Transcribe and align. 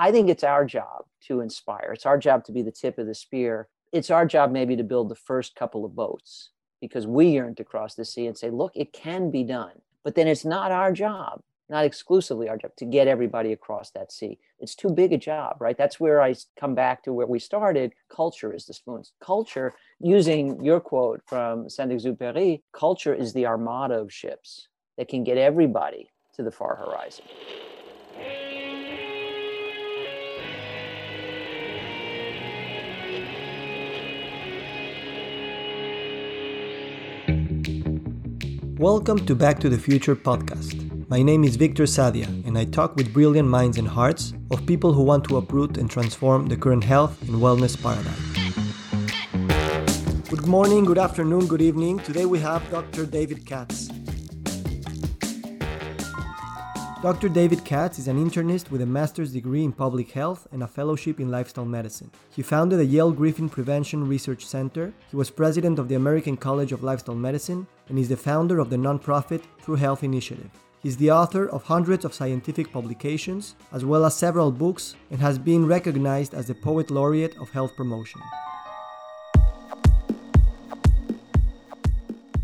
I 0.00 0.12
think 0.12 0.28
it's 0.28 0.44
our 0.44 0.64
job 0.64 1.06
to 1.26 1.40
inspire. 1.40 1.90
It's 1.92 2.06
our 2.06 2.18
job 2.18 2.44
to 2.44 2.52
be 2.52 2.62
the 2.62 2.70
tip 2.70 2.98
of 2.98 3.08
the 3.08 3.16
spear. 3.16 3.68
It's 3.92 4.10
our 4.10 4.24
job 4.24 4.52
maybe 4.52 4.76
to 4.76 4.84
build 4.84 5.08
the 5.08 5.16
first 5.16 5.56
couple 5.56 5.84
of 5.84 5.96
boats 5.96 6.50
because 6.80 7.08
we 7.08 7.30
yearn 7.30 7.56
to 7.56 7.64
cross 7.64 7.96
the 7.96 8.04
sea 8.04 8.28
and 8.28 8.38
say, 8.38 8.48
look, 8.48 8.70
it 8.76 8.92
can 8.92 9.32
be 9.32 9.42
done. 9.42 9.72
But 10.04 10.14
then 10.14 10.28
it's 10.28 10.44
not 10.44 10.70
our 10.70 10.92
job, 10.92 11.42
not 11.68 11.84
exclusively 11.84 12.48
our 12.48 12.56
job, 12.56 12.70
to 12.76 12.84
get 12.84 13.08
everybody 13.08 13.52
across 13.52 13.90
that 13.90 14.12
sea. 14.12 14.38
It's 14.60 14.76
too 14.76 14.90
big 14.90 15.12
a 15.12 15.18
job, 15.18 15.56
right? 15.58 15.76
That's 15.76 15.98
where 15.98 16.22
I 16.22 16.36
come 16.58 16.76
back 16.76 17.02
to 17.02 17.12
where 17.12 17.26
we 17.26 17.40
started. 17.40 17.92
Culture 18.08 18.54
is 18.54 18.66
the 18.66 18.74
spoons. 18.74 19.12
Culture, 19.20 19.74
using 19.98 20.64
your 20.64 20.78
quote 20.78 21.22
from 21.26 21.68
Saint 21.68 21.90
Exupéry, 21.90 22.62
culture 22.72 23.14
is 23.14 23.32
the 23.32 23.46
armada 23.46 23.94
of 23.94 24.12
ships 24.12 24.68
that 24.96 25.08
can 25.08 25.24
get 25.24 25.38
everybody 25.38 26.10
to 26.34 26.44
the 26.44 26.52
far 26.52 26.76
horizon. 26.76 27.24
Welcome 38.78 39.26
to 39.26 39.34
Back 39.34 39.58
to 39.58 39.68
the 39.68 39.76
Future 39.76 40.14
podcast. 40.14 41.08
My 41.10 41.20
name 41.20 41.42
is 41.42 41.56
Victor 41.56 41.82
Sadia, 41.82 42.28
and 42.46 42.56
I 42.56 42.64
talk 42.64 42.94
with 42.94 43.12
brilliant 43.12 43.48
minds 43.48 43.76
and 43.76 43.88
hearts 43.88 44.34
of 44.52 44.64
people 44.66 44.92
who 44.92 45.02
want 45.02 45.24
to 45.24 45.36
uproot 45.36 45.78
and 45.78 45.90
transform 45.90 46.46
the 46.46 46.56
current 46.56 46.84
health 46.84 47.20
and 47.22 47.42
wellness 47.42 47.74
paradigm. 47.82 48.14
Good 50.30 50.46
morning, 50.46 50.84
good 50.84 50.96
afternoon, 50.96 51.48
good 51.48 51.60
evening. 51.60 51.98
Today 51.98 52.24
we 52.24 52.38
have 52.38 52.70
Dr. 52.70 53.04
David 53.04 53.44
Katz. 53.44 53.88
Dr. 57.02 57.28
David 57.28 57.64
Katz 57.64 57.98
is 57.98 58.06
an 58.06 58.24
internist 58.24 58.70
with 58.70 58.80
a 58.80 58.86
master's 58.86 59.32
degree 59.32 59.64
in 59.64 59.72
public 59.72 60.12
health 60.12 60.46
and 60.52 60.62
a 60.62 60.68
fellowship 60.68 61.18
in 61.18 61.32
lifestyle 61.32 61.64
medicine. 61.64 62.12
He 62.30 62.42
founded 62.42 62.78
the 62.78 62.84
Yale 62.84 63.10
Griffin 63.10 63.48
Prevention 63.48 64.06
Research 64.06 64.46
Center. 64.46 64.92
He 65.10 65.16
was 65.16 65.30
president 65.30 65.80
of 65.80 65.88
the 65.88 65.96
American 65.96 66.36
College 66.36 66.70
of 66.70 66.84
Lifestyle 66.84 67.16
Medicine 67.16 67.66
and 67.88 67.98
is 67.98 68.08
the 68.08 68.16
founder 68.16 68.58
of 68.58 68.70
the 68.70 68.76
nonprofit 68.76 69.42
True 69.62 69.76
Health 69.76 70.02
Initiative. 70.02 70.50
He's 70.82 70.96
the 70.96 71.10
author 71.10 71.48
of 71.48 71.64
hundreds 71.64 72.04
of 72.04 72.14
scientific 72.14 72.72
publications, 72.72 73.56
as 73.72 73.84
well 73.84 74.04
as 74.04 74.16
several 74.16 74.52
books, 74.52 74.94
and 75.10 75.20
has 75.20 75.38
been 75.38 75.66
recognized 75.66 76.34
as 76.34 76.46
the 76.46 76.54
Poet 76.54 76.90
Laureate 76.90 77.36
of 77.38 77.50
Health 77.50 77.74
Promotion. 77.76 78.20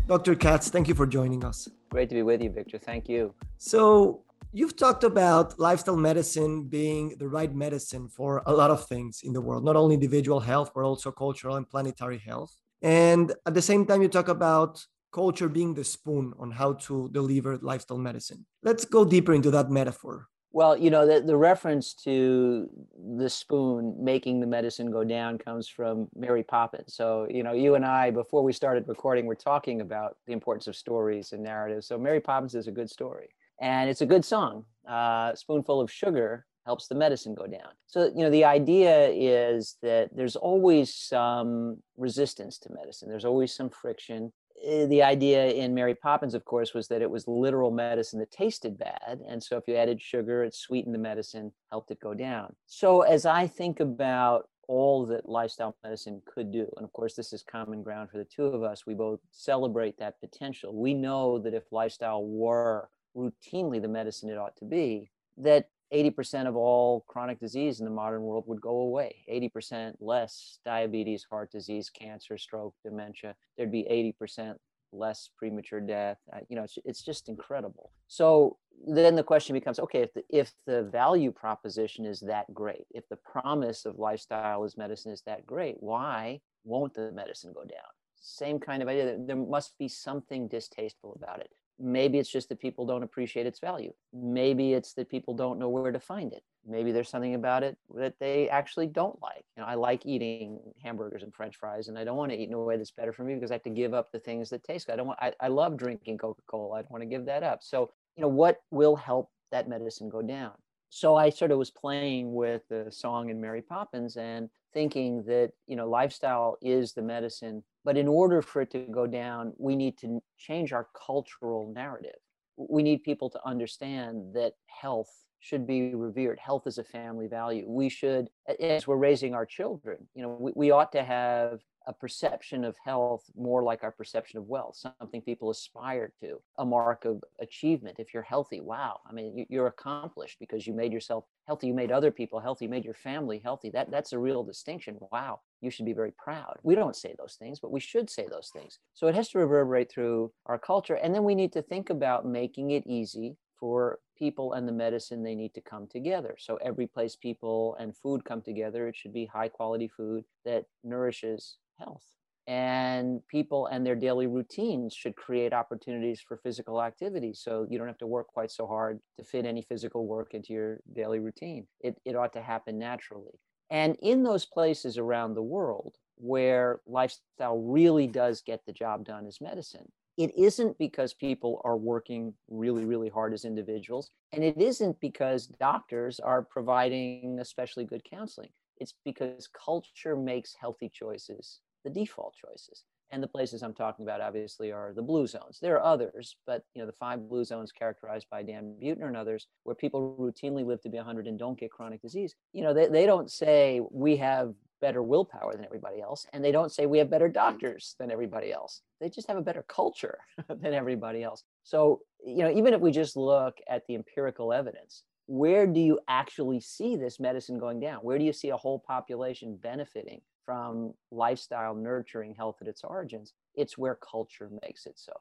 Dr. 0.07 0.35
Katz, 0.35 0.69
thank 0.69 0.87
you 0.87 0.93
for 0.93 1.07
joining 1.07 1.43
us. 1.43 1.67
Great 1.89 2.09
to 2.09 2.15
be 2.15 2.21
with 2.21 2.41
you, 2.41 2.49
Victor. 2.49 2.77
Thank 2.77 3.09
you. 3.09 3.33
So, 3.57 4.25
You've 4.57 4.77
talked 4.77 5.03
about 5.03 5.59
lifestyle 5.59 5.97
medicine 5.97 6.63
being 6.63 7.17
the 7.19 7.27
right 7.27 7.53
medicine 7.53 8.07
for 8.07 8.41
a 8.45 8.53
lot 8.53 8.71
of 8.71 8.87
things 8.87 9.19
in 9.21 9.33
the 9.33 9.41
world, 9.41 9.65
not 9.65 9.75
only 9.75 9.95
individual 9.95 10.39
health, 10.39 10.71
but 10.73 10.85
also 10.85 11.11
cultural 11.11 11.57
and 11.57 11.69
planetary 11.69 12.19
health. 12.19 12.55
And 12.81 13.33
at 13.45 13.53
the 13.53 13.61
same 13.61 13.85
time, 13.85 14.01
you 14.01 14.07
talk 14.07 14.29
about 14.29 14.85
culture 15.15 15.47
being 15.47 15.73
the 15.73 15.83
spoon 15.83 16.33
on 16.37 16.51
how 16.51 16.73
to 16.73 17.09
deliver 17.19 17.57
lifestyle 17.71 17.97
medicine. 17.97 18.45
Let's 18.63 18.83
go 18.83 19.05
deeper 19.05 19.33
into 19.33 19.49
that 19.51 19.71
metaphor. 19.71 20.27
Well, 20.51 20.77
you 20.77 20.89
know, 20.89 21.05
the, 21.05 21.19
the 21.21 21.35
reference 21.35 21.93
to 22.07 22.69
the 23.17 23.29
spoon 23.29 23.95
making 23.99 24.39
the 24.39 24.47
medicine 24.47 24.89
go 24.89 25.03
down 25.03 25.37
comes 25.37 25.67
from 25.67 26.07
Mary 26.15 26.43
Poppins. 26.43 26.95
So, 26.95 27.27
you 27.29 27.43
know, 27.43 27.53
you 27.53 27.75
and 27.75 27.85
I, 27.85 28.11
before 28.11 28.41
we 28.41 28.53
started 28.53 28.87
recording, 28.87 29.25
we're 29.25 29.35
talking 29.35 29.81
about 29.81 30.15
the 30.27 30.33
importance 30.33 30.67
of 30.67 30.75
stories 30.75 31.33
and 31.33 31.43
narratives. 31.43 31.87
So, 31.87 31.97
Mary 31.97 32.21
Poppins 32.21 32.55
is 32.55 32.67
a 32.67 32.71
good 32.71 32.89
story 32.89 33.27
and 33.59 33.89
it's 33.89 34.01
a 34.01 34.05
good 34.05 34.23
song. 34.23 34.65
Uh, 34.87 35.35
spoonful 35.35 35.81
of 35.81 35.91
sugar 35.91 36.45
helps 36.65 36.87
the 36.87 36.95
medicine 36.95 37.35
go 37.35 37.47
down. 37.47 37.71
So, 37.87 38.11
you 38.15 38.23
know, 38.23 38.29
the 38.29 38.45
idea 38.45 39.09
is 39.09 39.77
that 39.81 40.09
there's 40.15 40.35
always 40.35 40.93
some 40.93 41.77
resistance 41.97 42.57
to 42.59 42.73
medicine, 42.73 43.09
there's 43.09 43.25
always 43.25 43.53
some 43.53 43.69
friction. 43.69 44.31
Eh, 44.63 44.85
the 44.85 45.03
idea 45.03 45.51
in 45.51 45.73
Mary 45.73 45.95
Poppins, 45.95 46.33
of 46.33 46.45
course, 46.45 46.73
was 46.73 46.87
that 46.87 47.01
it 47.01 47.09
was 47.09 47.27
literal 47.27 47.71
medicine 47.71 48.19
that 48.19 48.31
tasted 48.31 48.77
bad. 48.77 49.21
And 49.27 49.41
so, 49.41 49.57
if 49.57 49.67
you 49.67 49.75
added 49.75 50.01
sugar, 50.01 50.43
it 50.43 50.55
sweetened 50.55 50.93
the 50.93 50.99
medicine, 50.99 51.51
helped 51.71 51.91
it 51.91 51.99
go 51.99 52.13
down. 52.13 52.55
So, 52.65 53.01
as 53.01 53.25
I 53.25 53.47
think 53.47 53.79
about 53.79 54.49
all 54.67 55.05
that 55.05 55.29
lifestyle 55.29 55.75
medicine 55.83 56.21
could 56.25 56.51
do. 56.51 56.67
And 56.77 56.83
of 56.83 56.91
course, 56.93 57.13
this 57.13 57.33
is 57.33 57.43
common 57.43 57.83
ground 57.83 58.09
for 58.09 58.17
the 58.17 58.25
two 58.25 58.45
of 58.45 58.63
us. 58.63 58.85
We 58.85 58.93
both 58.93 59.19
celebrate 59.31 59.97
that 59.99 60.19
potential. 60.19 60.73
We 60.75 60.93
know 60.93 61.39
that 61.39 61.53
if 61.53 61.71
lifestyle 61.71 62.25
were 62.25 62.89
routinely 63.15 63.81
the 63.81 63.87
medicine 63.87 64.29
it 64.29 64.37
ought 64.37 64.55
to 64.57 64.65
be, 64.65 65.11
that 65.37 65.69
80% 65.93 66.47
of 66.47 66.55
all 66.55 67.05
chronic 67.07 67.39
disease 67.39 67.79
in 67.79 67.85
the 67.85 67.91
modern 67.91 68.21
world 68.23 68.45
would 68.47 68.61
go 68.61 68.81
away. 68.81 69.23
80% 69.31 69.93
less 69.99 70.59
diabetes, 70.65 71.25
heart 71.29 71.51
disease, 71.51 71.89
cancer, 71.89 72.37
stroke, 72.37 72.73
dementia. 72.83 73.35
There'd 73.57 73.71
be 73.71 74.13
80% 74.21 74.55
less 74.91 75.29
premature 75.37 75.81
death. 75.81 76.17
Uh, 76.33 76.39
you 76.49 76.55
know, 76.55 76.63
it's, 76.63 76.77
it's 76.85 77.03
just 77.03 77.29
incredible. 77.29 77.91
So 78.07 78.57
then 78.87 79.15
the 79.15 79.23
question 79.23 79.53
becomes 79.53 79.79
okay, 79.79 80.01
if 80.01 80.13
the, 80.13 80.23
if 80.29 80.53
the 80.65 80.83
value 80.83 81.31
proposition 81.31 82.05
is 82.05 82.19
that 82.21 82.51
great, 82.53 82.85
if 82.91 83.07
the 83.09 83.17
promise 83.17 83.85
of 83.85 83.99
lifestyle 83.99 84.63
as 84.63 84.77
medicine 84.77 85.11
is 85.11 85.21
that 85.25 85.45
great, 85.45 85.75
why 85.79 86.39
won't 86.63 86.93
the 86.93 87.11
medicine 87.11 87.53
go 87.53 87.63
down? 87.63 87.89
Same 88.19 88.59
kind 88.59 88.81
of 88.81 88.89
idea. 88.89 89.17
There 89.19 89.35
must 89.35 89.77
be 89.77 89.87
something 89.87 90.47
distasteful 90.47 91.17
about 91.21 91.41
it. 91.41 91.51
Maybe 91.79 92.19
it's 92.19 92.29
just 92.29 92.49
that 92.49 92.59
people 92.59 92.85
don't 92.85 93.03
appreciate 93.03 93.45
its 93.45 93.59
value. 93.59 93.93
Maybe 94.13 94.73
it's 94.73 94.93
that 94.93 95.09
people 95.09 95.33
don't 95.33 95.59
know 95.59 95.69
where 95.69 95.91
to 95.91 95.99
find 95.99 96.31
it. 96.31 96.43
Maybe 96.67 96.91
there's 96.91 97.09
something 97.09 97.35
about 97.35 97.63
it 97.63 97.77
that 97.95 98.15
they 98.19 98.49
actually 98.49 98.87
don't 98.87 99.21
like. 99.21 99.43
You 99.55 99.61
know, 99.61 99.67
I 99.67 99.75
like 99.75 100.05
eating 100.05 100.59
hamburgers 100.81 101.21
and 101.21 101.33
French 101.33 101.57
fries, 101.57 101.89
and 101.89 101.99
I 101.99 102.03
don't 102.03 102.17
want 102.17 102.31
to 102.31 102.37
eat 102.37 102.47
in 102.47 102.53
a 102.53 102.59
way 102.59 102.77
that's 102.77 102.91
better 102.91 103.13
for 103.13 103.23
me 103.23 103.35
because 103.35 103.51
I 103.51 103.55
have 103.55 103.63
to 103.63 103.69
give 103.69 103.93
up 103.93 104.11
the 104.11 104.19
things 104.19 104.49
that 104.49 104.63
taste 104.63 104.87
good. 104.87 104.93
I 104.93 104.95
don't 104.95 105.07
want. 105.07 105.19
I, 105.21 105.33
I 105.39 105.47
love 105.49 105.77
drinking 105.77 106.17
Coca-Cola. 106.17 106.75
I 106.75 106.81
don't 106.81 106.91
want 106.91 107.01
to 107.03 107.09
give 107.09 107.25
that 107.25 107.43
up. 107.43 107.61
So, 107.61 107.91
you 108.15 108.21
know, 108.21 108.29
what 108.29 108.61
will 108.71 108.95
help 108.95 109.29
that 109.51 109.69
medicine 109.69 110.09
go 110.09 110.21
down? 110.21 110.53
So 110.89 111.15
I 111.15 111.29
sort 111.29 111.51
of 111.51 111.57
was 111.57 111.71
playing 111.71 112.33
with 112.33 112.61
the 112.69 112.89
song 112.89 113.29
in 113.29 113.41
Mary 113.41 113.61
Poppins 113.61 114.15
and 114.15 114.49
thinking 114.75 115.23
that 115.23 115.51
you 115.65 115.75
know 115.75 115.89
lifestyle 115.89 116.57
is 116.61 116.93
the 116.93 117.01
medicine 117.01 117.63
but 117.85 117.97
in 117.97 118.07
order 118.07 118.41
for 118.41 118.61
it 118.61 118.69
to 118.69 118.79
go 118.91 119.07
down 119.07 119.53
we 119.57 119.75
need 119.75 119.97
to 119.97 120.21
change 120.37 120.73
our 120.73 120.87
cultural 121.07 121.71
narrative. 121.73 122.19
We 122.57 122.83
need 122.83 123.03
people 123.03 123.29
to 123.31 123.39
understand 123.45 124.33
that 124.33 124.53
health 124.67 125.09
should 125.39 125.65
be 125.67 125.93
revered. 125.93 126.39
Health 126.39 126.65
is 126.67 126.77
a 126.77 126.83
family 126.83 127.27
value. 127.27 127.65
We 127.67 127.89
should 127.89 128.29
as 128.59 128.85
we're 128.85 128.97
raising 129.09 129.33
our 129.33 129.45
children 129.45 129.97
you 130.13 130.21
know 130.21 130.37
we, 130.39 130.51
we 130.55 130.71
ought 130.71 130.91
to 130.91 131.03
have 131.03 131.61
a 131.87 131.93
perception 131.93 132.63
of 132.63 132.75
health 132.83 133.23
more 133.35 133.63
like 133.63 133.83
our 133.83 133.91
perception 133.91 134.39
of 134.39 134.47
wealth, 134.47 134.75
something 134.75 135.21
people 135.21 135.49
aspire 135.49 136.11
to, 136.21 136.41
a 136.57 136.65
mark 136.65 137.05
of 137.05 137.23
achievement. 137.39 137.97
If 137.99 138.13
you're 138.13 138.23
healthy, 138.23 138.61
wow, 138.61 138.99
I 139.07 139.13
mean, 139.13 139.45
you're 139.49 139.67
accomplished 139.67 140.39
because 140.39 140.65
you 140.65 140.73
made 140.73 140.91
yourself 140.91 141.25
healthy, 141.47 141.67
you 141.67 141.73
made 141.73 141.91
other 141.91 142.11
people 142.11 142.39
healthy, 142.39 142.65
you 142.65 142.69
made 142.69 142.85
your 142.85 142.93
family 142.93 143.39
healthy. 143.39 143.69
That, 143.69 143.91
that's 143.91 144.13
a 144.13 144.19
real 144.19 144.43
distinction. 144.43 144.97
Wow, 145.11 145.41
you 145.61 145.69
should 145.69 145.85
be 145.85 145.93
very 145.93 146.11
proud. 146.11 146.57
We 146.63 146.75
don't 146.75 146.95
say 146.95 147.13
those 147.17 147.35
things, 147.35 147.59
but 147.59 147.71
we 147.71 147.79
should 147.79 148.09
say 148.09 148.27
those 148.29 148.49
things. 148.49 148.79
So 148.93 149.07
it 149.07 149.15
has 149.15 149.29
to 149.29 149.39
reverberate 149.39 149.91
through 149.91 150.31
our 150.45 150.57
culture. 150.57 150.95
And 150.95 151.13
then 151.13 151.23
we 151.23 151.35
need 151.35 151.53
to 151.53 151.61
think 151.61 151.89
about 151.89 152.25
making 152.25 152.71
it 152.71 152.85
easy 152.87 153.37
for 153.59 153.99
people 154.17 154.53
and 154.53 154.67
the 154.67 154.71
medicine 154.71 155.23
they 155.23 155.35
need 155.35 155.53
to 155.53 155.61
come 155.61 155.87
together 155.87 156.35
so 156.37 156.57
every 156.57 156.87
place 156.87 157.15
people 157.15 157.75
and 157.79 157.95
food 157.95 158.23
come 158.25 158.41
together 158.41 158.87
it 158.87 158.95
should 158.95 159.13
be 159.13 159.25
high 159.25 159.47
quality 159.47 159.87
food 159.87 160.23
that 160.43 160.65
nourishes 160.83 161.57
health. 161.77 162.05
And 162.47 163.27
people 163.27 163.65
and 163.67 163.83
their 163.83 163.95
daily 163.95 164.27
routines 164.27 164.93
should 164.93 165.15
create 165.15 165.51
opportunities 165.51 166.21
for 166.21 166.37
physical 166.37 166.81
activity. 166.81 167.33
So 167.33 167.65
you 167.69 167.79
don't 167.79 167.87
have 167.87 167.97
to 167.99 168.07
work 168.07 168.27
quite 168.27 168.51
so 168.51 168.67
hard 168.67 168.99
to 169.17 169.23
fit 169.23 169.45
any 169.45 169.63
physical 169.63 170.05
work 170.05 170.35
into 170.35 170.53
your 170.53 170.79
daily 170.93 171.19
routine. 171.19 171.65
It, 171.81 171.97
it 172.05 172.15
ought 172.15 172.33
to 172.33 172.41
happen 172.41 172.77
naturally. 172.77 173.39
And 173.71 173.97
in 174.01 174.21
those 174.21 174.45
places 174.45 174.99
around 174.99 175.33
the 175.33 175.41
world 175.41 175.95
where 176.17 176.81
lifestyle 176.85 177.59
really 177.59 178.05
does 178.05 178.41
get 178.41 178.61
the 178.65 178.73
job 178.73 179.05
done 179.05 179.25
as 179.25 179.41
medicine, 179.41 179.91
it 180.17 180.31
isn't 180.37 180.77
because 180.77 181.13
people 181.13 181.61
are 181.65 181.75
working 181.75 182.33
really, 182.47 182.85
really 182.85 183.09
hard 183.09 183.33
as 183.33 183.43
individuals. 183.43 184.11
And 184.31 184.43
it 184.43 184.61
isn't 184.61 184.99
because 184.99 185.47
doctors 185.47 186.19
are 186.19 186.43
providing 186.43 187.39
especially 187.41 187.85
good 187.85 188.03
counseling. 188.09 188.49
It's 188.77 188.93
because 189.03 189.47
culture 189.47 190.15
makes 190.15 190.55
healthy 190.59 190.89
choices 190.93 191.59
the 191.85 191.89
default 191.89 192.35
choices. 192.35 192.83
And 193.11 193.21
the 193.21 193.27
places 193.27 193.61
I'm 193.61 193.73
talking 193.73 194.03
about 194.03 194.19
obviously 194.19 194.71
are 194.71 194.91
the 194.91 195.01
blue 195.01 195.27
zones. 195.27 195.59
There 195.61 195.75
are 195.75 195.83
others, 195.83 196.35
but 196.47 196.65
you 196.73 196.81
know 196.81 196.87
the 196.87 196.91
five 196.91 197.29
blue 197.29 197.45
zones 197.45 197.71
characterized 197.71 198.25
by 198.29 198.41
Dan 198.41 198.75
Buettner 198.81 199.07
and 199.07 199.15
others, 199.15 199.47
where 199.63 199.75
people 199.75 200.17
routinely 200.19 200.65
live 200.65 200.81
to 200.81 200.89
be 200.89 200.97
100 200.97 201.27
and 201.27 201.37
don't 201.37 201.57
get 201.57 201.71
chronic 201.71 202.01
disease. 202.01 202.35
You 202.51 202.63
know 202.63 202.73
they, 202.73 202.87
they 202.87 203.05
don't 203.05 203.31
say 203.31 203.79
we 203.91 204.17
have 204.17 204.55
better 204.81 205.03
willpower 205.03 205.53
than 205.55 205.63
everybody 205.63 206.01
else, 206.01 206.25
and 206.33 206.43
they 206.43 206.51
don't 206.51 206.71
say 206.71 206.87
we 206.87 206.97
have 206.97 207.09
better 207.09 207.29
doctors 207.29 207.95
than 207.99 208.11
everybody 208.11 208.51
else. 208.51 208.81
They 208.99 209.09
just 209.09 209.27
have 209.27 209.37
a 209.37 209.41
better 209.41 209.63
culture 209.67 210.17
than 210.49 210.73
everybody 210.73 211.23
else. 211.23 211.43
So 211.63 212.01
you 212.25 212.39
know 212.39 212.51
even 212.51 212.73
if 212.73 212.81
we 212.81 212.91
just 212.91 213.15
look 213.15 213.59
at 213.69 213.85
the 213.87 213.93
empirical 213.93 214.51
evidence, 214.51 215.03
where 215.27 215.67
do 215.67 215.79
you 215.79 215.99
actually 216.07 216.59
see 216.59 216.95
this 216.95 217.19
medicine 217.19 217.59
going 217.59 217.79
down? 217.79 217.99
Where 217.99 218.17
do 218.17 218.25
you 218.25 218.33
see 218.33 218.49
a 218.49 218.57
whole 218.57 218.79
population 218.79 219.57
benefiting 219.61 220.21
from 220.45 220.93
lifestyle 221.11 221.75
nurturing 221.75 222.35
health 222.35 222.57
at 222.61 222.67
its 222.67 222.83
origins? 222.83 223.33
It's 223.55 223.77
where 223.77 223.95
culture 223.95 224.49
makes 224.63 224.85
it 224.85 224.97
so. 224.97 225.13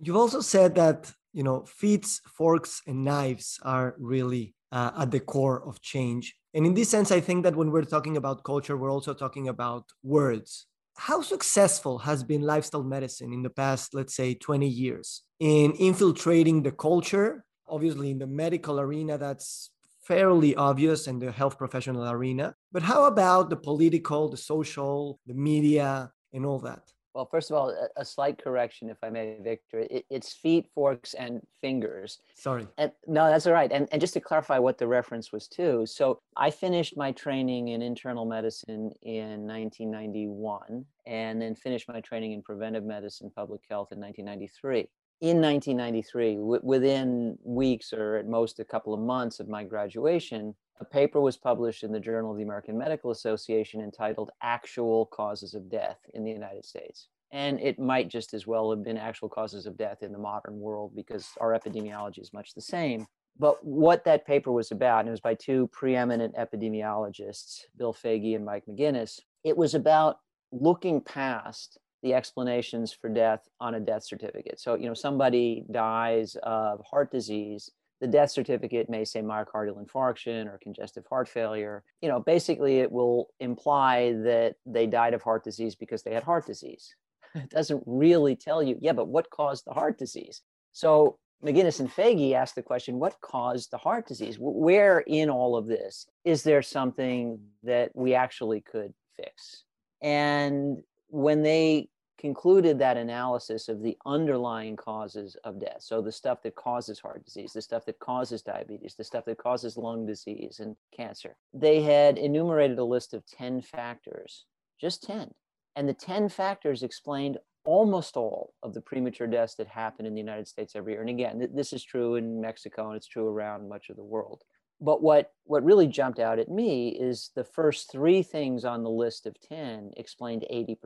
You've 0.00 0.16
also 0.16 0.40
said 0.40 0.74
that 0.74 1.12
you 1.32 1.42
know 1.42 1.64
feet, 1.64 2.06
forks, 2.36 2.82
and 2.86 3.04
knives 3.04 3.58
are 3.62 3.94
really 3.98 4.54
uh, 4.72 4.90
at 4.98 5.10
the 5.10 5.20
core 5.20 5.62
of 5.66 5.80
change. 5.80 6.34
And 6.54 6.66
in 6.66 6.74
this 6.74 6.90
sense, 6.90 7.10
I 7.10 7.20
think 7.20 7.44
that 7.44 7.56
when 7.56 7.70
we're 7.70 7.84
talking 7.84 8.16
about 8.16 8.44
culture, 8.44 8.76
we're 8.76 8.92
also 8.92 9.14
talking 9.14 9.48
about 9.48 9.84
words. 10.02 10.66
How 10.96 11.22
successful 11.22 11.98
has 12.00 12.22
been 12.22 12.42
lifestyle 12.42 12.82
medicine 12.82 13.32
in 13.32 13.42
the 13.42 13.50
past, 13.50 13.94
let's 13.94 14.14
say, 14.14 14.34
20 14.34 14.68
years 14.68 15.22
in 15.40 15.72
infiltrating 15.72 16.62
the 16.62 16.72
culture? 16.72 17.44
Obviously, 17.66 18.10
in 18.10 18.18
the 18.18 18.26
medical 18.26 18.78
arena, 18.78 19.16
that's 19.16 19.70
fairly 20.02 20.54
obvious, 20.56 21.06
in 21.06 21.18
the 21.18 21.32
health 21.32 21.56
professional 21.58 22.08
arena. 22.08 22.54
But 22.72 22.82
how 22.82 23.04
about 23.04 23.50
the 23.50 23.56
political, 23.56 24.28
the 24.28 24.36
social, 24.36 25.20
the 25.26 25.34
media, 25.34 26.12
and 26.32 26.44
all 26.44 26.58
that? 26.60 26.82
Well, 27.14 27.26
first 27.26 27.50
of 27.50 27.56
all, 27.56 27.76
a, 27.96 28.04
slight 28.04 28.42
correction, 28.42 28.88
if 28.88 28.96
I 29.02 29.10
may, 29.10 29.36
Victor. 29.42 29.80
It, 29.80 30.06
it's 30.08 30.32
feet, 30.32 30.66
forks, 30.74 31.12
and 31.12 31.42
fingers. 31.60 32.18
Sorry. 32.34 32.66
And, 32.78 32.90
no, 33.06 33.28
that's 33.28 33.46
all 33.46 33.52
right. 33.52 33.70
And, 33.70 33.86
and 33.92 34.00
just 34.00 34.14
to 34.14 34.20
clarify 34.20 34.58
what 34.58 34.78
the 34.78 34.86
reference 34.86 35.30
was 35.30 35.46
to, 35.48 35.84
so 35.84 36.20
I 36.38 36.50
finished 36.50 36.96
my 36.96 37.12
training 37.12 37.68
in 37.68 37.82
internal 37.82 38.24
medicine 38.24 38.92
in 39.02 39.46
1991, 39.46 40.86
and 41.06 41.42
then 41.42 41.54
finished 41.54 41.86
my 41.86 42.00
training 42.00 42.32
in 42.32 42.42
preventive 42.42 42.84
medicine, 42.84 43.30
public 43.34 43.60
health 43.68 43.92
in 43.92 44.00
1993 44.00 44.88
in 45.22 45.40
1993, 45.40 46.34
w- 46.34 46.60
within 46.64 47.38
weeks 47.44 47.92
or 47.92 48.16
at 48.16 48.26
most 48.26 48.58
a 48.58 48.64
couple 48.64 48.92
of 48.92 48.98
months 48.98 49.38
of 49.38 49.48
my 49.48 49.62
graduation, 49.62 50.52
a 50.80 50.84
paper 50.84 51.20
was 51.20 51.36
published 51.36 51.84
in 51.84 51.92
the 51.92 52.00
Journal 52.00 52.32
of 52.32 52.38
the 52.38 52.42
American 52.42 52.76
Medical 52.76 53.12
Association 53.12 53.80
entitled 53.80 54.32
Actual 54.42 55.06
Causes 55.06 55.54
of 55.54 55.70
Death 55.70 55.98
in 56.14 56.24
the 56.24 56.32
United 56.32 56.64
States. 56.64 57.06
And 57.30 57.60
it 57.60 57.78
might 57.78 58.08
just 58.08 58.34
as 58.34 58.48
well 58.48 58.68
have 58.70 58.82
been 58.82 58.98
actual 58.98 59.28
causes 59.28 59.64
of 59.64 59.78
death 59.78 60.02
in 60.02 60.10
the 60.12 60.18
modern 60.18 60.58
world 60.58 60.92
because 60.96 61.28
our 61.40 61.52
epidemiology 61.52 62.20
is 62.20 62.32
much 62.32 62.52
the 62.54 62.60
same. 62.60 63.06
But 63.38 63.64
what 63.64 64.04
that 64.04 64.26
paper 64.26 64.50
was 64.50 64.72
about, 64.72 65.00
and 65.00 65.08
it 65.08 65.12
was 65.12 65.20
by 65.20 65.34
two 65.34 65.68
preeminent 65.68 66.34
epidemiologists, 66.34 67.60
Bill 67.78 67.92
Foege 67.92 68.34
and 68.34 68.44
Mike 68.44 68.64
McGinnis, 68.68 69.20
it 69.44 69.56
was 69.56 69.74
about 69.74 70.16
looking 70.50 71.00
past 71.00 71.78
the 72.02 72.14
explanations 72.14 72.92
for 72.92 73.08
death 73.08 73.48
on 73.60 73.74
a 73.74 73.80
death 73.80 74.04
certificate. 74.04 74.60
So, 74.60 74.74
you 74.74 74.86
know, 74.86 74.94
somebody 74.94 75.64
dies 75.70 76.36
of 76.42 76.82
heart 76.84 77.10
disease, 77.12 77.70
the 78.02 78.08
death 78.08 78.32
certificate 78.32 78.90
may 78.90 79.04
say 79.04 79.22
myocardial 79.22 79.80
infarction 79.80 80.46
or 80.46 80.58
congestive 80.60 81.06
heart 81.08 81.28
failure. 81.28 81.84
You 82.00 82.08
know, 82.08 82.18
basically 82.18 82.80
it 82.80 82.90
will 82.90 83.28
imply 83.38 84.12
that 84.24 84.56
they 84.66 84.88
died 84.88 85.14
of 85.14 85.22
heart 85.22 85.44
disease 85.44 85.76
because 85.76 86.02
they 86.02 86.12
had 86.12 86.24
heart 86.24 86.44
disease. 86.44 86.94
It 87.34 87.48
doesn't 87.48 87.82
really 87.86 88.36
tell 88.36 88.62
you, 88.62 88.76
yeah, 88.80 88.92
but 88.92 89.08
what 89.08 89.30
caused 89.30 89.64
the 89.64 89.72
heart 89.72 89.98
disease? 89.98 90.42
So 90.72 91.18
McGinnis 91.42 91.80
and 91.80 91.90
Foege 91.90 92.34
asked 92.34 92.56
the 92.56 92.62
question, 92.62 92.98
what 92.98 93.20
caused 93.22 93.70
the 93.70 93.78
heart 93.78 94.06
disease? 94.06 94.36
Where 94.38 94.98
in 94.98 95.30
all 95.30 95.56
of 95.56 95.66
this 95.66 96.06
is 96.24 96.42
there 96.42 96.60
something 96.60 97.40
that 97.62 97.92
we 97.94 98.14
actually 98.14 98.60
could 98.60 98.92
fix? 99.16 99.62
And 100.02 100.82
when 101.12 101.42
they 101.42 101.88
concluded 102.18 102.78
that 102.78 102.96
analysis 102.96 103.68
of 103.68 103.82
the 103.82 103.96
underlying 104.06 104.76
causes 104.76 105.36
of 105.44 105.60
death. 105.60 105.78
So 105.80 106.00
the 106.00 106.10
stuff 106.10 106.40
that 106.42 106.54
causes 106.54 107.00
heart 107.00 107.24
disease, 107.24 107.52
the 107.52 107.60
stuff 107.60 107.84
that 107.84 107.98
causes 107.98 108.40
diabetes, 108.40 108.94
the 108.96 109.04
stuff 109.04 109.26
that 109.26 109.36
causes 109.36 109.76
lung 109.76 110.06
disease 110.06 110.60
and 110.60 110.74
cancer. 110.96 111.36
They 111.52 111.82
had 111.82 112.16
enumerated 112.16 112.78
a 112.78 112.84
list 112.84 113.12
of 113.12 113.26
10 113.26 113.60
factors, 113.60 114.46
just 114.80 115.02
10. 115.02 115.32
And 115.76 115.86
the 115.86 115.94
10 115.94 116.30
factors 116.30 116.82
explained 116.82 117.38
almost 117.64 118.16
all 118.16 118.54
of 118.62 118.72
the 118.72 118.80
premature 118.80 119.26
deaths 119.26 119.56
that 119.56 119.66
happen 119.66 120.06
in 120.06 120.14
the 120.14 120.20
United 120.20 120.48
States 120.48 120.74
every 120.74 120.92
year. 120.94 121.02
And 121.02 121.10
again, 121.10 121.48
this 121.52 121.74
is 121.74 121.84
true 121.84 122.14
in 122.14 122.40
Mexico 122.40 122.88
and 122.88 122.96
it's 122.96 123.06
true 123.06 123.28
around 123.28 123.68
much 123.68 123.90
of 123.90 123.96
the 123.96 124.02
world 124.02 124.44
but 124.82 125.00
what 125.00 125.32
what 125.44 125.64
really 125.64 125.86
jumped 125.86 126.18
out 126.18 126.38
at 126.38 126.48
me 126.48 126.88
is 126.88 127.30
the 127.34 127.44
first 127.44 127.90
three 127.90 128.22
things 128.22 128.64
on 128.64 128.82
the 128.82 128.90
list 128.90 129.26
of 129.26 129.40
10 129.40 129.92
explained 129.96 130.44
80% 130.50 130.76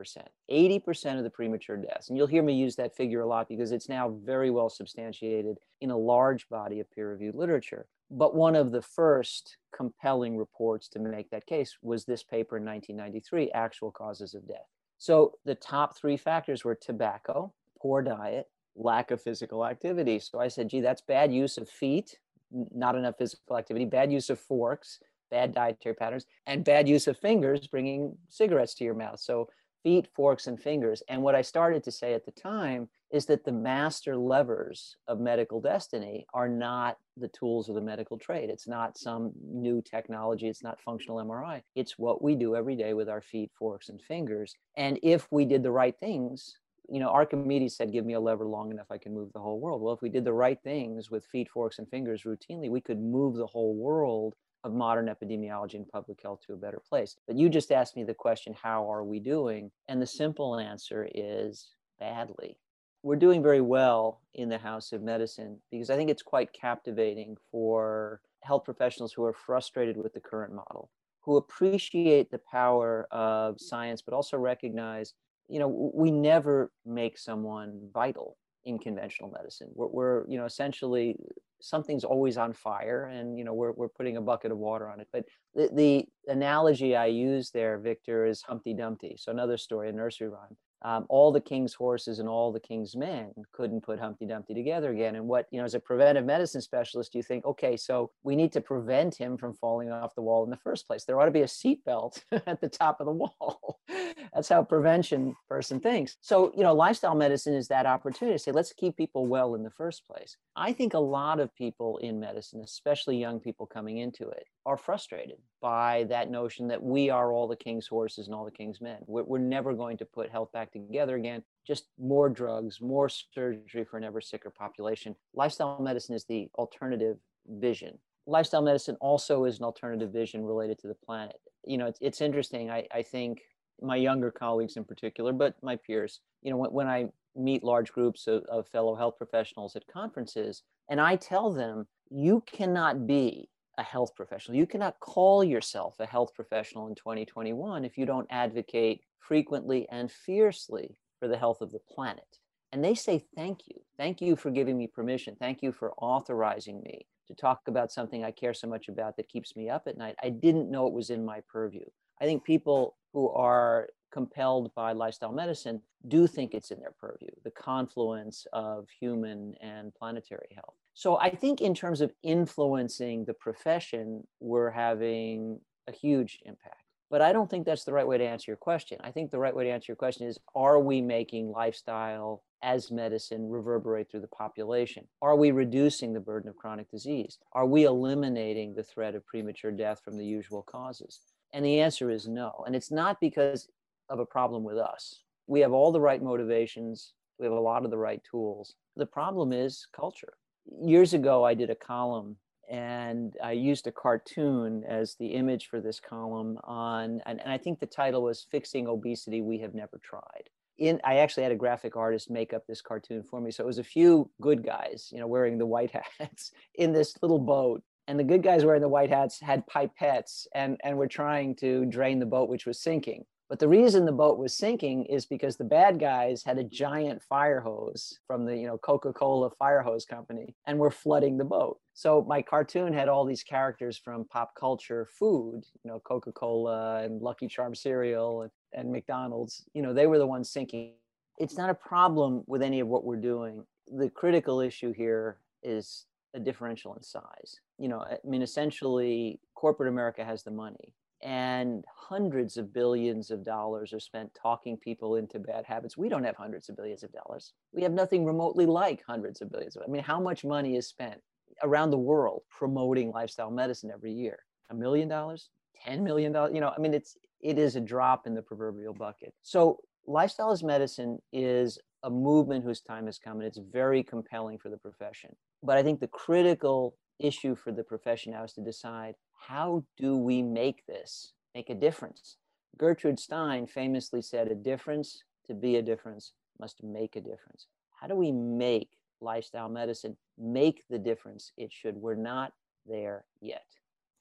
80% 0.51 1.17
of 1.17 1.23
the 1.23 1.29
premature 1.29 1.77
deaths. 1.77 2.09
And 2.09 2.17
you'll 2.17 2.27
hear 2.27 2.43
me 2.43 2.53
use 2.53 2.75
that 2.75 2.95
figure 2.95 3.21
a 3.21 3.27
lot 3.27 3.47
because 3.47 3.71
it's 3.71 3.87
now 3.89 4.09
very 4.23 4.49
well 4.49 4.69
substantiated 4.69 5.57
in 5.81 5.91
a 5.91 5.97
large 5.97 6.49
body 6.49 6.79
of 6.79 6.91
peer-reviewed 6.91 7.35
literature. 7.35 7.87
But 8.11 8.35
one 8.35 8.55
of 8.55 8.71
the 8.71 8.81
first 8.81 9.57
compelling 9.75 10.37
reports 10.37 10.89
to 10.89 10.99
make 10.99 11.29
that 11.29 11.45
case 11.45 11.77
was 11.81 12.05
this 12.05 12.23
paper 12.23 12.57
in 12.57 12.65
1993 12.65 13.51
actual 13.51 13.91
causes 13.91 14.33
of 14.33 14.47
death. 14.47 14.67
So 14.97 15.33
the 15.45 15.55
top 15.55 15.97
three 15.97 16.17
factors 16.17 16.63
were 16.63 16.75
tobacco 16.75 17.53
poor 17.79 18.01
diet 18.01 18.47
lack 18.75 19.11
of 19.11 19.21
physical 19.21 19.65
activity. 19.65 20.19
So 20.19 20.39
i 20.39 20.47
said 20.47 20.69
gee 20.69 20.81
that's 20.81 21.01
bad 21.01 21.31
use 21.31 21.57
of 21.57 21.69
feet 21.69 22.17
not 22.51 22.95
enough 22.95 23.15
physical 23.17 23.57
activity, 23.57 23.85
bad 23.85 24.11
use 24.11 24.29
of 24.29 24.39
forks, 24.39 24.99
bad 25.29 25.53
dietary 25.53 25.95
patterns, 25.95 26.25
and 26.45 26.63
bad 26.63 26.87
use 26.87 27.07
of 27.07 27.17
fingers 27.17 27.67
bringing 27.67 28.15
cigarettes 28.29 28.73
to 28.75 28.83
your 28.83 28.93
mouth. 28.93 29.19
So 29.19 29.49
feet, 29.83 30.07
forks, 30.15 30.47
and 30.47 30.59
fingers. 30.59 31.03
And 31.07 31.21
what 31.21 31.35
I 31.35 31.41
started 31.41 31.83
to 31.83 31.91
say 31.91 32.13
at 32.13 32.25
the 32.25 32.31
time 32.31 32.89
is 33.11 33.25
that 33.27 33.45
the 33.45 33.51
master 33.51 34.17
levers 34.17 34.97
of 35.07 35.19
medical 35.19 35.61
destiny 35.61 36.25
are 36.33 36.49
not 36.49 36.97
the 37.15 37.29
tools 37.29 37.69
of 37.69 37.75
the 37.75 37.81
medical 37.81 38.17
trade. 38.17 38.49
It's 38.49 38.67
not 38.67 38.97
some 38.97 39.31
new 39.41 39.81
technology. 39.81 40.49
It's 40.49 40.63
not 40.63 40.81
functional 40.81 41.23
MRI. 41.23 41.61
It's 41.75 41.97
what 41.97 42.21
we 42.21 42.35
do 42.35 42.55
every 42.55 42.75
day 42.75 42.93
with 42.93 43.07
our 43.07 43.21
feet, 43.21 43.51
forks, 43.57 43.87
and 43.89 44.01
fingers. 44.01 44.53
And 44.75 44.99
if 45.03 45.27
we 45.31 45.45
did 45.45 45.63
the 45.63 45.71
right 45.71 45.95
things, 45.97 46.57
you 46.89 46.99
know, 46.99 47.09
Archimedes 47.09 47.75
said, 47.75 47.91
give 47.91 48.05
me 48.05 48.13
a 48.13 48.19
lever 48.19 48.45
long 48.45 48.71
enough, 48.71 48.87
I 48.89 48.97
can 48.97 49.13
move 49.13 49.31
the 49.33 49.39
whole 49.39 49.59
world. 49.59 49.81
Well, 49.81 49.93
if 49.93 50.01
we 50.01 50.09
did 50.09 50.25
the 50.25 50.33
right 50.33 50.59
things 50.63 51.11
with 51.11 51.25
feet, 51.25 51.49
forks, 51.49 51.79
and 51.79 51.89
fingers 51.89 52.23
routinely, 52.23 52.69
we 52.69 52.81
could 52.81 52.99
move 52.99 53.35
the 53.35 53.47
whole 53.47 53.75
world 53.75 54.35
of 54.63 54.73
modern 54.73 55.07
epidemiology 55.07 55.75
and 55.75 55.87
public 55.87 56.21
health 56.21 56.39
to 56.45 56.53
a 56.53 56.57
better 56.57 56.81
place. 56.87 57.15
But 57.27 57.37
you 57.37 57.49
just 57.49 57.71
asked 57.71 57.95
me 57.95 58.03
the 58.03 58.13
question, 58.13 58.55
how 58.61 58.91
are 58.91 59.03
we 59.03 59.19
doing? 59.19 59.71
And 59.87 60.01
the 60.01 60.07
simple 60.07 60.57
answer 60.57 61.07
is 61.13 61.69
badly. 61.99 62.57
We're 63.03 63.15
doing 63.15 63.43
very 63.43 63.61
well 63.61 64.21
in 64.33 64.49
the 64.49 64.57
House 64.57 64.91
of 64.91 65.01
Medicine 65.01 65.59
because 65.71 65.89
I 65.89 65.95
think 65.95 66.09
it's 66.09 66.23
quite 66.23 66.51
captivating 66.51 67.37
for 67.51 68.21
health 68.41 68.63
professionals 68.65 69.13
who 69.13 69.23
are 69.23 69.33
frustrated 69.33 69.97
with 69.97 70.13
the 70.13 70.19
current 70.19 70.53
model, 70.53 70.89
who 71.21 71.37
appreciate 71.37 72.31
the 72.31 72.41
power 72.51 73.07
of 73.11 73.59
science, 73.59 74.01
but 74.01 74.13
also 74.13 74.37
recognize 74.37 75.13
you 75.47 75.59
know, 75.59 75.91
we 75.93 76.11
never 76.11 76.71
make 76.85 77.17
someone 77.17 77.89
vital 77.93 78.37
in 78.65 78.77
conventional 78.77 79.31
medicine. 79.31 79.69
We're, 79.73 79.87
we're, 79.87 80.27
you 80.27 80.37
know, 80.37 80.45
essentially 80.45 81.15
something's 81.61 82.03
always 82.03 82.37
on 82.37 82.53
fire 82.53 83.05
and, 83.05 83.37
you 83.37 83.43
know, 83.43 83.53
we're, 83.53 83.71
we're 83.71 83.89
putting 83.89 84.17
a 84.17 84.21
bucket 84.21 84.51
of 84.51 84.57
water 84.57 84.89
on 84.89 84.99
it. 84.99 85.07
But 85.11 85.25
the, 85.55 85.69
the 85.73 86.05
analogy 86.31 86.95
I 86.95 87.07
use 87.07 87.49
there, 87.51 87.77
Victor, 87.79 88.25
is 88.25 88.41
Humpty 88.41 88.73
Dumpty. 88.73 89.15
So 89.17 89.31
another 89.31 89.57
story, 89.57 89.89
a 89.89 89.93
nursery 89.93 90.29
rhyme 90.29 90.57
um, 90.83 91.05
all 91.09 91.31
the 91.31 91.41
king's 91.41 91.73
horses 91.73 92.19
and 92.19 92.29
all 92.29 92.51
the 92.51 92.59
king's 92.59 92.95
men 92.95 93.31
couldn't 93.51 93.81
put 93.81 93.99
Humpty 93.99 94.25
Dumpty 94.25 94.53
together 94.53 94.91
again. 94.91 95.15
And 95.15 95.27
what, 95.27 95.47
you 95.51 95.59
know, 95.59 95.65
as 95.65 95.73
a 95.73 95.79
preventive 95.79 96.25
medicine 96.25 96.61
specialist, 96.61 97.15
you 97.15 97.23
think, 97.23 97.45
okay, 97.45 97.75
so 97.75 98.11
we 98.23 98.35
need 98.35 98.51
to 98.53 98.61
prevent 98.61 99.15
him 99.15 99.37
from 99.37 99.53
falling 99.53 99.91
off 99.91 100.15
the 100.15 100.21
wall 100.21 100.43
in 100.43 100.49
the 100.49 100.57
first 100.57 100.87
place. 100.87 101.03
There 101.03 101.19
ought 101.19 101.25
to 101.25 101.31
be 101.31 101.41
a 101.41 101.45
seatbelt 101.45 102.21
at 102.45 102.61
the 102.61 102.69
top 102.69 102.99
of 102.99 103.05
the 103.05 103.11
wall. 103.11 103.79
That's 104.33 104.49
how 104.49 104.63
prevention 104.63 105.35
person 105.49 105.79
thinks. 105.79 106.17
So, 106.21 106.51
you 106.55 106.63
know, 106.63 106.73
lifestyle 106.73 107.15
medicine 107.15 107.55
is 107.55 107.67
that 107.69 107.85
opportunity 107.85 108.35
to 108.35 108.39
say, 108.39 108.51
let's 108.51 108.73
keep 108.73 108.97
people 108.97 109.25
well 109.25 109.55
in 109.55 109.63
the 109.63 109.71
first 109.71 110.05
place. 110.05 110.37
I 110.55 110.73
think 110.73 110.93
a 110.93 110.99
lot 110.99 111.39
of 111.39 111.55
people 111.55 111.97
in 111.97 112.19
medicine, 112.19 112.61
especially 112.63 113.17
young 113.17 113.39
people 113.39 113.65
coming 113.65 113.97
into 113.97 114.27
it, 114.29 114.45
are 114.67 114.77
frustrated 114.77 115.37
by 115.61 116.03
that 116.09 116.29
notion 116.29 116.67
that 116.67 116.83
we 116.83 117.09
are 117.09 117.31
all 117.31 117.47
the 117.47 117.55
king's 117.55 117.87
horses 117.87 118.27
and 118.27 118.35
all 118.35 118.43
the 118.43 118.51
king's 118.51 118.81
men. 118.81 118.97
We're, 119.07 119.23
we're 119.23 119.37
never 119.39 119.73
going 119.73 119.97
to 119.99 120.05
put 120.05 120.29
health 120.29 120.51
back 120.51 120.73
together 120.73 121.15
again. 121.15 121.41
Just 121.65 121.85
more 121.97 122.27
drugs, 122.27 122.81
more 122.81 123.07
surgery 123.07 123.85
for 123.89 123.97
an 123.97 124.03
ever 124.03 124.19
sicker 124.19 124.49
population. 124.49 125.15
Lifestyle 125.33 125.79
medicine 125.81 126.15
is 126.15 126.25
the 126.25 126.49
alternative 126.55 127.15
vision. 127.47 127.97
Lifestyle 128.25 128.61
medicine 128.61 128.97
also 128.99 129.45
is 129.45 129.57
an 129.59 129.63
alternative 129.63 130.11
vision 130.11 130.43
related 130.43 130.77
to 130.79 130.87
the 130.87 130.95
planet. 130.95 131.39
You 131.63 131.77
know, 131.77 131.85
it's, 131.87 131.99
it's 132.01 132.19
interesting. 132.19 132.69
I, 132.69 132.85
I 132.93 133.03
think 133.03 133.39
my 133.81 133.95
younger 133.95 134.31
colleagues 134.31 134.75
in 134.75 134.83
particular, 134.83 135.31
but 135.31 135.55
my 135.63 135.77
peers, 135.77 136.19
you 136.41 136.51
know, 136.51 136.57
when, 136.57 136.73
when 136.73 136.87
I 136.87 137.07
meet 137.37 137.63
large 137.63 137.93
groups 137.93 138.27
of, 138.27 138.43
of 138.51 138.67
fellow 138.67 138.95
health 138.95 139.17
professionals 139.17 139.77
at 139.77 139.87
conferences, 139.87 140.63
and 140.89 140.99
I 140.99 141.15
tell 141.15 141.53
them, 141.53 141.87
you 142.09 142.43
cannot 142.45 143.07
be 143.07 143.49
a 143.77 143.83
health 143.83 144.15
professional. 144.15 144.57
You 144.57 144.67
cannot 144.67 144.99
call 144.99 145.43
yourself 145.43 145.95
a 145.99 146.05
health 146.05 146.33
professional 146.33 146.87
in 146.87 146.95
2021 146.95 147.85
if 147.85 147.97
you 147.97 148.05
don't 148.05 148.27
advocate 148.29 149.01
frequently 149.19 149.87
and 149.89 150.11
fiercely 150.11 150.97
for 151.19 151.27
the 151.27 151.37
health 151.37 151.61
of 151.61 151.71
the 151.71 151.79
planet. 151.89 152.37
And 152.71 152.83
they 152.83 152.95
say, 152.95 153.25
Thank 153.35 153.61
you. 153.67 153.81
Thank 153.97 154.21
you 154.21 154.35
for 154.35 154.51
giving 154.51 154.77
me 154.77 154.87
permission. 154.87 155.35
Thank 155.39 155.61
you 155.61 155.71
for 155.71 155.93
authorizing 155.93 156.81
me 156.83 157.07
to 157.27 157.35
talk 157.35 157.61
about 157.67 157.91
something 157.91 158.23
I 158.23 158.31
care 158.31 158.53
so 158.53 158.67
much 158.67 158.87
about 158.87 159.17
that 159.17 159.29
keeps 159.29 159.55
me 159.55 159.69
up 159.69 159.83
at 159.87 159.97
night, 159.97 160.15
I 160.23 160.29
didn't 160.29 160.71
know 160.71 160.87
it 160.87 160.93
was 160.93 161.09
in 161.09 161.25
my 161.25 161.41
purview. 161.51 161.85
I 162.21 162.25
think 162.25 162.43
people 162.43 162.95
who 163.13 163.29
are 163.29 163.89
compelled 164.11 164.73
by 164.75 164.91
lifestyle 164.93 165.31
medicine 165.31 165.81
do 166.07 166.27
think 166.27 166.53
it's 166.53 166.71
in 166.71 166.79
their 166.79 166.93
purview, 166.99 167.29
the 167.43 167.51
confluence 167.51 168.47
of 168.53 168.87
human 168.99 169.55
and 169.61 169.93
planetary 169.93 170.49
health. 170.53 170.75
So 170.93 171.19
I 171.19 171.29
think 171.29 171.61
in 171.61 171.75
terms 171.75 172.01
of 172.01 172.11
influencing 172.23 173.25
the 173.25 173.33
profession, 173.33 174.25
we're 174.39 174.71
having 174.71 175.59
a 175.87 175.91
huge 175.91 176.39
impact. 176.45 176.83
But 177.09 177.21
I 177.21 177.31
don't 177.31 177.49
think 177.49 177.65
that's 177.65 177.85
the 177.85 177.93
right 177.93 178.07
way 178.07 178.17
to 178.17 178.27
answer 178.27 178.51
your 178.51 178.57
question. 178.57 178.97
I 179.01 179.11
think 179.11 179.31
the 179.31 179.39
right 179.39 179.55
way 179.55 179.63
to 179.65 179.69
answer 179.69 179.91
your 179.91 179.95
question 179.95 180.27
is 180.27 180.37
are 180.55 180.79
we 180.79 181.01
making 181.01 181.51
lifestyle 181.51 182.43
as 182.63 182.91
medicine 182.91 183.49
reverberate 183.49 184.09
through 184.09 184.21
the 184.21 184.27
population? 184.27 185.07
Are 185.21 185.35
we 185.35 185.51
reducing 185.51 186.13
the 186.13 186.19
burden 186.19 186.49
of 186.49 186.57
chronic 186.57 186.89
disease? 186.89 187.37
Are 187.53 187.65
we 187.65 187.83
eliminating 187.83 188.73
the 188.73 188.83
threat 188.83 189.15
of 189.15 189.25
premature 189.25 189.71
death 189.71 190.01
from 190.03 190.17
the 190.17 190.25
usual 190.25 190.63
causes? 190.63 191.21
And 191.53 191.63
the 191.63 191.79
answer 191.79 192.09
is 192.09 192.27
no. 192.27 192.63
And 192.65 192.75
it's 192.75 192.91
not 192.91 193.21
because 193.21 193.69
of 194.09 194.19
a 194.19 194.25
problem 194.25 194.63
with 194.63 194.77
us. 194.77 195.21
We 195.47 195.61
have 195.61 195.73
all 195.73 195.91
the 195.91 196.01
right 196.01 196.21
motivations, 196.21 197.13
we 197.39 197.45
have 197.45 197.53
a 197.53 197.59
lot 197.59 197.85
of 197.85 197.91
the 197.91 197.97
right 197.97 198.21
tools. 198.29 198.75
The 198.95 199.05
problem 199.05 199.53
is 199.53 199.87
culture. 199.95 200.33
Years 200.81 201.13
ago, 201.13 201.45
I 201.45 201.53
did 201.53 201.69
a 201.69 201.75
column 201.75 202.37
and 202.69 203.37
I 203.41 203.53
used 203.53 203.87
a 203.87 203.91
cartoon 203.91 204.83
as 204.87 205.15
the 205.15 205.27
image 205.27 205.67
for 205.67 205.79
this 205.79 205.99
column 205.99 206.57
on, 206.65 207.21
and, 207.25 207.39
and 207.39 207.51
I 207.51 207.57
think 207.57 207.79
the 207.79 207.85
title 207.85 208.23
was 208.23 208.45
Fixing 208.51 208.87
Obesity 208.87 209.41
We 209.41 209.59
Have 209.59 209.73
Never 209.73 209.99
Tried. 210.03 210.49
In, 210.77 210.99
I 211.03 211.17
actually 211.17 211.43
had 211.43 211.51
a 211.51 211.55
graphic 211.55 211.95
artist 211.95 212.29
make 212.29 212.53
up 212.53 212.67
this 212.67 212.81
cartoon 212.81 213.23
for 213.23 213.39
me. 213.39 213.51
So 213.51 213.63
it 213.63 213.67
was 213.67 213.79
a 213.79 213.83
few 213.83 214.29
good 214.41 214.63
guys, 214.63 215.09
you 215.11 215.19
know, 215.19 215.27
wearing 215.27 215.57
the 215.57 215.65
white 215.65 215.91
hats 216.19 216.51
in 216.75 216.91
this 216.91 217.15
little 217.21 217.39
boat. 217.39 217.81
And 218.07 218.19
the 218.19 218.23
good 218.23 218.43
guys 218.43 218.63
wearing 218.63 218.81
the 218.81 218.87
white 218.87 219.09
hats 219.09 219.39
had 219.39 219.65
pipettes 219.67 220.45
and, 220.53 220.79
and 220.83 220.97
were 220.97 221.07
trying 221.07 221.55
to 221.57 221.85
drain 221.85 222.19
the 222.19 222.25
boat, 222.25 222.49
which 222.49 222.65
was 222.65 222.79
sinking. 222.79 223.25
But 223.49 223.59
the 223.59 223.67
reason 223.67 224.03
the 224.03 224.11
boat 224.11 224.37
was 224.37 224.53
sinking 224.53 225.05
is 225.05 225.25
because 225.25 225.55
the 225.55 225.63
bad 225.63 225.99
guys 225.99 226.43
had 226.43 226.57
a 226.57 226.65
giant 226.65 227.23
fire 227.23 227.61
hose 227.61 228.19
from 228.27 228.45
the, 228.45 228.57
you 228.57 228.67
know, 228.67 228.77
Coca-Cola 228.77 229.51
fire 229.51 229.81
hose 229.81 230.05
company 230.05 230.53
and 230.65 230.77
were 230.77 230.91
flooding 230.91 231.37
the 231.37 231.45
boat. 231.45 231.79
So 231.93 232.25
my 232.27 232.41
cartoon 232.41 232.91
had 232.93 233.07
all 233.07 233.25
these 233.25 233.43
characters 233.43 233.97
from 233.97 234.25
pop 234.25 234.53
culture 234.55 235.07
food, 235.17 235.63
you 235.83 235.89
know, 235.89 235.99
Coca-Cola 236.01 237.03
and 237.03 237.21
Lucky 237.21 237.47
Charm 237.47 237.73
cereal 237.73 238.41
and, 238.41 238.51
and 238.73 238.91
McDonald's, 238.91 239.63
you 239.73 239.81
know, 239.81 239.93
they 239.93 240.07
were 240.07 240.19
the 240.19 240.27
ones 240.27 240.49
sinking. 240.49 240.95
It's 241.37 241.57
not 241.57 241.69
a 241.69 241.73
problem 241.73 242.43
with 242.47 242.61
any 242.61 242.81
of 242.81 242.87
what 242.87 243.05
we're 243.05 243.15
doing. 243.15 243.63
The 243.87 244.09
critical 244.09 244.59
issue 244.59 244.91
here 244.91 245.37
is 245.63 246.05
a 246.33 246.39
differential 246.39 246.95
in 246.95 247.03
size. 247.03 247.61
You 247.79 247.87
know, 247.87 248.01
I 248.01 248.17
mean, 248.25 248.41
essentially, 248.41 249.39
corporate 249.55 249.87
America 249.87 250.25
has 250.25 250.43
the 250.43 250.51
money 250.51 250.93
and 251.23 251.83
hundreds 251.95 252.57
of 252.57 252.73
billions 252.73 253.31
of 253.31 253.43
dollars 253.43 253.91
are 253.93 253.99
spent 253.99 254.31
talking 254.39 254.77
people 254.77 255.15
into 255.15 255.39
bad 255.39 255.65
habits. 255.65 255.97
We 255.97 256.09
don't 256.09 256.23
have 256.23 256.35
hundreds 256.35 256.69
of 256.69 256.75
billions 256.75 257.03
of 257.03 257.11
dollars. 257.11 257.53
We 257.73 257.81
have 257.83 257.91
nothing 257.91 258.23
remotely 258.23 258.65
like 258.65 259.03
hundreds 259.07 259.41
of 259.41 259.51
billions. 259.51 259.75
Of, 259.75 259.83
I 259.87 259.91
mean, 259.91 260.03
how 260.03 260.19
much 260.19 260.43
money 260.43 260.75
is 260.75 260.87
spent 260.87 261.19
around 261.63 261.89
the 261.89 261.97
world 261.97 262.43
promoting 262.49 263.11
lifestyle 263.11 263.49
medicine 263.49 263.91
every 263.91 264.13
year? 264.13 264.39
A 264.69 264.75
million 264.75 265.07
dollars? 265.07 265.49
Ten 265.83 266.03
million 266.03 266.31
dollars? 266.31 266.53
You 266.53 266.61
know, 266.61 266.71
I 266.75 266.79
mean, 266.79 266.93
it's 266.93 267.17
it 267.41 267.57
is 267.57 267.75
a 267.75 267.81
drop 267.81 268.27
in 268.27 268.33
the 268.33 268.41
proverbial 268.41 268.93
bucket. 268.93 269.33
So 269.41 269.79
lifestyle 270.05 270.51
as 270.51 270.63
medicine 270.63 271.19
is 271.31 271.79
a 272.03 272.09
movement 272.09 272.63
whose 272.63 272.81
time 272.81 273.07
has 273.07 273.17
come, 273.17 273.37
and 273.37 273.47
it's 273.47 273.59
very 273.71 274.03
compelling 274.03 274.57
for 274.59 274.69
the 274.69 274.77
profession. 274.77 275.35
But 275.63 275.77
I 275.77 275.83
think 275.83 275.99
the 275.99 276.07
critical 276.07 276.95
issue 277.19 277.55
for 277.55 277.71
the 277.71 277.83
profession 277.83 278.33
now 278.33 278.43
is 278.43 278.53
to 278.53 278.61
decide 278.61 279.15
how 279.37 279.83
do 279.97 280.17
we 280.17 280.41
make 280.41 280.85
this 280.85 281.33
make 281.55 281.69
a 281.69 281.75
difference? 281.75 282.37
Gertrude 282.77 283.19
Stein 283.19 283.65
famously 283.65 284.21
said, 284.21 284.49
a 284.49 284.55
difference 284.55 285.23
to 285.47 285.53
be 285.53 285.77
a 285.77 285.81
difference 285.81 286.33
must 286.59 286.83
make 286.83 287.15
a 287.15 287.21
difference. 287.21 287.67
How 287.99 288.07
do 288.07 288.15
we 288.15 288.31
make 288.31 288.89
lifestyle 289.21 289.69
medicine 289.69 290.15
make 290.37 290.83
the 290.89 290.99
difference 290.99 291.51
it 291.57 291.71
should? 291.71 291.95
We're 291.95 292.15
not 292.15 292.53
there 292.85 293.25
yet. 293.41 293.65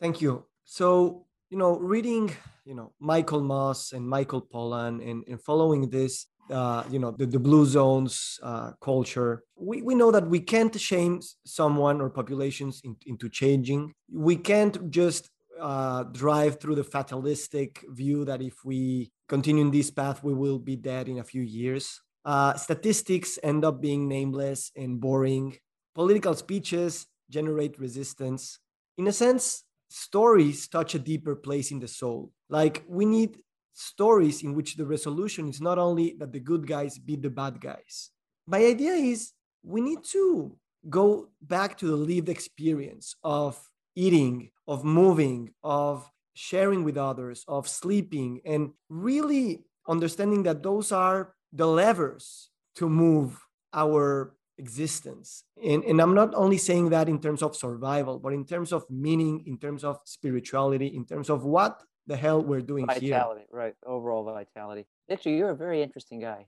Thank 0.01 0.21
you. 0.21 0.47
So, 0.65 1.27
you 1.51 1.59
know, 1.59 1.79
reading, 1.79 2.35
you 2.65 2.75
know, 2.75 2.93
Michael 2.99 3.43
Moss 3.43 3.93
and 3.93 4.09
Michael 4.09 4.43
Pollan 4.43 5.07
and, 5.09 5.25
and 5.29 5.41
following 5.41 5.91
this, 5.91 6.27
uh, 6.51 6.85
you 6.91 6.99
know, 6.99 7.11
the, 7.11 7.27
the 7.27 7.39
blue 7.39 7.67
zones 7.67 8.39
uh, 8.43 8.73
culture, 8.81 9.43
we, 9.57 9.83
we 9.83 9.95
know 9.95 10.11
that 10.11 10.27
we 10.27 10.41
can't 10.41 10.79
shame 10.81 11.21
someone 11.45 12.01
or 12.01 12.11
populations 12.11 12.81
in, 12.85 12.97
into 13.07 13.29
changing. 13.29 13.93
We 14.13 14.37
can't 14.37 14.91
just 14.91 15.31
uh, 15.61 16.05
drive 16.05 16.61
through 16.61 16.77
the 16.77 16.85
fatalistic 16.85 17.85
view 17.89 18.25
that 18.27 18.43
if 18.43 18.65
we 18.65 19.11
continue 19.29 19.65
in 19.65 19.71
this 19.71 19.91
path, 19.91 20.23
we 20.23 20.35
will 20.35 20.59
be 20.59 20.77
dead 20.77 21.09
in 21.09 21.19
a 21.19 21.25
few 21.25 21.43
years. 21.43 22.01
Uh, 22.25 22.55
statistics 22.55 23.39
end 23.43 23.65
up 23.65 23.81
being 23.81 24.09
nameless 24.09 24.71
and 24.77 25.01
boring. 25.01 25.57
Political 25.95 26.35
speeches 26.35 27.07
generate 27.31 27.79
resistance. 27.79 28.59
In 28.99 29.07
a 29.07 29.13
sense, 29.13 29.65
stories 29.89 30.69
touch 30.69 30.95
a 30.95 30.99
deeper 30.99 31.37
place 31.37 31.71
in 31.71 31.79
the 31.79 31.89
soul. 31.89 32.33
Like 32.49 32.85
we 32.89 33.05
need 33.05 33.39
stories 33.77 34.43
in 34.43 34.55
which 34.55 34.77
the 34.77 34.87
resolution 34.87 35.49
is 35.49 35.61
not 35.61 35.79
only 35.79 36.17
that 36.19 36.33
the 36.33 36.41
good 36.41 36.67
guys 36.67 36.99
beat 36.99 37.21
the 37.21 37.29
bad 37.31 37.61
guys. 37.61 38.11
My 38.47 38.65
idea 38.65 38.93
is 38.93 39.33
we 39.63 39.83
need 39.83 40.03
to 40.13 40.57
go 40.89 41.29
back 41.43 41.77
to 41.79 41.87
the 41.87 41.97
lived 41.97 42.31
experience 42.31 43.17
of 43.23 43.61
eating, 43.95 44.51
of 44.67 44.83
moving, 44.83 45.51
of 45.63 46.11
sharing 46.33 46.85
with 46.85 46.97
others, 46.97 47.45
of 47.49 47.69
sleeping, 47.69 48.41
and 48.47 48.71
really 48.89 49.65
understanding 49.89 50.43
that 50.45 50.63
those 50.63 50.91
are 50.91 51.35
the 51.53 51.67
levers 51.67 52.51
to 52.77 52.89
move 52.89 53.39
our 53.75 54.35
existence. 54.57 55.45
And, 55.63 55.85
and 55.85 56.01
I'm 56.01 56.15
not 56.15 56.35
only 56.35 56.57
saying 56.57 56.91
that 56.91 57.11
in 57.11 57.21
terms 57.21 57.43
of 57.43 57.55
survival, 57.55 58.19
but 58.19 58.33
in 58.33 58.47
terms 58.47 58.73
of 58.73 58.89
meaning, 58.89 59.45
in 59.47 59.59
terms 59.59 59.85
of 59.85 59.99
spirituality, 60.05 60.87
in 60.87 61.05
terms 61.05 61.29
of 61.29 61.45
what 61.45 61.83
the 62.07 62.17
hell 62.17 62.41
we're 62.41 62.61
doing 62.61 62.87
vitality, 62.87 63.45
here. 63.51 63.59
right? 63.59 63.75
Overall 63.85 64.25
vitality. 64.25 64.87
Victor, 65.09 65.31
you're 65.31 65.51
a 65.51 65.57
very 65.57 65.83
interesting 65.83 66.21
guy. 66.21 66.47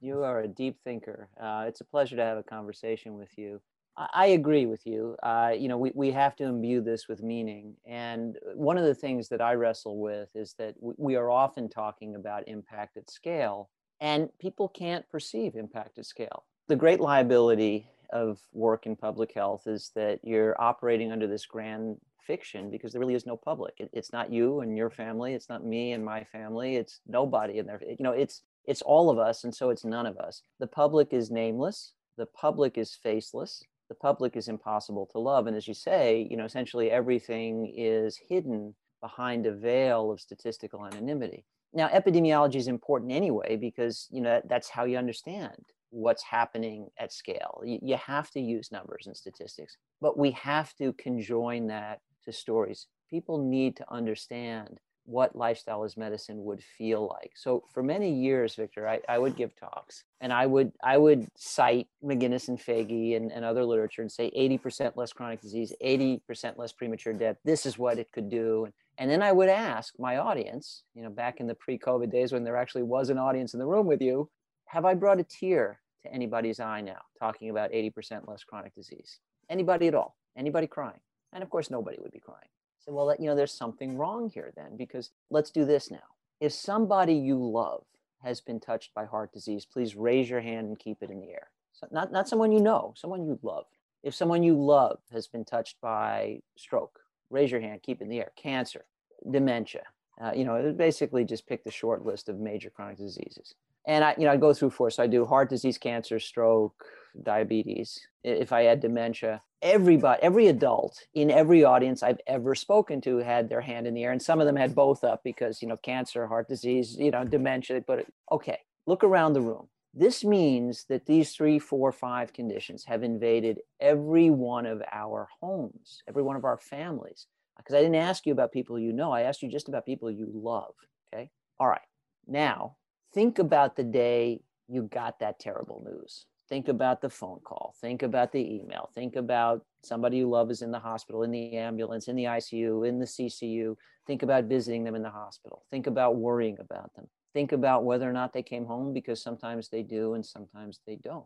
You 0.00 0.22
are 0.22 0.40
a 0.40 0.48
deep 0.48 0.78
thinker. 0.82 1.28
Uh, 1.40 1.64
it's 1.66 1.80
a 1.80 1.84
pleasure 1.84 2.16
to 2.16 2.22
have 2.22 2.38
a 2.38 2.42
conversation 2.42 3.14
with 3.14 3.36
you. 3.36 3.60
I, 3.96 4.08
I 4.12 4.26
agree 4.28 4.66
with 4.66 4.86
you. 4.86 5.16
Uh, 5.22 5.52
you 5.56 5.68
know, 5.68 5.78
we, 5.78 5.92
we 5.94 6.10
have 6.12 6.36
to 6.36 6.44
imbue 6.44 6.80
this 6.80 7.08
with 7.08 7.22
meaning. 7.22 7.74
And 7.86 8.38
one 8.54 8.78
of 8.78 8.84
the 8.84 8.94
things 8.94 9.28
that 9.28 9.40
I 9.40 9.54
wrestle 9.54 9.98
with 9.98 10.30
is 10.34 10.54
that 10.58 10.74
we 10.80 11.16
are 11.16 11.30
often 11.30 11.68
talking 11.68 12.14
about 12.14 12.48
impact 12.48 12.96
at 12.96 13.10
scale, 13.10 13.70
and 14.00 14.28
people 14.38 14.68
can't 14.68 15.08
perceive 15.10 15.54
impact 15.54 15.98
at 15.98 16.06
scale. 16.06 16.44
The 16.68 16.76
great 16.76 17.00
liability 17.00 17.88
of 18.10 18.38
work 18.52 18.86
in 18.86 18.96
public 18.96 19.34
health 19.34 19.66
is 19.66 19.90
that 19.94 20.20
you're 20.22 20.58
operating 20.58 21.12
under 21.12 21.26
this 21.26 21.44
grand 21.44 21.98
fiction 22.28 22.70
because 22.70 22.92
there 22.92 23.00
really 23.00 23.14
is 23.14 23.26
no 23.26 23.36
public. 23.36 23.74
It, 23.78 23.90
it's 23.92 24.12
not 24.12 24.32
you 24.32 24.60
and 24.60 24.76
your 24.76 24.90
family. 24.90 25.34
It's 25.34 25.48
not 25.48 25.64
me 25.64 25.92
and 25.92 26.04
my 26.04 26.22
family. 26.24 26.76
It's 26.76 27.00
nobody 27.08 27.58
in 27.58 27.66
there. 27.66 27.80
You 27.82 28.04
know, 28.04 28.12
it's 28.12 28.42
it's 28.66 28.82
all 28.82 29.08
of 29.10 29.18
us, 29.18 29.44
and 29.44 29.54
so 29.54 29.70
it's 29.70 29.84
none 29.84 30.06
of 30.06 30.18
us. 30.18 30.42
The 30.60 30.66
public 30.66 31.08
is 31.12 31.30
nameless. 31.30 31.94
The 32.18 32.26
public 32.26 32.78
is 32.78 32.94
faceless. 33.02 33.62
The 33.88 33.94
public 33.94 34.36
is 34.36 34.48
impossible 34.48 35.08
to 35.12 35.18
love. 35.18 35.46
And 35.46 35.56
as 35.56 35.66
you 35.66 35.74
say, 35.74 36.28
you 36.30 36.36
know, 36.36 36.44
essentially 36.44 36.90
everything 36.90 37.72
is 37.74 38.20
hidden 38.28 38.74
behind 39.00 39.46
a 39.46 39.54
veil 39.54 40.10
of 40.12 40.20
statistical 40.20 40.84
anonymity. 40.84 41.46
Now, 41.72 41.88
epidemiology 41.88 42.56
is 42.56 42.68
important 42.68 43.12
anyway 43.12 43.56
because 43.56 44.06
you 44.10 44.20
know 44.20 44.40
that's 44.48 44.68
how 44.68 44.84
you 44.84 44.98
understand 44.98 45.56
what's 45.90 46.22
happening 46.22 46.88
at 46.98 47.12
scale. 47.12 47.62
You, 47.64 47.78
you 47.82 47.96
have 47.96 48.30
to 48.32 48.40
use 48.40 48.70
numbers 48.70 49.06
and 49.06 49.16
statistics, 49.16 49.76
but 50.00 50.18
we 50.18 50.32
have 50.32 50.74
to 50.76 50.92
conjoin 50.94 51.68
that 51.68 52.00
to 52.28 52.32
stories. 52.32 52.86
People 53.10 53.38
need 53.38 53.76
to 53.76 53.92
understand 53.92 54.78
what 55.08 55.34
lifestyle 55.34 55.84
as 55.84 55.96
medicine 55.96 56.44
would 56.44 56.62
feel 56.62 57.08
like. 57.08 57.32
So 57.34 57.64
for 57.72 57.82
many 57.82 58.12
years, 58.12 58.54
Victor, 58.54 58.86
I, 58.86 59.00
I 59.08 59.18
would 59.18 59.36
give 59.36 59.56
talks 59.56 60.04
and 60.20 60.34
I 60.34 60.44
would 60.44 60.70
I 60.82 60.98
would 60.98 61.26
cite 61.34 61.88
McGinnis 62.04 62.48
and 62.48 62.60
Foege 62.60 63.16
and, 63.16 63.32
and 63.32 63.42
other 63.42 63.64
literature 63.64 64.02
and 64.02 64.12
say 64.12 64.30
80% 64.36 64.96
less 64.96 65.14
chronic 65.14 65.40
disease, 65.40 65.72
80% 65.82 66.58
less 66.58 66.72
premature 66.72 67.14
death. 67.14 67.36
This 67.42 67.64
is 67.64 67.78
what 67.78 67.98
it 67.98 68.12
could 68.12 68.28
do. 68.28 68.66
And, 68.66 68.74
and 68.98 69.10
then 69.10 69.22
I 69.22 69.32
would 69.32 69.48
ask 69.48 69.94
my 69.98 70.18
audience, 70.18 70.82
you 70.94 71.02
know, 71.02 71.10
back 71.10 71.40
in 71.40 71.46
the 71.46 71.54
pre-COVID 71.54 72.12
days 72.12 72.32
when 72.32 72.44
there 72.44 72.56
actually 72.56 72.82
was 72.82 73.08
an 73.08 73.16
audience 73.16 73.54
in 73.54 73.60
the 73.60 73.66
room 73.66 73.86
with 73.86 74.02
you, 74.02 74.28
have 74.66 74.84
I 74.84 74.92
brought 74.92 75.20
a 75.20 75.24
tear 75.24 75.80
to 76.02 76.12
anybody's 76.12 76.60
eye 76.60 76.82
now 76.82 77.00
talking 77.18 77.48
about 77.48 77.72
80% 77.72 78.28
less 78.28 78.44
chronic 78.44 78.74
disease? 78.74 79.20
Anybody 79.48 79.88
at 79.88 79.94
all? 79.94 80.16
Anybody 80.36 80.66
crying? 80.66 81.00
And 81.32 81.42
of 81.42 81.50
course, 81.50 81.70
nobody 81.70 81.98
would 82.00 82.12
be 82.12 82.20
crying. 82.20 82.48
So, 82.78 82.92
well, 82.92 83.14
you 83.18 83.26
know, 83.26 83.34
there's 83.34 83.52
something 83.52 83.96
wrong 83.96 84.30
here 84.30 84.52
then, 84.56 84.76
because 84.76 85.10
let's 85.30 85.50
do 85.50 85.64
this 85.64 85.90
now. 85.90 85.98
If 86.40 86.52
somebody 86.52 87.14
you 87.14 87.36
love 87.36 87.84
has 88.22 88.40
been 88.40 88.60
touched 88.60 88.94
by 88.94 89.04
heart 89.04 89.32
disease, 89.32 89.66
please 89.66 89.94
raise 89.94 90.30
your 90.30 90.40
hand 90.40 90.68
and 90.68 90.78
keep 90.78 91.02
it 91.02 91.10
in 91.10 91.20
the 91.20 91.30
air. 91.30 91.50
So 91.72 91.86
not, 91.90 92.12
not 92.12 92.28
someone 92.28 92.50
you 92.50 92.60
know, 92.60 92.94
someone 92.96 93.24
you 93.24 93.38
love. 93.42 93.66
If 94.02 94.14
someone 94.14 94.42
you 94.42 94.54
love 94.54 95.00
has 95.12 95.26
been 95.26 95.44
touched 95.44 95.80
by 95.80 96.40
stroke, 96.56 97.00
raise 97.30 97.50
your 97.50 97.60
hand, 97.60 97.82
keep 97.82 98.00
it 98.00 98.04
in 98.04 98.10
the 98.10 98.20
air. 98.20 98.32
Cancer, 98.36 98.84
dementia. 99.30 99.82
Uh, 100.20 100.32
you 100.34 100.44
know, 100.44 100.72
basically 100.72 101.24
just 101.24 101.46
pick 101.46 101.62
the 101.62 101.70
short 101.70 102.04
list 102.04 102.28
of 102.28 102.38
major 102.38 102.70
chronic 102.70 102.96
diseases. 102.96 103.54
And 103.86 104.04
I, 104.04 104.14
you 104.18 104.24
know, 104.24 104.32
I 104.32 104.36
go 104.36 104.52
through 104.52 104.70
four. 104.70 104.90
So 104.90 105.02
I 105.02 105.06
do 105.06 105.24
heart 105.24 105.48
disease, 105.48 105.78
cancer, 105.78 106.18
stroke, 106.18 106.84
diabetes. 107.22 107.98
If 108.24 108.52
I 108.52 108.62
had 108.62 108.80
dementia, 108.80 109.42
everybody, 109.62 110.22
every 110.22 110.48
adult 110.48 111.06
in 111.14 111.30
every 111.30 111.64
audience 111.64 112.02
I've 112.02 112.20
ever 112.26 112.54
spoken 112.54 113.00
to 113.02 113.18
had 113.18 113.48
their 113.48 113.60
hand 113.60 113.86
in 113.86 113.94
the 113.94 114.04
air, 114.04 114.12
and 114.12 114.22
some 114.22 114.40
of 114.40 114.46
them 114.46 114.56
had 114.56 114.74
both 114.74 115.04
up 115.04 115.22
because 115.24 115.62
you 115.62 115.68
know 115.68 115.76
cancer, 115.76 116.26
heart 116.26 116.48
disease, 116.48 116.96
you 116.98 117.10
know, 117.10 117.24
dementia. 117.24 117.82
But 117.86 118.06
okay, 118.30 118.58
look 118.86 119.04
around 119.04 119.32
the 119.32 119.40
room. 119.40 119.68
This 119.94 120.24
means 120.24 120.84
that 120.88 121.06
these 121.06 121.32
three, 121.32 121.58
four, 121.58 121.92
five 121.92 122.32
conditions 122.32 122.84
have 122.84 123.02
invaded 123.02 123.60
every 123.80 124.30
one 124.30 124.66
of 124.66 124.82
our 124.92 125.28
homes, 125.40 126.02
every 126.08 126.22
one 126.22 126.36
of 126.36 126.44
our 126.44 126.58
families. 126.58 127.26
Because 127.56 127.74
I 127.74 127.80
didn't 127.80 127.96
ask 127.96 128.24
you 128.24 128.32
about 128.32 128.52
people 128.52 128.78
you 128.78 128.92
know, 128.92 129.10
I 129.10 129.22
asked 129.22 129.42
you 129.42 129.50
just 129.50 129.68
about 129.68 129.84
people 129.84 130.10
you 130.10 130.30
love. 130.32 130.74
Okay. 131.12 131.30
All 131.58 131.66
right. 131.66 131.80
Now, 132.26 132.76
think 133.12 133.38
about 133.38 133.74
the 133.74 133.82
day 133.82 134.42
you 134.68 134.82
got 134.82 135.18
that 135.20 135.40
terrible 135.40 135.82
news. 135.84 136.26
Think 136.48 136.68
about 136.68 137.00
the 137.00 137.10
phone 137.10 137.40
call. 137.44 137.74
Think 137.80 138.02
about 138.02 138.32
the 138.32 138.40
email. 138.40 138.90
Think 138.94 139.16
about 139.16 139.64
somebody 139.82 140.18
you 140.18 140.28
love 140.30 140.50
is 140.50 140.62
in 140.62 140.70
the 140.70 140.78
hospital, 140.78 141.22
in 141.22 141.30
the 141.30 141.56
ambulance, 141.56 142.08
in 142.08 142.16
the 142.16 142.24
ICU, 142.24 142.88
in 142.88 142.98
the 142.98 143.04
CCU. 143.04 143.76
Think 144.06 144.22
about 144.22 144.44
visiting 144.44 144.84
them 144.84 144.94
in 144.94 145.02
the 145.02 145.10
hospital. 145.10 145.64
Think 145.70 145.86
about 145.86 146.16
worrying 146.16 146.56
about 146.58 146.94
them 146.94 147.06
think 147.38 147.52
about 147.52 147.84
whether 147.84 148.08
or 148.08 148.12
not 148.12 148.32
they 148.32 148.42
came 148.42 148.64
home 148.64 148.92
because 148.92 149.22
sometimes 149.22 149.68
they 149.68 149.82
do 149.82 150.14
and 150.14 150.24
sometimes 150.24 150.80
they 150.86 150.96
don't. 150.96 151.24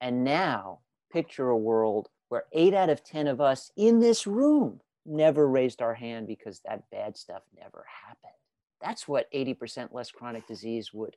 And 0.00 0.24
now 0.24 0.80
picture 1.12 1.48
a 1.48 1.56
world 1.56 2.08
where 2.28 2.44
eight 2.52 2.74
out 2.74 2.90
of 2.90 3.04
10 3.04 3.28
of 3.28 3.40
us 3.40 3.70
in 3.76 4.00
this 4.00 4.26
room 4.26 4.80
never 5.06 5.48
raised 5.48 5.80
our 5.80 5.94
hand 5.94 6.26
because 6.26 6.60
that 6.66 6.82
bad 6.90 7.16
stuff 7.16 7.42
never 7.56 7.86
happened. 8.06 8.34
That's 8.82 9.06
what 9.08 9.32
80% 9.32 9.92
less 9.92 10.10
chronic 10.10 10.46
disease 10.46 10.92
would 10.92 11.16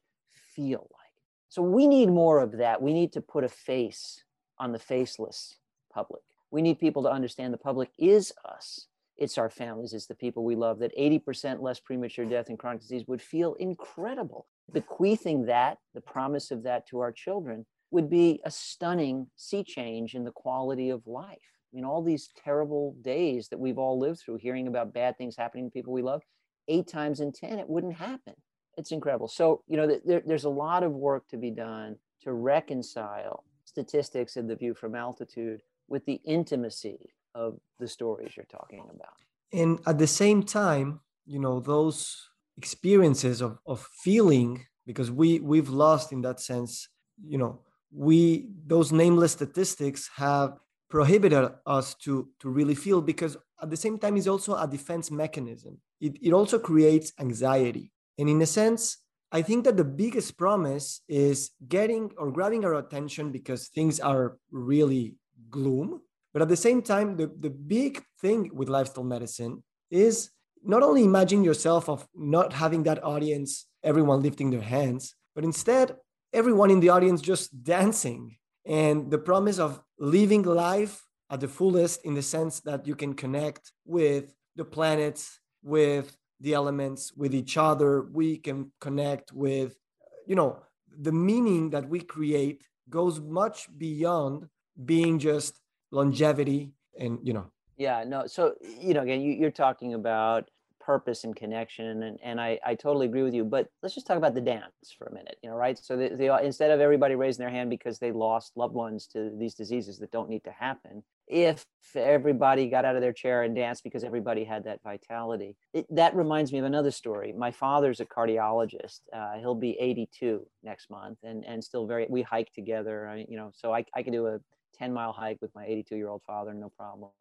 feel 0.56 0.88
like. 0.92 1.07
So 1.50 1.62
we 1.62 1.88
need 1.88 2.10
more 2.10 2.40
of 2.40 2.54
that. 2.58 2.82
We 2.82 2.94
need 2.94 3.14
to 3.14 3.22
put 3.22 3.44
a 3.44 3.50
face 3.50 4.24
on 4.58 4.72
the 4.72 4.80
faceless 4.80 5.56
public. 5.94 6.22
We 6.52 6.62
need 6.62 6.80
people 6.80 7.04
to 7.04 7.12
understand 7.12 7.54
the 7.54 7.58
public 7.58 7.90
is 7.98 8.34
us 8.46 8.88
it's 9.18 9.38
our 9.38 9.50
families, 9.50 9.94
it's 9.94 10.06
the 10.06 10.16
people 10.16 10.44
we 10.44 10.56
love, 10.56 10.80
that 10.80 10.96
80% 10.98 11.60
less 11.62 11.80
premature 11.80 12.26
death 12.26 12.50
and 12.50 12.60
chronic 12.60 12.82
disease 12.82 13.06
would 13.08 13.22
feel 13.22 13.56
incredible. 13.56 14.46
Bequeathing 14.72 15.46
that, 15.46 15.80
the 15.94 16.02
promise 16.02 16.52
of 16.52 16.64
that 16.64 16.88
to 16.90 17.00
our 17.00 17.12
children, 17.12 17.66
would 17.90 18.10
be 18.10 18.42
a 18.46 18.52
stunning 18.52 19.28
sea 19.36 19.64
change 19.64 20.14
in 20.14 20.24
the 20.24 20.32
quality 20.32 20.90
of 20.90 21.08
life. 21.08 21.38
I 21.74 21.76
mean, 21.76 21.86
all 21.86 22.04
these 22.04 22.30
terrible 22.44 22.96
days 23.02 23.50
that 23.50 23.60
we've 23.60 23.78
all 23.78 24.00
lived 24.00 24.20
through, 24.20 24.38
hearing 24.38 24.68
about 24.68 24.94
bad 24.94 25.18
things 25.18 25.36
happening 25.36 25.66
to 25.66 25.72
people 25.72 25.94
we 25.94 26.02
love, 26.02 26.22
eight 26.68 26.88
times 26.88 27.20
in 27.20 27.32
10, 27.32 27.60
it 27.60 27.70
wouldn't 27.70 27.96
happen. 27.96 28.36
It's 28.78 28.92
incredible. 28.92 29.28
So, 29.28 29.64
you 29.68 29.76
know, 29.76 30.00
there, 30.06 30.22
there's 30.26 30.44
a 30.46 30.50
lot 30.50 30.84
of 30.84 30.92
work 30.92 31.28
to 31.30 31.38
be 31.38 31.52
done 31.52 31.98
to 32.22 32.34
reconcile 32.34 33.44
statistics 33.66 34.38
and 34.38 34.50
the 34.50 34.56
view 34.56 34.74
from 34.74 34.96
altitude 34.96 35.62
with 35.88 36.06
the 36.06 36.22
intimacy 36.26 37.10
of 37.36 37.60
the 37.80 37.88
stories 37.88 38.36
you're 38.36 38.46
talking 38.46 38.86
about. 38.96 39.18
And 39.52 39.80
at 39.86 39.98
the 39.98 40.08
same 40.08 40.44
time, 40.44 41.02
you 41.26 41.40
know, 41.40 41.60
those 41.60 42.30
experiences 42.58 43.42
of, 43.42 43.60
of 43.66 43.88
feeling, 44.04 44.66
because 44.86 45.12
we 45.12 45.40
we've 45.40 45.70
lost 45.70 46.12
in 46.12 46.22
that 46.22 46.40
sense, 46.40 46.90
you 47.24 47.38
know, 47.38 47.62
we 47.92 48.50
those 48.66 48.92
nameless 48.92 49.34
statistics 49.34 50.10
have 50.16 50.60
prohibited 50.90 51.50
us 51.66 51.94
to 51.96 52.30
to 52.40 52.50
really 52.50 52.76
feel 52.76 53.02
because 53.02 53.38
at 53.62 53.70
the 53.70 53.78
same 53.78 53.98
time 53.98 54.18
it's 54.18 54.28
also 54.28 54.56
a 54.56 54.68
defense 54.68 55.10
mechanism. 55.12 55.80
It, 56.00 56.18
it 56.22 56.34
also 56.34 56.60
creates 56.60 57.12
anxiety. 57.20 57.92
And 58.18 58.30
in 58.30 58.42
a 58.42 58.46
sense, 58.46 58.98
I 59.32 59.42
think 59.42 59.66
that 59.66 59.78
the 59.78 59.84
biggest 59.84 60.38
promise 60.38 61.02
is 61.08 61.52
getting 61.68 62.12
or 62.18 62.32
grabbing 62.32 62.64
our 62.64 62.76
attention 62.76 63.32
because 63.32 63.68
things 63.68 64.00
are 64.00 64.38
really 64.52 65.16
gloom. 65.50 66.02
But 66.34 66.42
at 66.42 66.50
the 66.50 66.56
same 66.56 66.82
time, 66.82 67.18
the, 67.18 67.28
the 67.28 67.50
big 67.50 68.04
thing 68.22 68.50
with 68.54 68.70
lifestyle 68.70 69.04
medicine 69.04 69.64
is 69.92 70.30
not 70.64 70.84
only 70.84 71.04
imagine 71.04 71.44
yourself 71.44 71.90
of 71.90 72.08
not 72.16 72.54
having 72.54 72.84
that 72.84 73.04
audience, 73.04 73.66
everyone 73.84 74.22
lifting 74.22 74.50
their 74.50 74.62
hands, 74.62 75.16
but 75.36 75.44
instead 75.44 75.96
everyone 76.34 76.72
in 76.72 76.80
the 76.80 76.90
audience 76.90 77.22
just 77.22 77.64
dancing. 77.64 78.38
And 78.66 79.12
the 79.12 79.18
promise 79.18 79.60
of 79.60 79.82
living 79.98 80.44
life 80.44 81.06
at 81.30 81.40
the 81.40 81.48
fullest 81.48 82.06
in 82.06 82.14
the 82.14 82.22
sense 82.22 82.60
that 82.62 82.88
you 82.88 82.96
can 82.96 83.14
connect 83.14 83.72
with 83.86 84.34
the 84.56 84.66
planets, 84.66 85.40
with 85.64 86.16
the 86.40 86.54
elements, 86.54 87.14
with 87.16 87.34
each 87.34 87.58
other. 87.58 88.04
We 88.12 88.38
can 88.38 88.72
connect 88.80 89.34
with, 89.34 89.78
you 90.26 90.36
know, 90.36 90.60
the 91.00 91.12
meaning 91.12 91.70
that 91.72 91.88
we 91.88 92.00
create 92.00 92.64
goes 92.90 93.20
much 93.20 93.68
beyond 93.78 94.48
being 94.86 95.20
just 95.20 95.62
longevity 95.92 96.72
and 97.00 97.20
you 97.24 97.34
know 97.34 97.46
yeah 97.78 98.04
no 98.06 98.28
so 98.28 98.54
you 98.80 98.94
know 98.94 99.02
again 99.02 99.22
you, 99.22 99.34
you're 99.34 99.52
talking 99.52 99.94
about 99.94 100.50
purpose 100.80 101.26
and 101.26 101.36
connection 101.36 102.04
and, 102.04 102.20
and 102.24 102.40
I, 102.40 102.60
I 102.66 102.76
totally 102.76 103.08
agree 103.08 103.24
with 103.24 103.34
you 103.34 103.44
but 103.44 103.68
let's 103.82 103.94
just 103.96 104.08
talk 104.08 104.18
about 104.18 104.36
the 104.36 104.42
dance 104.42 104.72
for 104.98 105.08
a 105.08 105.14
minute 105.14 105.38
you 105.44 105.50
know 105.50 105.56
right 105.56 105.78
so 105.78 105.98
they, 105.98 106.10
the, 106.10 106.38
instead 106.44 106.72
of 106.72 106.80
everybody 106.80 107.16
raising 107.16 107.44
their 107.44 107.52
hand 107.52 107.70
because 107.70 108.00
they 108.00 108.12
lost 108.12 108.56
loved 108.56 108.74
ones 108.74 109.08
to 109.08 109.32
these 109.38 109.54
diseases 109.54 109.98
that 110.00 110.12
don't 110.12 110.30
need 110.30 110.44
to 110.44 110.52
happen 110.52 111.04
if 111.28 111.66
everybody 111.96 112.70
got 112.70 112.86
out 112.86 112.96
of 112.96 113.02
their 113.02 113.14
chair 113.14 113.44
and 113.44 113.56
danced 113.56 113.84
because 113.84 114.04
everybody 114.04 114.44
had 114.44 114.64
that 114.66 114.80
vitality 114.84 115.56
it, 115.74 115.86
that 115.90 116.16
reminds 116.16 116.52
me 116.52 116.60
of 116.60 116.66
another 116.66 116.92
story 116.92 117.34
my 117.34 117.52
father's 117.52 118.00
a 118.00 118.06
cardiologist 118.06 119.00
uh, 119.14 119.38
he'll 119.40 119.56
be 119.56 119.78
82 119.80 120.46
next 120.64 120.90
month 120.90 121.18
and 121.24 121.46
and 121.46 121.64
still 121.64 121.88
very 121.88 122.06
we 122.10 122.22
hike 122.22 122.52
together 122.54 123.08
I, 123.08 123.26
you 123.30 123.38
know 123.38 123.52
so 123.56 123.74
I, 123.74 123.86
I 123.96 124.04
can 124.04 124.12
do 124.12 124.28
a 124.28 124.40
10 124.78 124.94
mile 124.94 125.12
hike 125.12 125.40
with 125.42 125.54
my 125.56 125.66
82 125.66 125.96
year 125.96 126.10
old 126.10 126.22
father, 126.26 126.54
no 126.54 126.70
problem. 126.78 127.12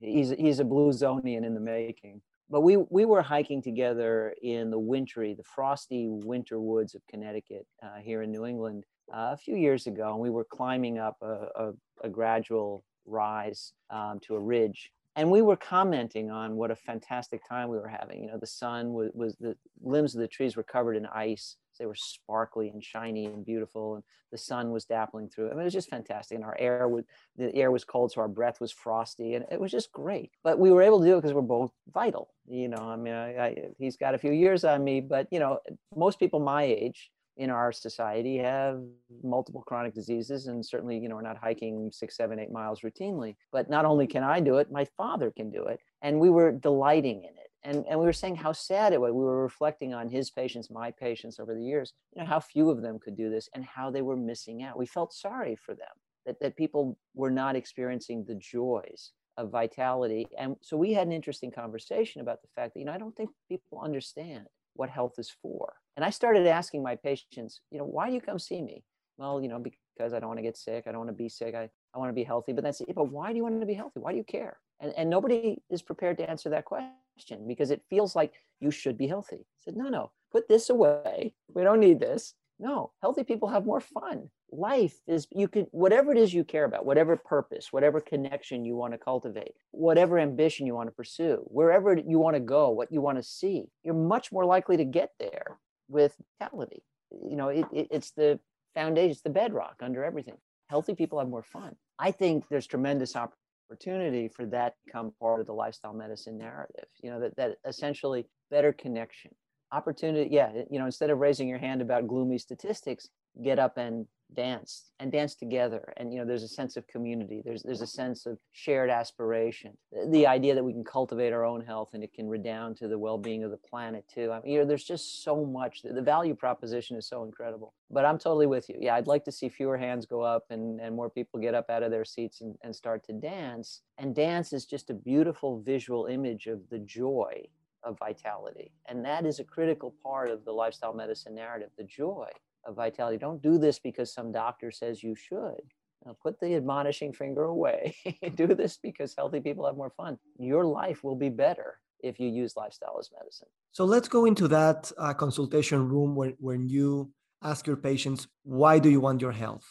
He's, 0.00 0.30
he's 0.30 0.58
a 0.58 0.64
blue 0.64 0.90
zonian 0.90 1.44
in 1.44 1.54
the 1.54 1.60
making. 1.60 2.20
But 2.50 2.62
we, 2.62 2.76
we 2.76 3.04
were 3.04 3.22
hiking 3.22 3.62
together 3.62 4.34
in 4.42 4.70
the 4.70 4.78
wintry, 4.78 5.34
the 5.34 5.44
frosty 5.44 6.06
winter 6.08 6.60
woods 6.60 6.94
of 6.94 7.00
Connecticut 7.08 7.66
uh, 7.82 7.98
here 8.02 8.22
in 8.22 8.30
New 8.30 8.44
England 8.44 8.84
uh, 9.12 9.30
a 9.32 9.36
few 9.36 9.56
years 9.56 9.86
ago. 9.86 10.10
And 10.12 10.20
we 10.20 10.28
were 10.28 10.44
climbing 10.44 10.98
up 10.98 11.16
a, 11.22 11.46
a, 11.56 11.72
a 12.04 12.08
gradual 12.10 12.84
rise 13.06 13.72
um, 13.90 14.20
to 14.20 14.34
a 14.34 14.40
ridge. 14.40 14.90
And 15.14 15.30
we 15.30 15.42
were 15.42 15.56
commenting 15.56 16.30
on 16.30 16.56
what 16.56 16.70
a 16.70 16.76
fantastic 16.76 17.46
time 17.46 17.68
we 17.68 17.76
were 17.76 17.88
having. 17.88 18.24
You 18.24 18.30
know, 18.30 18.38
the 18.38 18.46
sun 18.46 18.92
was, 18.92 19.10
was 19.12 19.36
the 19.36 19.56
limbs 19.82 20.14
of 20.14 20.20
the 20.20 20.28
trees 20.28 20.56
were 20.56 20.62
covered 20.62 20.96
in 20.96 21.04
ice 21.06 21.56
they 21.78 21.86
were 21.86 21.94
sparkly 21.94 22.68
and 22.68 22.82
shiny 22.82 23.26
and 23.26 23.44
beautiful, 23.44 23.96
and 23.96 24.04
the 24.30 24.38
sun 24.38 24.70
was 24.70 24.84
dappling 24.84 25.32
through. 25.32 25.48
I 25.48 25.50
mean, 25.50 25.62
it 25.62 25.64
was 25.64 25.72
just 25.72 25.90
fantastic. 25.90 26.36
And 26.36 26.44
our 26.44 26.56
air 26.58 26.88
was 26.88 27.04
the 27.36 27.54
air 27.54 27.70
was 27.70 27.84
cold, 27.84 28.12
so 28.12 28.20
our 28.20 28.28
breath 28.28 28.60
was 28.60 28.72
frosty, 28.72 29.34
and 29.34 29.44
it 29.50 29.60
was 29.60 29.70
just 29.70 29.92
great. 29.92 30.30
But 30.44 30.58
we 30.58 30.70
were 30.70 30.82
able 30.82 31.00
to 31.00 31.06
do 31.06 31.14
it 31.14 31.22
because 31.22 31.34
we're 31.34 31.42
both 31.42 31.72
vital. 31.92 32.30
You 32.46 32.68
know, 32.68 32.88
I 32.88 32.96
mean, 32.96 33.14
I, 33.14 33.44
I, 33.44 33.56
he's 33.78 33.96
got 33.96 34.14
a 34.14 34.18
few 34.18 34.32
years 34.32 34.64
on 34.64 34.84
me, 34.84 35.00
but 35.00 35.26
you 35.30 35.38
know, 35.38 35.58
most 35.94 36.18
people 36.18 36.40
my 36.40 36.64
age 36.64 37.10
in 37.36 37.50
our 37.50 37.72
society 37.72 38.38
have 38.38 38.82
multiple 39.22 39.62
chronic 39.62 39.94
diseases 39.94 40.46
and 40.48 40.64
certainly 40.64 40.98
you 40.98 41.08
know 41.08 41.16
we're 41.16 41.22
not 41.22 41.36
hiking 41.36 41.90
six 41.92 42.16
seven 42.16 42.38
eight 42.38 42.52
miles 42.52 42.80
routinely 42.80 43.34
but 43.52 43.70
not 43.70 43.84
only 43.84 44.06
can 44.06 44.22
i 44.22 44.38
do 44.38 44.58
it 44.58 44.70
my 44.70 44.84
father 44.96 45.30
can 45.30 45.50
do 45.50 45.64
it 45.64 45.80
and 46.02 46.18
we 46.18 46.30
were 46.30 46.52
delighting 46.52 47.24
in 47.24 47.30
it 47.30 47.52
and, 47.64 47.84
and 47.88 47.98
we 47.98 48.06
were 48.06 48.12
saying 48.12 48.36
how 48.36 48.52
sad 48.52 48.92
it 48.92 49.00
was. 49.00 49.12
We 49.12 49.24
were 49.24 49.42
reflecting 49.42 49.94
on 49.94 50.08
his 50.08 50.30
patients, 50.30 50.70
my 50.70 50.90
patients 50.90 51.38
over 51.38 51.54
the 51.54 51.62
years, 51.62 51.92
you 52.14 52.20
know, 52.20 52.28
how 52.28 52.40
few 52.40 52.70
of 52.70 52.82
them 52.82 52.98
could 52.98 53.16
do 53.16 53.30
this 53.30 53.48
and 53.54 53.64
how 53.64 53.90
they 53.90 54.02
were 54.02 54.16
missing 54.16 54.62
out. 54.62 54.78
We 54.78 54.86
felt 54.86 55.12
sorry 55.12 55.56
for 55.56 55.74
them, 55.74 55.88
that, 56.26 56.40
that 56.40 56.56
people 56.56 56.98
were 57.14 57.30
not 57.30 57.54
experiencing 57.54 58.24
the 58.26 58.34
joys 58.34 59.12
of 59.36 59.50
vitality. 59.50 60.26
And 60.36 60.56
so 60.60 60.76
we 60.76 60.92
had 60.92 61.06
an 61.06 61.12
interesting 61.12 61.52
conversation 61.52 62.20
about 62.20 62.42
the 62.42 62.48
fact 62.54 62.74
that, 62.74 62.80
you 62.80 62.86
know, 62.86 62.92
I 62.92 62.98
don't 62.98 63.16
think 63.16 63.30
people 63.48 63.80
understand 63.80 64.46
what 64.74 64.90
health 64.90 65.14
is 65.18 65.32
for. 65.40 65.74
And 65.96 66.04
I 66.04 66.10
started 66.10 66.46
asking 66.46 66.82
my 66.82 66.96
patients, 66.96 67.60
you 67.70 67.78
know, 67.78 67.84
why 67.84 68.08
do 68.08 68.14
you 68.14 68.20
come 68.20 68.38
see 68.38 68.62
me? 68.62 68.82
Well, 69.18 69.42
you 69.42 69.48
know, 69.48 69.58
because 69.58 70.12
I 70.12 70.20
don't 70.20 70.28
want 70.28 70.38
to 70.38 70.42
get 70.42 70.56
sick. 70.56 70.84
I 70.86 70.92
don't 70.92 71.00
want 71.00 71.10
to 71.10 71.22
be 71.22 71.28
sick. 71.28 71.54
I, 71.54 71.68
I 71.94 71.98
want 71.98 72.08
to 72.08 72.14
be 72.14 72.24
healthy. 72.24 72.52
But 72.52 72.64
that's 72.64 72.80
it. 72.80 72.94
But 72.94 73.10
why 73.10 73.30
do 73.30 73.36
you 73.36 73.42
want 73.42 73.60
to 73.60 73.66
be 73.66 73.74
healthy? 73.74 74.00
Why 74.00 74.12
do 74.12 74.18
you 74.18 74.24
care? 74.24 74.58
And, 74.80 74.92
and 74.96 75.10
nobody 75.10 75.60
is 75.70 75.82
prepared 75.82 76.16
to 76.18 76.28
answer 76.28 76.48
that 76.50 76.64
question 76.64 77.46
because 77.46 77.70
it 77.70 77.82
feels 77.90 78.16
like 78.16 78.32
you 78.60 78.70
should 78.70 78.96
be 78.96 79.06
healthy. 79.06 79.36
I 79.36 79.60
said, 79.60 79.76
no, 79.76 79.88
no, 79.88 80.10
put 80.32 80.48
this 80.48 80.70
away. 80.70 81.34
We 81.54 81.62
don't 81.62 81.80
need 81.80 82.00
this. 82.00 82.34
No, 82.58 82.92
healthy 83.00 83.24
people 83.24 83.48
have 83.48 83.66
more 83.66 83.80
fun. 83.80 84.30
Life 84.52 84.94
is, 85.06 85.26
you 85.32 85.48
can, 85.48 85.66
whatever 85.72 86.12
it 86.12 86.18
is 86.18 86.32
you 86.32 86.44
care 86.44 86.64
about, 86.64 86.86
whatever 86.86 87.16
purpose, 87.16 87.72
whatever 87.72 88.00
connection 88.00 88.64
you 88.64 88.76
want 88.76 88.92
to 88.92 88.98
cultivate, 88.98 89.54
whatever 89.72 90.18
ambition 90.18 90.66
you 90.66 90.74
want 90.74 90.86
to 90.86 90.94
pursue, 90.94 91.42
wherever 91.46 91.96
you 91.96 92.18
want 92.18 92.36
to 92.36 92.40
go, 92.40 92.70
what 92.70 92.92
you 92.92 93.00
want 93.00 93.18
to 93.18 93.22
see, 93.22 93.64
you're 93.82 93.94
much 93.94 94.30
more 94.30 94.44
likely 94.44 94.76
to 94.76 94.84
get 94.84 95.10
there 95.18 95.58
with 95.92 96.16
vitality. 96.40 96.82
You 97.10 97.36
know, 97.36 97.48
it, 97.48 97.66
it, 97.72 97.88
it's 97.90 98.12
the 98.12 98.40
foundation, 98.74 99.10
it's 99.12 99.22
the 99.22 99.30
bedrock 99.30 99.76
under 99.80 100.02
everything 100.02 100.38
healthy 100.72 100.94
people 100.94 101.18
have 101.18 101.28
more 101.28 101.42
fun. 101.42 101.76
I 101.98 102.10
think 102.12 102.48
there's 102.48 102.66
tremendous 102.66 103.14
opportunity 103.14 104.28
for 104.28 104.46
that 104.46 104.70
to 104.70 104.86
become 104.86 105.12
part 105.20 105.40
of 105.40 105.46
the 105.46 105.52
lifestyle 105.52 105.92
medicine 105.92 106.38
narrative. 106.38 106.86
You 107.02 107.10
know, 107.10 107.20
that, 107.20 107.36
that 107.36 107.56
essentially 107.66 108.24
better 108.50 108.72
connection, 108.72 109.32
opportunity. 109.70 110.30
Yeah, 110.32 110.50
you 110.70 110.78
know, 110.78 110.86
instead 110.86 111.10
of 111.10 111.18
raising 111.18 111.46
your 111.46 111.58
hand 111.58 111.82
about 111.82 112.08
gloomy 112.08 112.38
statistics, 112.38 113.10
get 113.42 113.58
up 113.58 113.76
and 113.76 114.06
dance 114.34 114.90
and 114.98 115.12
dance 115.12 115.34
together. 115.34 115.92
And 115.96 116.12
you 116.12 116.18
know 116.18 116.26
there's 116.26 116.42
a 116.42 116.48
sense 116.48 116.76
of 116.76 116.86
community. 116.86 117.42
There's 117.44 117.62
there's 117.62 117.80
a 117.80 117.86
sense 117.86 118.26
of 118.26 118.38
shared 118.52 118.90
aspiration. 118.90 119.76
The 120.10 120.26
idea 120.26 120.54
that 120.54 120.64
we 120.64 120.72
can 120.72 120.84
cultivate 120.84 121.32
our 121.32 121.44
own 121.44 121.64
health 121.64 121.90
and 121.94 122.02
it 122.02 122.12
can 122.12 122.28
redound 122.28 122.76
to 122.78 122.88
the 122.88 122.98
well-being 122.98 123.44
of 123.44 123.50
the 123.50 123.56
planet 123.56 124.04
too. 124.12 124.30
I 124.32 124.40
mean, 124.40 124.52
you 124.52 124.58
know 124.60 124.66
there's 124.66 124.84
just 124.84 125.22
so 125.22 125.44
much 125.44 125.82
the 125.82 126.02
value 126.02 126.34
proposition 126.34 126.96
is 126.96 127.06
so 127.06 127.24
incredible. 127.24 127.74
But 127.90 128.04
i'm 128.04 128.18
totally 128.18 128.46
with 128.46 128.68
you. 128.68 128.76
Yeah 128.80 128.94
i'd 128.94 129.06
like 129.06 129.24
to 129.24 129.32
see 129.32 129.48
fewer 129.48 129.76
hands 129.76 130.06
go 130.06 130.22
up 130.22 130.46
and 130.50 130.80
and 130.80 130.94
more 130.94 131.10
people 131.10 131.40
get 131.40 131.54
up 131.54 131.70
out 131.70 131.82
of 131.82 131.90
their 131.90 132.04
seats 132.04 132.40
and, 132.40 132.56
and 132.62 132.74
start 132.74 133.04
to 133.06 133.12
dance. 133.12 133.82
And 133.98 134.14
dance 134.14 134.52
is 134.52 134.64
just 134.64 134.90
a 134.90 134.94
beautiful 134.94 135.60
visual 135.60 136.06
image 136.06 136.46
of 136.46 136.60
the 136.70 136.78
joy 136.78 137.46
of 137.84 137.98
vitality. 137.98 138.70
And 138.86 139.04
that 139.04 139.26
is 139.26 139.40
a 139.40 139.44
critical 139.44 139.92
part 140.02 140.30
of 140.30 140.44
the 140.44 140.52
lifestyle 140.52 140.94
medicine 140.94 141.34
narrative 141.34 141.70
the 141.76 141.84
joy 141.84 142.30
of 142.64 142.76
vitality. 142.76 143.18
Don't 143.18 143.42
do 143.42 143.58
this 143.58 143.78
because 143.78 144.12
some 144.12 144.32
doctor 144.32 144.70
says 144.70 145.02
you 145.02 145.14
should. 145.14 145.62
Now 146.04 146.16
put 146.20 146.40
the 146.40 146.54
admonishing 146.54 147.12
finger 147.12 147.44
away. 147.44 147.94
do 148.34 148.48
this 148.48 148.78
because 148.82 149.14
healthy 149.16 149.40
people 149.40 149.66
have 149.66 149.76
more 149.76 149.92
fun. 149.96 150.18
Your 150.38 150.64
life 150.64 151.04
will 151.04 151.16
be 151.16 151.28
better 151.28 151.78
if 152.02 152.18
you 152.18 152.28
use 152.28 152.56
lifestyle 152.56 152.96
as 152.98 153.10
medicine. 153.16 153.48
So 153.70 153.84
let's 153.84 154.08
go 154.08 154.24
into 154.24 154.48
that 154.48 154.90
uh, 154.98 155.14
consultation 155.14 155.88
room 155.88 156.16
when, 156.16 156.34
when 156.40 156.68
you 156.68 157.12
ask 157.42 157.66
your 157.66 157.76
patients, 157.76 158.26
why 158.42 158.78
do 158.78 158.90
you 158.90 159.00
want 159.00 159.20
your 159.20 159.32
health? 159.32 159.64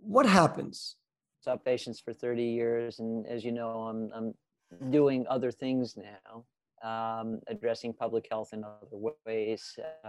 What 0.00 0.26
happens? 0.26 0.96
Saw 1.40 1.56
patients 1.56 2.00
for 2.00 2.12
30 2.12 2.42
years, 2.42 2.98
and 3.00 3.26
as 3.26 3.44
you 3.44 3.52
know, 3.52 3.82
I'm, 3.82 4.10
I'm 4.14 4.90
doing 4.90 5.26
other 5.28 5.50
things 5.50 5.96
now, 5.96 6.44
um, 6.82 7.40
addressing 7.48 7.92
public 7.92 8.26
health 8.30 8.50
in 8.52 8.64
other 8.64 9.12
ways. 9.26 9.78
Uh, 10.04 10.08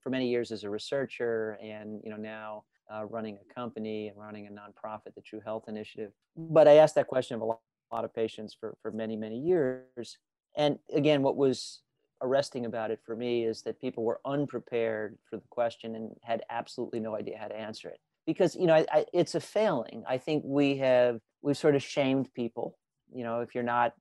for 0.00 0.10
many 0.10 0.28
years 0.28 0.52
as 0.52 0.64
a 0.64 0.70
researcher 0.70 1.58
and 1.62 2.00
you 2.04 2.10
know 2.10 2.16
now 2.16 2.64
uh, 2.92 3.04
running 3.04 3.38
a 3.38 3.54
company 3.54 4.08
and 4.08 4.16
running 4.16 4.46
a 4.46 4.50
nonprofit, 4.50 5.14
the 5.14 5.20
True 5.20 5.40
Health 5.44 5.64
Initiative. 5.68 6.12
But 6.36 6.68
I 6.68 6.74
asked 6.74 6.94
that 6.96 7.06
question 7.06 7.34
of 7.34 7.40
a 7.40 7.44
lot, 7.44 7.60
a 7.90 7.94
lot 7.94 8.04
of 8.04 8.14
patients 8.14 8.56
for, 8.58 8.76
for 8.82 8.90
many, 8.90 9.16
many 9.16 9.38
years. 9.38 10.18
And 10.56 10.78
again, 10.94 11.22
what 11.22 11.36
was 11.36 11.82
arresting 12.22 12.64
about 12.64 12.90
it 12.90 13.00
for 13.04 13.14
me 13.14 13.44
is 13.44 13.62
that 13.62 13.80
people 13.80 14.04
were 14.04 14.20
unprepared 14.24 15.18
for 15.28 15.36
the 15.36 15.46
question 15.50 15.94
and 15.96 16.10
had 16.22 16.42
absolutely 16.50 17.00
no 17.00 17.14
idea 17.14 17.36
how 17.38 17.48
to 17.48 17.56
answer 17.56 17.88
it. 17.88 17.98
Because, 18.26 18.56
you 18.56 18.66
know, 18.66 18.74
I, 18.74 18.86
I, 18.90 19.04
it's 19.12 19.34
a 19.34 19.40
failing. 19.40 20.02
I 20.08 20.18
think 20.18 20.42
we 20.44 20.76
have, 20.78 21.20
we've 21.42 21.56
sort 21.56 21.76
of 21.76 21.82
shamed 21.82 22.32
people. 22.34 22.78
You 23.12 23.22
know, 23.22 23.40
if 23.40 23.54
you're 23.54 23.64
not 23.64 23.94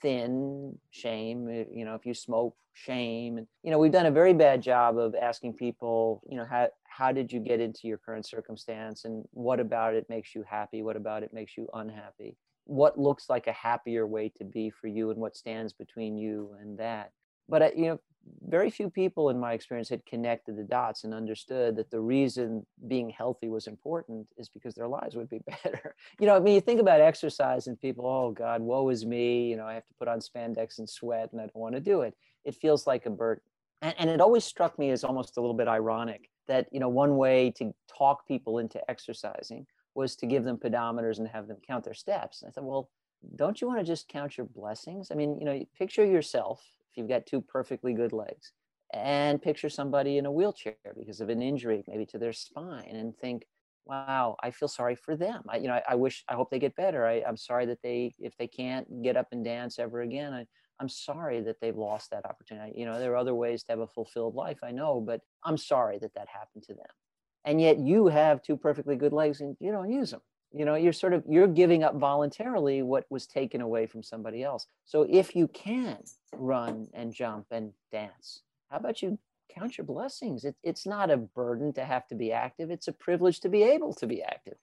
thin 0.00 0.78
shame 0.90 1.48
eh, 1.48 1.64
you 1.72 1.84
know 1.84 1.94
if 1.94 2.06
you 2.06 2.14
smoke 2.14 2.56
shame. 2.74 3.38
And 3.38 3.46
you 3.62 3.70
know 3.70 3.78
we've 3.78 3.92
done 3.92 4.06
a 4.06 4.10
very 4.10 4.34
bad 4.34 4.62
job 4.62 4.98
of 4.98 5.14
asking 5.14 5.54
people 5.54 6.22
you 6.28 6.36
know 6.36 6.44
how 6.44 6.68
how 6.84 7.10
did 7.10 7.32
you 7.32 7.40
get 7.40 7.60
into 7.60 7.88
your 7.88 7.98
current 7.98 8.26
circumstance? 8.26 9.04
And 9.04 9.24
what 9.32 9.58
about 9.58 9.94
it 9.94 10.06
makes 10.08 10.34
you 10.34 10.44
happy? 10.48 10.82
What 10.82 10.96
about 10.96 11.22
it 11.22 11.32
makes 11.32 11.56
you 11.56 11.68
unhappy? 11.74 12.36
What 12.66 12.98
looks 12.98 13.28
like 13.28 13.46
a 13.46 13.52
happier 13.52 14.06
way 14.06 14.30
to 14.36 14.44
be 14.44 14.70
for 14.70 14.86
you 14.86 15.10
and 15.10 15.18
what 15.18 15.36
stands 15.36 15.72
between 15.72 16.16
you 16.16 16.54
and 16.60 16.78
that? 16.78 17.10
But 17.48 17.62
uh, 17.62 17.70
you 17.76 17.86
know 17.86 18.00
very 18.46 18.70
few 18.70 18.88
people 18.88 19.30
in 19.30 19.38
my 19.38 19.52
experience 19.52 19.88
had 19.88 20.04
connected 20.06 20.56
the 20.56 20.62
dots 20.62 21.04
and 21.04 21.12
understood 21.12 21.76
that 21.76 21.90
the 21.90 22.00
reason 22.00 22.64
being 22.86 23.10
healthy 23.10 23.48
was 23.48 23.66
important 23.66 24.26
is 24.38 24.48
because 24.48 24.74
their 24.74 24.88
lives 24.88 25.16
would 25.16 25.28
be 25.28 25.38
better. 25.64 25.94
You 26.20 26.26
know, 26.26 26.36
I 26.36 26.40
mean, 26.40 26.54
you 26.54 26.60
think 26.60 26.80
about 26.80 27.00
exercise 27.00 27.66
and 27.66 27.80
people, 27.80 28.06
oh 28.06 28.30
God, 28.30 28.62
woe 28.62 28.88
is 28.88 29.04
me. 29.04 29.48
You 29.48 29.56
know, 29.56 29.66
I 29.66 29.74
have 29.74 29.86
to 29.86 29.94
put 29.94 30.08
on 30.08 30.20
spandex 30.20 30.78
and 30.78 30.88
sweat 30.88 31.32
and 31.32 31.40
I 31.40 31.44
don't 31.44 31.56
want 31.56 31.74
to 31.74 31.80
do 31.80 32.02
it. 32.02 32.14
It 32.44 32.54
feels 32.54 32.86
like 32.86 33.06
a 33.06 33.10
burden. 33.10 33.42
And, 33.82 33.94
and 33.98 34.10
it 34.10 34.20
always 34.20 34.44
struck 34.44 34.78
me 34.78 34.90
as 34.90 35.04
almost 35.04 35.36
a 35.36 35.40
little 35.40 35.56
bit 35.56 35.68
ironic 35.68 36.30
that, 36.46 36.68
you 36.72 36.80
know, 36.80 36.88
one 36.88 37.16
way 37.16 37.50
to 37.52 37.74
talk 37.86 38.26
people 38.26 38.58
into 38.58 38.80
exercising 38.90 39.66
was 39.94 40.16
to 40.16 40.26
give 40.26 40.44
them 40.44 40.56
pedometers 40.56 41.18
and 41.18 41.28
have 41.28 41.46
them 41.48 41.58
count 41.66 41.84
their 41.84 41.94
steps. 41.94 42.42
And 42.42 42.48
I 42.48 42.52
thought, 42.52 42.64
well, 42.64 42.90
don't 43.36 43.60
you 43.60 43.66
want 43.66 43.80
to 43.80 43.86
just 43.86 44.08
count 44.08 44.36
your 44.36 44.46
blessings? 44.46 45.10
I 45.10 45.14
mean, 45.14 45.38
you 45.38 45.44
know, 45.44 45.64
picture 45.78 46.04
yourself 46.04 46.62
if 46.94 46.98
you've 46.98 47.08
got 47.08 47.26
two 47.26 47.40
perfectly 47.40 47.92
good 47.92 48.12
legs 48.12 48.52
and 48.92 49.42
picture 49.42 49.68
somebody 49.68 50.18
in 50.18 50.26
a 50.26 50.30
wheelchair 50.30 50.76
because 50.96 51.20
of 51.20 51.28
an 51.28 51.42
injury 51.42 51.82
maybe 51.88 52.06
to 52.06 52.18
their 52.18 52.32
spine 52.32 52.94
and 52.94 53.16
think 53.16 53.44
wow 53.86 54.36
i 54.42 54.50
feel 54.50 54.68
sorry 54.68 54.94
for 54.94 55.16
them. 55.16 55.42
I 55.48 55.56
you 55.56 55.66
know 55.66 55.74
i, 55.74 55.82
I 55.90 55.94
wish 55.96 56.22
i 56.28 56.34
hope 56.34 56.50
they 56.50 56.60
get 56.60 56.76
better. 56.76 57.04
I, 57.04 57.22
i'm 57.26 57.36
sorry 57.36 57.66
that 57.66 57.82
they 57.82 58.14
if 58.18 58.36
they 58.36 58.46
can't 58.46 59.02
get 59.02 59.16
up 59.16 59.28
and 59.32 59.44
dance 59.44 59.78
ever 59.80 60.02
again 60.02 60.32
I, 60.32 60.46
i'm 60.78 60.88
sorry 60.88 61.40
that 61.40 61.56
they've 61.60 61.76
lost 61.76 62.10
that 62.10 62.24
opportunity. 62.24 62.78
You 62.78 62.86
know 62.86 63.00
there 63.00 63.12
are 63.12 63.16
other 63.16 63.34
ways 63.34 63.64
to 63.64 63.72
have 63.72 63.80
a 63.80 63.88
fulfilled 63.88 64.36
life 64.36 64.60
i 64.62 64.70
know 64.70 65.00
but 65.00 65.20
i'm 65.42 65.56
sorry 65.56 65.98
that 65.98 66.14
that 66.14 66.28
happened 66.28 66.62
to 66.64 66.74
them. 66.74 66.86
And 67.46 67.60
yet 67.60 67.78
you 67.78 68.06
have 68.06 68.40
two 68.40 68.56
perfectly 68.56 68.96
good 68.96 69.12
legs 69.12 69.40
and 69.40 69.56
you 69.60 69.72
don't 69.72 69.90
use 69.90 70.12
them 70.12 70.22
you 70.54 70.64
know 70.64 70.74
you're 70.74 70.92
sort 70.92 71.12
of 71.12 71.24
you're 71.28 71.48
giving 71.48 71.82
up 71.82 71.96
voluntarily 71.96 72.82
what 72.82 73.04
was 73.10 73.26
taken 73.26 73.60
away 73.60 73.86
from 73.86 74.02
somebody 74.02 74.42
else. 74.42 74.66
So 74.84 75.06
if 75.08 75.34
you 75.34 75.48
can 75.48 75.98
run 76.32 76.88
and 76.94 77.12
jump 77.12 77.46
and 77.50 77.72
dance 77.90 78.42
how 78.74 78.80
about 78.80 79.02
you 79.02 79.20
count 79.54 79.78
your 79.78 79.84
blessings? 79.84 80.44
It, 80.44 80.56
it's 80.64 80.84
not 80.84 81.08
a 81.08 81.16
burden 81.16 81.72
to 81.74 81.84
have 81.84 82.08
to 82.08 82.16
be 82.16 82.32
active. 82.32 82.72
It's 82.72 82.88
a 82.88 82.92
privilege 82.92 83.38
to 83.40 83.48
be 83.48 83.62
able 83.62 83.94
to 83.94 84.06
be 84.08 84.20
active. 84.20 84.54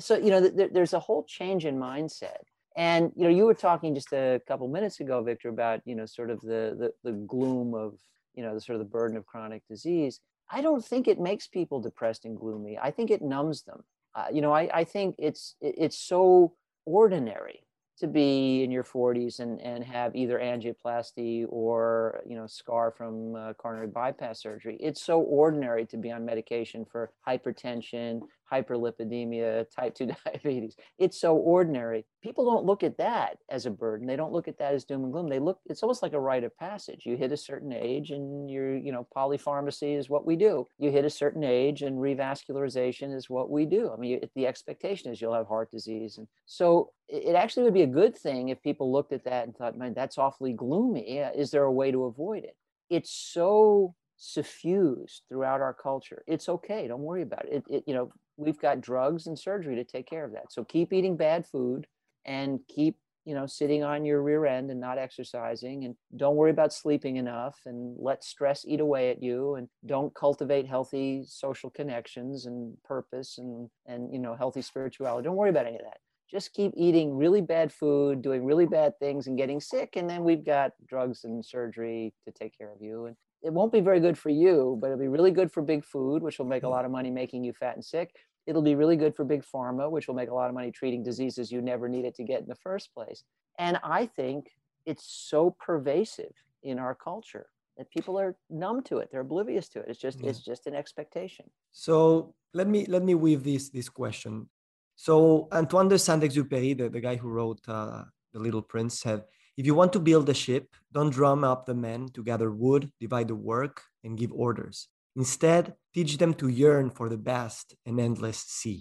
So 0.00 0.16
you 0.16 0.30
know 0.30 0.50
th- 0.50 0.70
there's 0.72 0.92
a 0.92 0.98
whole 0.98 1.24
change 1.24 1.64
in 1.64 1.76
mindset. 1.78 2.42
And 2.76 3.12
you 3.14 3.24
know 3.24 3.30
you 3.30 3.44
were 3.44 3.54
talking 3.54 3.94
just 3.94 4.12
a 4.12 4.40
couple 4.48 4.66
minutes 4.66 4.98
ago 4.98 5.22
victor 5.22 5.50
about 5.50 5.82
you 5.84 5.94
know 5.94 6.04
sort 6.04 6.30
of 6.30 6.40
the, 6.40 6.92
the 7.04 7.10
the 7.10 7.12
gloom 7.12 7.74
of 7.74 7.94
you 8.34 8.42
know 8.42 8.54
the 8.54 8.60
sort 8.60 8.74
of 8.74 8.80
the 8.80 8.90
burden 8.90 9.16
of 9.16 9.24
chronic 9.24 9.62
disease. 9.68 10.20
I 10.50 10.62
don't 10.62 10.84
think 10.84 11.06
it 11.06 11.20
makes 11.20 11.46
people 11.46 11.80
depressed 11.80 12.24
and 12.24 12.36
gloomy. 12.36 12.76
I 12.76 12.90
think 12.90 13.12
it 13.12 13.22
numbs 13.22 13.62
them 13.62 13.84
uh, 14.14 14.26
you 14.32 14.40
know, 14.40 14.52
I, 14.52 14.68
I 14.72 14.84
think 14.84 15.14
it's 15.18 15.54
it's 15.60 15.98
so 15.98 16.54
ordinary 16.84 17.64
to 17.98 18.06
be 18.06 18.64
in 18.64 18.70
your 18.70 18.82
40s 18.82 19.40
and, 19.40 19.60
and 19.60 19.84
have 19.84 20.16
either 20.16 20.38
angioplasty 20.38 21.44
or 21.48 22.22
you 22.26 22.34
know 22.34 22.46
scar 22.46 22.90
from 22.90 23.36
uh, 23.36 23.52
coronary 23.54 23.88
bypass 23.88 24.40
surgery. 24.40 24.76
It's 24.80 25.02
so 25.02 25.20
ordinary 25.20 25.86
to 25.86 25.96
be 25.96 26.10
on 26.10 26.24
medication 26.24 26.84
for 26.84 27.12
hypertension 27.26 28.22
hyperlipidemia, 28.50 29.66
type 29.74 29.94
2 29.94 30.06
diabetes. 30.24 30.76
It's 30.98 31.20
so 31.20 31.36
ordinary. 31.36 32.04
People 32.22 32.44
don't 32.44 32.64
look 32.64 32.82
at 32.82 32.98
that 32.98 33.38
as 33.48 33.66
a 33.66 33.70
burden. 33.70 34.06
They 34.06 34.16
don't 34.16 34.32
look 34.32 34.48
at 34.48 34.58
that 34.58 34.74
as 34.74 34.84
doom 34.84 35.04
and 35.04 35.12
gloom. 35.12 35.28
They 35.28 35.38
look, 35.38 35.58
it's 35.66 35.82
almost 35.82 36.02
like 36.02 36.12
a 36.12 36.20
rite 36.20 36.44
of 36.44 36.56
passage. 36.58 37.06
You 37.06 37.16
hit 37.16 37.32
a 37.32 37.36
certain 37.36 37.72
age 37.72 38.10
and 38.10 38.50
you're, 38.50 38.76
you 38.76 38.92
know, 38.92 39.06
polypharmacy 39.16 39.96
is 39.96 40.10
what 40.10 40.26
we 40.26 40.36
do. 40.36 40.66
You 40.78 40.90
hit 40.90 41.04
a 41.04 41.10
certain 41.10 41.44
age 41.44 41.82
and 41.82 41.98
revascularization 41.98 43.14
is 43.14 43.30
what 43.30 43.50
we 43.50 43.66
do. 43.66 43.90
I 43.92 43.96
mean, 43.96 44.20
the 44.34 44.46
expectation 44.46 45.10
is 45.10 45.20
you'll 45.20 45.34
have 45.34 45.48
heart 45.48 45.70
disease. 45.70 46.18
And 46.18 46.26
so 46.46 46.90
it 47.08 47.34
actually 47.34 47.64
would 47.64 47.74
be 47.74 47.82
a 47.82 47.86
good 47.86 48.16
thing 48.16 48.48
if 48.48 48.62
people 48.62 48.92
looked 48.92 49.12
at 49.12 49.24
that 49.24 49.44
and 49.44 49.56
thought, 49.56 49.78
man, 49.78 49.94
that's 49.94 50.18
awfully 50.18 50.52
gloomy. 50.52 51.18
Is 51.18 51.50
there 51.50 51.64
a 51.64 51.72
way 51.72 51.90
to 51.90 52.04
avoid 52.04 52.44
it? 52.44 52.56
It's 52.88 53.10
so 53.10 53.94
suffused 54.20 55.22
throughout 55.28 55.60
our 55.60 55.74
culture. 55.74 56.22
It's 56.26 56.48
okay. 56.48 56.86
Don't 56.86 57.00
worry 57.00 57.22
about 57.22 57.46
it. 57.46 57.64
it, 57.68 57.74
it 57.74 57.84
you 57.86 57.94
know, 57.94 58.12
we've 58.40 58.58
got 58.58 58.80
drugs 58.80 59.26
and 59.26 59.38
surgery 59.38 59.76
to 59.76 59.84
take 59.84 60.08
care 60.08 60.24
of 60.24 60.32
that. 60.32 60.50
So 60.50 60.64
keep 60.64 60.92
eating 60.92 61.16
bad 61.16 61.46
food 61.46 61.86
and 62.24 62.60
keep, 62.68 62.96
you 63.26 63.34
know, 63.34 63.46
sitting 63.46 63.84
on 63.84 64.04
your 64.04 64.22
rear 64.22 64.46
end 64.46 64.70
and 64.70 64.80
not 64.80 64.98
exercising 64.98 65.84
and 65.84 65.94
don't 66.16 66.36
worry 66.36 66.50
about 66.50 66.72
sleeping 66.72 67.16
enough 67.16 67.60
and 67.66 67.94
let 67.98 68.24
stress 68.24 68.64
eat 68.66 68.80
away 68.80 69.10
at 69.10 69.22
you 69.22 69.56
and 69.56 69.68
don't 69.84 70.14
cultivate 70.14 70.66
healthy 70.66 71.22
social 71.26 71.70
connections 71.70 72.46
and 72.46 72.76
purpose 72.82 73.36
and 73.38 73.68
and 73.86 74.12
you 74.12 74.18
know, 74.18 74.34
healthy 74.34 74.62
spirituality. 74.62 75.26
Don't 75.26 75.36
worry 75.36 75.50
about 75.50 75.66
any 75.66 75.76
of 75.76 75.84
that. 75.84 75.98
Just 76.30 76.54
keep 76.54 76.72
eating 76.76 77.16
really 77.16 77.40
bad 77.40 77.72
food, 77.72 78.22
doing 78.22 78.44
really 78.44 78.66
bad 78.66 78.98
things 78.98 79.26
and 79.26 79.36
getting 79.36 79.60
sick 79.60 79.96
and 79.96 80.08
then 80.08 80.24
we've 80.24 80.44
got 80.44 80.72
drugs 80.88 81.24
and 81.24 81.44
surgery 81.44 82.14
to 82.24 82.32
take 82.32 82.56
care 82.56 82.72
of 82.72 82.80
you 82.80 83.06
and 83.06 83.16
it 83.42 83.52
won't 83.52 83.72
be 83.72 83.80
very 83.80 84.00
good 84.00 84.18
for 84.18 84.28
you, 84.28 84.76
but 84.80 84.88
it'll 84.88 84.98
be 84.98 85.08
really 85.08 85.30
good 85.30 85.50
for 85.50 85.62
big 85.62 85.82
food, 85.82 86.22
which 86.22 86.38
will 86.38 86.46
make 86.46 86.62
a 86.62 86.66
mm. 86.66 86.70
lot 86.70 86.84
of 86.84 86.90
money 86.90 87.10
making 87.10 87.42
you 87.42 87.54
fat 87.54 87.74
and 87.74 87.84
sick 87.84 88.14
it'll 88.46 88.62
be 88.62 88.74
really 88.74 88.96
good 88.96 89.14
for 89.14 89.24
big 89.24 89.44
pharma, 89.44 89.90
which 89.90 90.08
will 90.08 90.14
make 90.14 90.30
a 90.30 90.34
lot 90.34 90.48
of 90.48 90.54
money 90.54 90.70
treating 90.70 91.02
diseases 91.02 91.52
you 91.52 91.60
never 91.60 91.88
needed 91.88 92.14
to 92.16 92.24
get 92.24 92.40
in 92.40 92.48
the 92.48 92.54
first 92.54 92.92
place. 92.94 93.22
And 93.58 93.78
I 93.84 94.06
think 94.06 94.50
it's 94.86 95.04
so 95.04 95.50
pervasive 95.58 96.32
in 96.62 96.78
our 96.78 96.94
culture 96.94 97.46
that 97.76 97.90
people 97.90 98.18
are 98.18 98.36
numb 98.48 98.82
to 98.82 98.98
it. 98.98 99.10
They're 99.10 99.20
oblivious 99.20 99.68
to 99.70 99.80
it. 99.80 99.86
It's 99.88 99.98
just 99.98 100.20
yeah. 100.20 100.30
it's 100.30 100.42
just 100.44 100.66
an 100.66 100.74
expectation. 100.74 101.46
So 101.72 102.34
let 102.52 102.68
me 102.68 102.86
let 102.86 103.02
me 103.02 103.14
weave 103.14 103.44
this 103.44 103.70
this 103.70 103.88
question. 103.88 104.48
So 104.96 105.48
Antoine 105.50 105.88
de 105.88 105.98
Saint-Exupéry, 105.98 106.76
the, 106.76 106.90
the 106.90 107.00
guy 107.00 107.16
who 107.16 107.30
wrote 107.30 107.60
uh, 107.66 108.04
The 108.34 108.38
Little 108.38 108.60
Prince, 108.60 109.00
said, 109.00 109.24
if 109.56 109.64
you 109.64 109.74
want 109.74 109.94
to 109.94 109.98
build 109.98 110.28
a 110.28 110.34
ship, 110.34 110.68
don't 110.92 111.08
drum 111.08 111.42
up 111.42 111.64
the 111.64 111.74
men 111.74 112.08
to 112.12 112.22
gather 112.22 112.50
wood, 112.50 112.92
divide 113.00 113.28
the 113.28 113.34
work, 113.34 113.82
and 114.04 114.18
give 114.18 114.30
orders. 114.30 114.88
Instead, 115.20 115.74
teach 115.96 116.12
them 116.22 116.32
to 116.34 116.46
yearn 116.48 116.88
for 116.98 117.06
the 117.12 117.20
vast 117.32 117.66
and 117.86 117.94
endless 118.08 118.40
sea. 118.60 118.80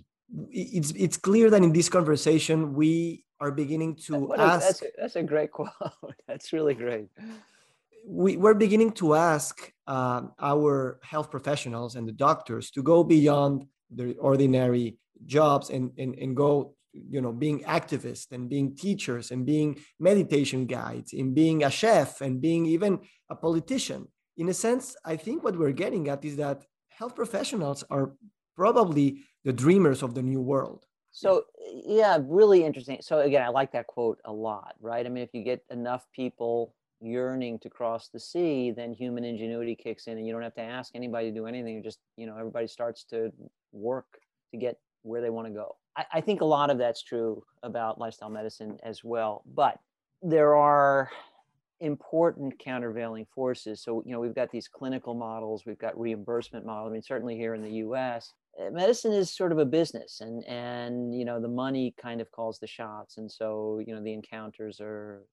it's 0.78 0.91
it's 1.06 1.17
clear 1.30 1.47
that 1.54 1.62
in 1.67 1.73
this 1.78 1.89
conversation 1.97 2.58
we 2.82 2.91
are 3.43 3.52
beginning 3.63 3.93
to 4.08 4.13
ask. 4.34 4.65
That's 4.65 4.82
a, 4.88 4.89
that's 4.99 5.15
a, 5.23 5.25
great 5.34 5.52
quote. 5.58 5.69
that's 6.30 6.47
really 6.58 6.75
great. 6.86 7.08
We, 8.21 8.32
we're 8.43 8.60
beginning 8.67 8.91
to 9.02 9.06
ask 9.34 9.54
uh, 9.95 10.21
our 10.52 10.99
health 11.12 11.30
professionals 11.36 11.91
and 11.97 12.06
the 12.08 12.17
doctors 12.28 12.65
to 12.75 12.82
go 12.91 12.97
beyond 13.04 13.56
their 13.97 14.13
ordinary 14.32 14.88
jobs 15.25 15.65
and, 15.75 15.86
and, 16.02 16.12
and 16.21 16.32
go 16.43 16.52
you 17.15 17.21
know 17.23 17.34
being 17.45 17.60
activists 17.80 18.32
and 18.36 18.43
being 18.54 18.67
teachers 18.86 19.25
and 19.32 19.45
being 19.54 19.69
meditation 20.10 20.62
guides 20.78 21.10
and 21.19 21.28
being 21.41 21.58
a 21.69 21.71
chef 21.82 22.21
and 22.25 22.34
being 22.47 22.63
even 22.75 22.93
a 23.30 23.36
politician 23.45 24.02
in 24.41 24.49
a 24.49 24.54
sense 24.54 24.86
i 25.06 25.15
think 25.15 25.43
what 25.43 25.56
we're 25.60 25.80
getting 25.84 26.04
at 26.13 26.25
is 26.30 26.36
that 26.36 26.60
health 26.99 27.15
professionals 27.15 27.84
are 27.89 28.12
probably 28.56 29.08
the 29.45 29.54
dreamers 29.54 30.04
of 30.04 30.13
the 30.13 30.21
new 30.21 30.41
world. 30.41 30.86
So 31.12 31.45
yeah 31.97 32.17
really 32.21 32.63
interesting. 32.65 32.99
So 33.02 33.19
again 33.21 33.41
i 33.41 33.49
like 33.60 33.71
that 33.71 33.88
quote 33.88 34.19
a 34.25 34.34
lot 34.34 34.75
right? 34.82 35.06
I 35.06 35.10
mean 35.10 35.23
if 35.23 35.34
you 35.34 35.43
get 35.43 35.63
enough 35.71 36.04
people 36.13 36.75
yearning 37.02 37.58
to 37.60 37.69
cross 37.69 38.10
the 38.10 38.19
sea 38.19 38.71
then 38.71 38.91
human 38.93 39.23
ingenuity 39.23 39.75
kicks 39.75 40.08
in 40.08 40.17
and 40.17 40.28
you 40.28 40.34
don't 40.34 40.47
have 40.49 40.60
to 40.62 40.62
ask 40.80 40.91
anybody 40.93 41.30
to 41.30 41.36
do 41.39 41.45
anything. 41.45 41.75
You 41.78 41.82
just 41.82 41.99
you 42.17 42.28
know 42.28 42.38
everybody 42.38 42.67
starts 42.67 43.06
to 43.06 43.32
work 43.71 44.10
to 44.52 44.58
get 44.58 44.75
where 45.04 45.21
they 45.21 45.30
want 45.30 45.47
to 45.47 45.54
go. 45.54 45.78
I, 45.95 46.06
I 46.15 46.21
think 46.21 46.41
a 46.41 46.45
lot 46.58 46.69
of 46.69 46.78
that's 46.78 47.02
true 47.02 47.41
about 47.63 47.97
lifestyle 47.97 48.30
medicine 48.30 48.78
as 48.84 49.04
well. 49.04 49.43
But 49.62 49.80
there 50.21 50.56
are 50.58 51.10
important 51.82 52.60
countervailing 52.60 53.26
forces. 53.34 53.82
So, 53.82 54.04
you 54.06 54.12
know, 54.12 54.20
we've 54.20 54.36
got 54.36 54.52
these 54.52 54.68
clinical 54.68 55.13
models, 55.13 55.63
we've 55.65 55.80
got 55.80 56.00
reimbursement 56.00 56.65
models. 56.65 56.89
I 56.89 56.94
mean, 56.94 57.02
certainly 57.02 57.36
here 57.36 57.54
in 57.54 57.62
the 57.62 57.72
US, 57.86 58.34
eh, 58.60 58.70
medicine 58.70 59.13
is 59.13 59.32
sort 59.32 59.52
of 59.52 59.60
a 59.60 59.65
business 59.65 60.22
and 60.22 60.44
and 60.46 61.18
you 61.18 61.24
know 61.24 61.39
the 61.39 61.48
money 61.48 61.94
kind 62.02 62.20
of 62.20 62.32
calls 62.32 62.60
the 62.60 62.68
shots 62.68 63.18
and 63.18 63.32
so 63.32 63.82
you 63.86 63.94
know 63.94 64.04
the 64.04 64.12
encounters 64.12 64.82
are 64.82 65.24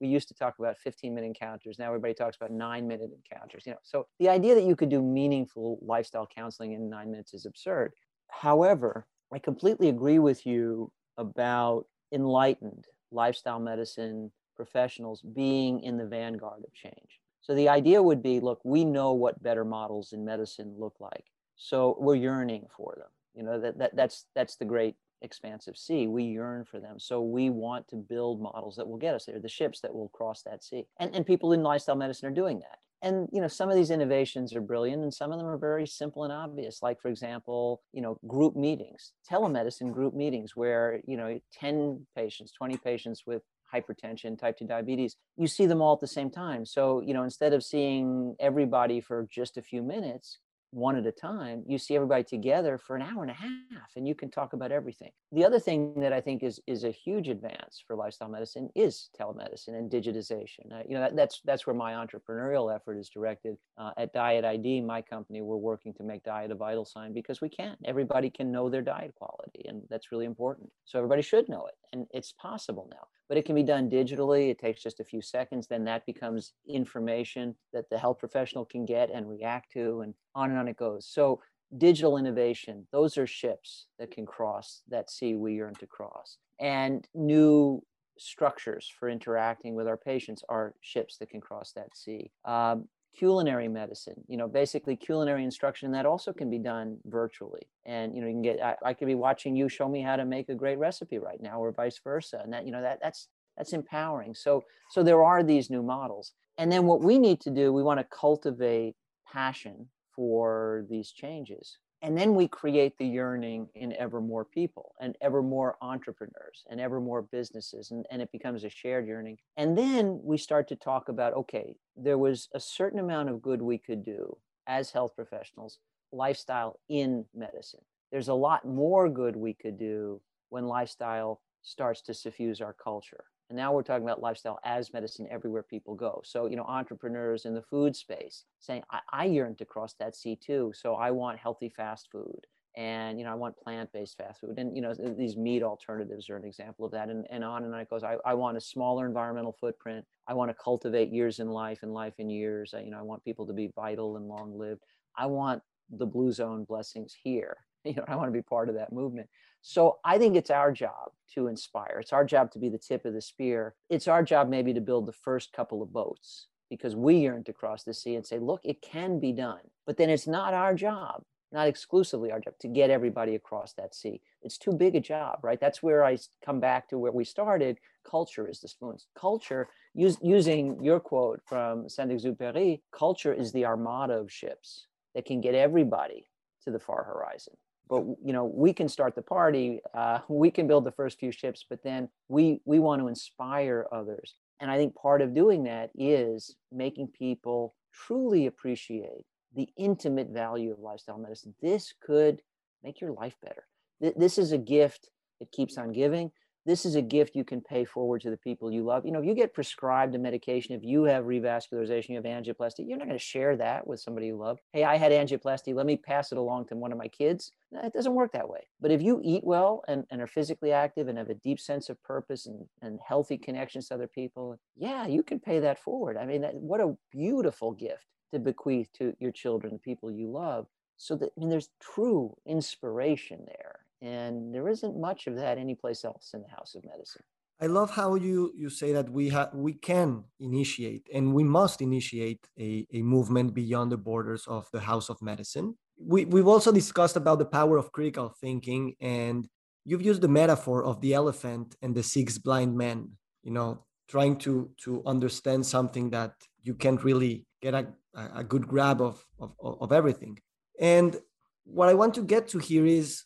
we 0.00 0.08
used 0.08 0.28
to 0.28 0.34
talk 0.34 0.58
about 0.58 0.76
15 0.78 1.14
minute 1.14 1.26
encounters 1.26 1.78
now 1.78 1.86
everybody 1.86 2.14
talks 2.14 2.36
about 2.36 2.50
9 2.50 2.88
minute 2.88 3.10
encounters 3.30 3.64
you 3.66 3.72
know 3.72 3.78
so 3.82 4.06
the 4.18 4.28
idea 4.28 4.54
that 4.54 4.64
you 4.64 4.74
could 4.74 4.88
do 4.88 5.02
meaningful 5.02 5.78
lifestyle 5.82 6.26
counseling 6.34 6.72
in 6.72 6.88
9 6.88 7.10
minutes 7.10 7.34
is 7.34 7.46
absurd 7.46 7.92
however 8.30 9.06
I 9.32 9.38
completely 9.38 9.88
agree 9.88 10.18
with 10.18 10.46
you 10.46 10.90
about 11.18 11.86
enlightened 12.12 12.86
lifestyle 13.10 13.60
medicine 13.60 14.30
professionals 14.54 15.22
being 15.22 15.80
in 15.80 15.96
the 15.96 16.06
vanguard 16.06 16.64
of 16.64 16.72
change. 16.72 17.20
So 17.40 17.54
the 17.54 17.68
idea 17.68 18.02
would 18.02 18.22
be 18.22 18.40
look, 18.40 18.60
we 18.64 18.84
know 18.84 19.12
what 19.12 19.42
better 19.42 19.64
models 19.64 20.12
in 20.12 20.24
medicine 20.24 20.74
look 20.78 20.94
like. 21.00 21.24
So 21.56 21.96
we're 22.00 22.14
yearning 22.14 22.66
for 22.76 22.94
them. 22.96 23.08
You 23.34 23.42
know, 23.42 23.60
that, 23.60 23.78
that 23.78 23.96
that's 23.96 24.26
that's 24.34 24.56
the 24.56 24.64
great 24.64 24.96
expansive 25.22 25.76
sea. 25.76 26.06
We 26.06 26.24
yearn 26.24 26.64
for 26.64 26.80
them. 26.80 26.98
So 26.98 27.20
we 27.20 27.50
want 27.50 27.88
to 27.88 27.96
build 27.96 28.40
models 28.40 28.76
that 28.76 28.86
will 28.86 28.98
get 28.98 29.14
us 29.14 29.26
there, 29.26 29.38
the 29.38 29.48
ships 29.48 29.80
that 29.80 29.94
will 29.94 30.08
cross 30.08 30.42
that 30.42 30.62
sea. 30.62 30.86
And, 30.98 31.14
and 31.14 31.26
people 31.26 31.52
in 31.52 31.62
lifestyle 31.62 31.96
medicine 31.96 32.28
are 32.28 32.34
doing 32.34 32.60
that 32.60 32.78
and 33.04 33.28
you 33.32 33.40
know 33.40 33.48
some 33.48 33.68
of 33.68 33.76
these 33.76 33.90
innovations 33.90 34.56
are 34.56 34.60
brilliant 34.60 35.02
and 35.02 35.12
some 35.12 35.30
of 35.30 35.38
them 35.38 35.46
are 35.46 35.58
very 35.58 35.86
simple 35.86 36.24
and 36.24 36.32
obvious 36.32 36.82
like 36.82 37.00
for 37.00 37.08
example 37.08 37.82
you 37.92 38.00
know 38.00 38.18
group 38.26 38.56
meetings 38.56 39.12
telemedicine 39.30 39.92
group 39.92 40.14
meetings 40.14 40.56
where 40.56 41.00
you 41.06 41.16
know 41.16 41.38
10 41.52 42.06
patients 42.16 42.52
20 42.52 42.76
patients 42.78 43.24
with 43.26 43.42
hypertension 43.74 44.38
type 44.38 44.56
2 44.58 44.66
diabetes 44.66 45.16
you 45.36 45.46
see 45.46 45.66
them 45.66 45.82
all 45.82 45.94
at 45.94 46.00
the 46.00 46.06
same 46.06 46.30
time 46.30 46.64
so 46.64 47.00
you 47.00 47.14
know 47.14 47.24
instead 47.24 47.52
of 47.52 47.62
seeing 47.62 48.34
everybody 48.38 49.00
for 49.00 49.26
just 49.30 49.56
a 49.56 49.62
few 49.62 49.82
minutes 49.82 50.38
one 50.74 50.96
at 50.96 51.06
a 51.06 51.12
time, 51.12 51.62
you 51.66 51.78
see 51.78 51.94
everybody 51.94 52.24
together 52.24 52.76
for 52.76 52.96
an 52.96 53.02
hour 53.02 53.22
and 53.22 53.30
a 53.30 53.34
half 53.34 53.90
and 53.96 54.06
you 54.06 54.14
can 54.14 54.30
talk 54.30 54.52
about 54.52 54.72
everything. 54.72 55.10
The 55.32 55.44
other 55.44 55.60
thing 55.60 55.94
that 56.00 56.12
I 56.12 56.20
think 56.20 56.42
is 56.42 56.60
is 56.66 56.84
a 56.84 56.90
huge 56.90 57.28
advance 57.28 57.82
for 57.86 57.94
lifestyle 57.94 58.28
medicine 58.28 58.68
is 58.74 59.08
telemedicine 59.18 59.78
and 59.78 59.90
digitization. 59.90 60.72
Uh, 60.72 60.82
you 60.86 60.94
know, 60.94 61.00
that, 61.00 61.16
that's 61.16 61.40
that's 61.44 61.66
where 61.66 61.76
my 61.76 61.92
entrepreneurial 61.92 62.74
effort 62.74 62.98
is 62.98 63.08
directed. 63.08 63.56
Uh, 63.78 63.92
at 63.96 64.12
Diet 64.12 64.44
ID, 64.44 64.80
my 64.80 65.00
company, 65.00 65.42
we're 65.42 65.56
working 65.56 65.94
to 65.94 66.02
make 66.02 66.24
diet 66.24 66.50
a 66.50 66.56
vital 66.56 66.84
sign 66.84 67.12
because 67.12 67.40
we 67.40 67.48
can. 67.48 67.76
Everybody 67.84 68.28
can 68.28 68.50
know 68.50 68.68
their 68.68 68.82
diet 68.82 69.14
quality 69.14 69.66
and 69.66 69.82
that's 69.88 70.10
really 70.10 70.26
important. 70.26 70.70
So 70.84 70.98
everybody 70.98 71.22
should 71.22 71.48
know 71.48 71.66
it 71.66 71.74
and 71.94 72.06
it's 72.12 72.32
possible 72.32 72.88
now 72.90 73.06
but 73.28 73.38
it 73.38 73.44
can 73.44 73.54
be 73.54 73.62
done 73.62 73.88
digitally. 73.88 74.50
It 74.50 74.58
takes 74.58 74.82
just 74.82 75.00
a 75.00 75.04
few 75.04 75.22
seconds. 75.22 75.66
Then 75.66 75.84
that 75.84 76.06
becomes 76.06 76.52
information 76.68 77.54
that 77.72 77.88
the 77.90 77.98
health 77.98 78.18
professional 78.18 78.64
can 78.64 78.84
get 78.84 79.10
and 79.10 79.28
react 79.28 79.72
to, 79.72 80.02
and 80.02 80.14
on 80.34 80.50
and 80.50 80.58
on 80.58 80.68
it 80.68 80.76
goes. 80.76 81.06
So, 81.06 81.40
digital 81.78 82.18
innovation, 82.18 82.86
those 82.92 83.16
are 83.16 83.26
ships 83.26 83.86
that 83.98 84.10
can 84.10 84.26
cross 84.26 84.82
that 84.88 85.10
sea 85.10 85.34
we 85.34 85.54
yearn 85.54 85.74
to 85.76 85.86
cross. 85.86 86.36
And 86.60 87.06
new 87.14 87.82
structures 88.18 88.92
for 89.00 89.08
interacting 89.08 89.74
with 89.74 89.88
our 89.88 89.96
patients 89.96 90.44
are 90.48 90.74
ships 90.80 91.16
that 91.18 91.30
can 91.30 91.40
cross 91.40 91.72
that 91.72 91.96
sea. 91.96 92.30
Um, 92.44 92.88
culinary 93.16 93.68
medicine 93.68 94.20
you 94.26 94.36
know 94.36 94.48
basically 94.48 94.96
culinary 94.96 95.44
instruction 95.44 95.92
that 95.92 96.04
also 96.04 96.32
can 96.32 96.50
be 96.50 96.58
done 96.58 96.96
virtually 97.06 97.68
and 97.86 98.14
you 98.14 98.20
know 98.20 98.26
you 98.26 98.32
can 98.32 98.42
get 98.42 98.62
I, 98.62 98.76
I, 98.84 98.94
could 98.94 99.06
be 99.06 99.14
watching 99.14 99.54
you 99.54 99.68
show 99.68 99.88
me 99.88 100.02
how 100.02 100.16
to 100.16 100.24
make 100.24 100.48
a 100.48 100.54
great 100.54 100.78
recipe 100.78 101.18
right 101.18 101.40
now 101.40 101.60
or 101.60 101.70
vice 101.72 102.00
versa 102.02 102.40
and 102.42 102.52
that 102.52 102.66
you 102.66 102.72
know 102.72 102.82
that 102.82 102.98
that's 103.00 103.28
that's 103.56 103.72
empowering. 103.72 104.34
So 104.34 104.64
so 104.90 105.02
there 105.02 105.22
are 105.22 105.42
these 105.42 105.70
new 105.70 105.82
models 105.82 106.32
and 106.58 106.70
then 106.70 106.86
what 106.86 107.02
we 107.02 107.18
need 107.18 107.40
to 107.40 107.50
do 107.50 107.72
we 107.72 107.82
want 107.82 108.00
to 108.00 108.04
cultivate 108.04 108.94
passion 109.30 109.88
for 110.14 110.84
these 110.88 111.10
changes 111.10 111.78
and 112.04 112.18
then 112.18 112.34
we 112.34 112.46
create 112.46 112.98
the 112.98 113.06
yearning 113.06 113.66
in 113.74 113.94
ever 113.94 114.20
more 114.20 114.44
people 114.44 114.94
and 115.00 115.16
ever 115.22 115.42
more 115.42 115.78
entrepreneurs 115.80 116.66
and 116.68 116.78
ever 116.78 117.00
more 117.00 117.22
businesses. 117.22 117.92
And, 117.92 118.04
and 118.10 118.20
it 118.20 118.30
becomes 118.30 118.62
a 118.62 118.68
shared 118.68 119.06
yearning. 119.06 119.38
And 119.56 119.76
then 119.76 120.20
we 120.22 120.36
start 120.36 120.68
to 120.68 120.76
talk 120.76 121.08
about 121.08 121.32
okay, 121.32 121.76
there 121.96 122.18
was 122.18 122.50
a 122.54 122.60
certain 122.60 122.98
amount 122.98 123.30
of 123.30 123.40
good 123.40 123.62
we 123.62 123.78
could 123.78 124.04
do 124.04 124.36
as 124.66 124.90
health 124.90 125.16
professionals, 125.16 125.78
lifestyle 126.12 126.78
in 126.90 127.24
medicine. 127.34 127.80
There's 128.12 128.28
a 128.28 128.34
lot 128.34 128.66
more 128.66 129.08
good 129.08 129.34
we 129.34 129.54
could 129.54 129.78
do 129.78 130.20
when 130.50 130.66
lifestyle 130.66 131.40
starts 131.62 132.02
to 132.02 132.12
suffuse 132.12 132.60
our 132.60 132.74
culture. 132.74 133.24
And 133.50 133.56
now 133.56 133.72
we're 133.72 133.82
talking 133.82 134.04
about 134.04 134.22
lifestyle 134.22 134.58
as 134.64 134.92
medicine 134.92 135.28
everywhere 135.30 135.62
people 135.62 135.94
go. 135.94 136.22
So, 136.24 136.46
you 136.46 136.56
know, 136.56 136.64
entrepreneurs 136.64 137.44
in 137.44 137.54
the 137.54 137.62
food 137.62 137.94
space 137.94 138.44
saying, 138.58 138.82
I, 138.90 139.00
I 139.12 139.24
yearn 139.26 139.54
to 139.56 139.64
cross 139.64 139.94
that 140.00 140.16
sea 140.16 140.36
too. 140.36 140.72
So 140.74 140.94
I 140.94 141.10
want 141.10 141.38
healthy 141.38 141.68
fast 141.68 142.08
food 142.10 142.46
and 142.76 143.18
you 143.18 143.24
know 143.24 143.30
i 143.30 143.34
want 143.34 143.56
plant-based 143.56 144.16
fast 144.16 144.40
food. 144.40 144.58
And 144.58 144.74
you 144.74 144.82
know 144.82 144.94
these 144.94 145.36
meat 145.36 145.62
alternatives 145.62 146.28
are 146.28 146.36
an 146.36 146.44
example 146.44 146.84
of 146.84 146.92
that 146.92 147.08
and, 147.08 147.26
and 147.30 147.44
on 147.44 147.64
and 147.64 147.72
on 147.72 147.80
it 147.80 147.90
goes. 147.90 148.02
I, 148.02 148.16
I 148.24 148.34
want 148.34 148.56
a 148.56 148.60
smaller 148.60 149.06
environmental 149.06 149.56
footprint. 149.60 150.04
I 150.26 150.34
want 150.34 150.50
to 150.50 150.54
cultivate 150.54 151.12
years 151.12 151.38
in 151.38 151.48
life 151.48 151.80
and 151.82 151.92
life 151.92 152.14
in 152.18 152.28
years. 152.28 152.74
I, 152.74 152.80
you 152.80 152.90
know 152.90 152.98
i 152.98 153.02
want 153.02 153.24
people 153.24 153.46
to 153.46 153.52
be 153.52 153.70
vital 153.74 154.16
and 154.16 154.26
long 154.26 154.58
lived 154.58 154.82
i 155.16 155.26
want 155.26 155.62
the 155.90 156.06
blue 156.06 156.32
zone 156.32 156.64
blessings 156.64 157.14
here. 157.22 157.56
You 157.84 157.96
know 157.96 158.04
i 158.08 158.16
want 158.16 158.28
to 158.28 158.32
be 158.32 158.40
part 158.40 158.70
of 158.70 158.76
that 158.76 158.94
movement 158.94 159.28
so 159.66 159.96
I 160.04 160.18
think 160.18 160.36
it's 160.36 160.50
our 160.50 160.70
job 160.70 161.12
to 161.32 161.46
inspire. 161.46 161.96
It's 161.98 162.12
our 162.12 162.26
job 162.26 162.50
to 162.52 162.58
be 162.58 162.68
the 162.68 162.76
tip 162.76 163.06
of 163.06 163.14
the 163.14 163.22
spear. 163.22 163.74
It's 163.88 164.06
our 164.06 164.22
job 164.22 164.50
maybe 164.50 164.74
to 164.74 164.80
build 164.82 165.06
the 165.06 165.12
first 165.12 165.54
couple 165.54 165.80
of 165.80 165.90
boats 165.90 166.48
because 166.68 166.94
we 166.94 167.16
yearn 167.16 167.44
to 167.44 167.54
cross 167.54 167.82
the 167.82 167.94
sea 167.94 168.14
and 168.14 168.26
say, 168.26 168.38
look, 168.38 168.60
it 168.62 168.82
can 168.82 169.18
be 169.18 169.32
done. 169.32 169.60
But 169.86 169.96
then 169.96 170.10
it's 170.10 170.26
not 170.26 170.52
our 170.52 170.74
job, 170.74 171.22
not 171.50 171.66
exclusively 171.66 172.30
our 172.30 172.40
job, 172.40 172.52
to 172.60 172.68
get 172.68 172.90
everybody 172.90 173.36
across 173.36 173.72
that 173.72 173.94
sea. 173.94 174.20
It's 174.42 174.58
too 174.58 174.72
big 174.72 174.96
a 174.96 175.00
job, 175.00 175.38
right? 175.42 175.58
That's 175.58 175.82
where 175.82 176.04
I 176.04 176.18
come 176.44 176.60
back 176.60 176.86
to 176.90 176.98
where 176.98 177.12
we 177.12 177.24
started. 177.24 177.78
Culture 178.08 178.46
is 178.46 178.60
the 178.60 178.68
spoons. 178.68 179.06
Culture, 179.18 179.70
use, 179.94 180.18
using 180.20 180.84
your 180.84 181.00
quote 181.00 181.40
from 181.46 181.88
Saint-Exupéry, 181.88 182.82
culture 182.92 183.32
is 183.32 183.50
the 183.52 183.64
armada 183.64 184.12
of 184.12 184.30
ships 184.30 184.88
that 185.14 185.24
can 185.24 185.40
get 185.40 185.54
everybody 185.54 186.26
to 186.64 186.70
the 186.70 186.78
far 186.78 187.04
horizon 187.04 187.54
but 187.88 188.02
you 188.24 188.32
know 188.32 188.44
we 188.44 188.72
can 188.72 188.88
start 188.88 189.14
the 189.14 189.22
party 189.22 189.80
uh, 189.94 190.18
we 190.28 190.50
can 190.50 190.66
build 190.66 190.84
the 190.84 190.92
first 190.92 191.18
few 191.18 191.32
ships 191.32 191.64
but 191.68 191.82
then 191.82 192.08
we 192.28 192.60
we 192.64 192.78
want 192.78 193.00
to 193.00 193.08
inspire 193.08 193.86
others. 193.92 194.34
And 194.60 194.70
i 194.70 194.76
think 194.76 194.94
part 194.94 195.20
of 195.20 195.34
doing 195.34 195.64
that 195.64 195.90
is 195.94 196.56
making 196.72 197.08
people 197.08 197.74
truly 197.92 198.46
appreciate 198.46 199.24
the 199.54 199.68
intimate 199.76 200.30
value 200.30 200.72
of 200.72 200.78
lifestyle 200.80 201.18
medicine. 201.18 201.54
This 201.62 201.94
could 202.00 202.42
make 202.82 203.00
your 203.00 203.12
life 203.12 203.36
better. 203.42 203.64
This 204.00 204.36
is 204.36 204.52
a 204.52 204.58
gift 204.58 205.08
that 205.40 205.52
keeps 205.52 205.78
on 205.78 205.92
giving 205.92 206.30
this 206.66 206.86
is 206.86 206.94
a 206.94 207.02
gift 207.02 207.36
you 207.36 207.44
can 207.44 207.60
pay 207.60 207.84
forward 207.84 208.22
to 208.22 208.30
the 208.30 208.36
people 208.36 208.72
you 208.72 208.84
love. 208.84 209.04
You 209.04 209.12
know, 209.12 209.20
if 209.20 209.26
you 209.26 209.34
get 209.34 209.52
prescribed 209.52 210.14
a 210.14 210.18
medication, 210.18 210.74
if 210.74 210.82
you 210.82 211.04
have 211.04 211.24
revascularization, 211.24 212.10
you 212.10 212.16
have 212.16 212.24
angioplasty, 212.24 212.88
you're 212.88 212.96
not 212.96 213.06
going 213.06 213.18
to 213.18 213.24
share 213.24 213.56
that 213.56 213.86
with 213.86 214.00
somebody 214.00 214.26
you 214.26 214.36
love. 214.36 214.58
Hey, 214.72 214.84
I 214.84 214.96
had 214.96 215.12
angioplasty. 215.12 215.74
Let 215.74 215.86
me 215.86 215.96
pass 215.96 216.32
it 216.32 216.38
along 216.38 216.66
to 216.66 216.76
one 216.76 216.92
of 216.92 216.98
my 216.98 217.08
kids. 217.08 217.52
It 217.72 217.92
doesn't 217.92 218.14
work 218.14 218.32
that 218.32 218.48
way. 218.48 218.66
But 218.80 218.90
if 218.90 219.02
you 219.02 219.20
eat 219.22 219.44
well 219.44 219.82
and, 219.88 220.04
and 220.10 220.22
are 220.22 220.26
physically 220.26 220.72
active 220.72 221.08
and 221.08 221.18
have 221.18 221.30
a 221.30 221.34
deep 221.34 221.60
sense 221.60 221.90
of 221.90 222.02
purpose 222.02 222.46
and, 222.46 222.66
and 222.80 222.98
healthy 223.06 223.36
connections 223.36 223.88
to 223.88 223.94
other 223.94 224.06
people, 224.06 224.58
yeah, 224.76 225.06
you 225.06 225.22
can 225.22 225.40
pay 225.40 225.60
that 225.60 225.78
forward. 225.78 226.16
I 226.16 226.24
mean, 226.24 226.42
that, 226.42 226.54
what 226.54 226.80
a 226.80 226.96
beautiful 227.12 227.72
gift 227.72 228.06
to 228.32 228.38
bequeath 228.38 228.90
to 228.94 229.14
your 229.20 229.32
children, 229.32 229.74
the 229.74 229.78
people 229.78 230.10
you 230.10 230.30
love. 230.30 230.66
So 230.96 231.16
that 231.16 231.30
I 231.36 231.40
mean, 231.40 231.50
there's 231.50 231.70
true 231.80 232.36
inspiration 232.46 233.44
there 233.46 233.83
And 234.04 234.54
there 234.54 234.68
isn't 234.68 235.00
much 235.00 235.26
of 235.26 235.34
that 235.36 235.56
anyplace 235.56 236.04
else 236.04 236.32
in 236.34 236.42
the 236.42 236.48
House 236.48 236.74
of 236.74 236.84
Medicine. 236.84 237.22
I 237.60 237.66
love 237.66 237.90
how 237.90 238.16
you 238.16 238.52
you 238.54 238.68
say 238.68 238.92
that 238.92 239.08
we 239.08 239.30
have 239.30 239.50
we 239.54 239.72
can 239.72 240.24
initiate 240.38 241.08
and 241.14 241.32
we 241.32 241.44
must 241.44 241.80
initiate 241.80 242.46
a, 242.58 242.86
a 242.92 243.00
movement 243.00 243.54
beyond 243.54 243.90
the 243.92 243.96
borders 243.96 244.44
of 244.46 244.68
the 244.72 244.80
House 244.80 245.08
of 245.08 245.22
Medicine. 245.22 245.76
We 245.96 246.26
we've 246.26 246.48
also 246.48 246.70
discussed 246.72 247.16
about 247.16 247.38
the 247.38 247.46
power 247.46 247.78
of 247.78 247.92
critical 247.92 248.28
thinking 248.28 248.94
and 249.00 249.48
you've 249.84 250.02
used 250.02 250.20
the 250.20 250.28
metaphor 250.28 250.84
of 250.84 251.00
the 251.00 251.14
elephant 251.14 251.76
and 251.80 251.94
the 251.94 252.02
six 252.02 252.36
blind 252.36 252.76
men, 252.76 253.12
you 253.42 253.52
know, 253.52 253.84
trying 254.08 254.36
to 254.38 254.70
to 254.84 255.02
understand 255.06 255.64
something 255.64 256.10
that 256.10 256.34
you 256.62 256.74
can't 256.74 257.02
really 257.04 257.46
get 257.62 257.72
a, 257.72 257.86
a 258.14 258.44
good 258.44 258.66
grab 258.68 259.00
of, 259.00 259.24
of, 259.38 259.54
of 259.60 259.92
everything. 259.92 260.38
And 260.78 261.16
what 261.64 261.88
I 261.88 261.94
want 261.94 262.12
to 262.14 262.22
get 262.22 262.48
to 262.48 262.58
here 262.58 262.84
is 262.84 263.24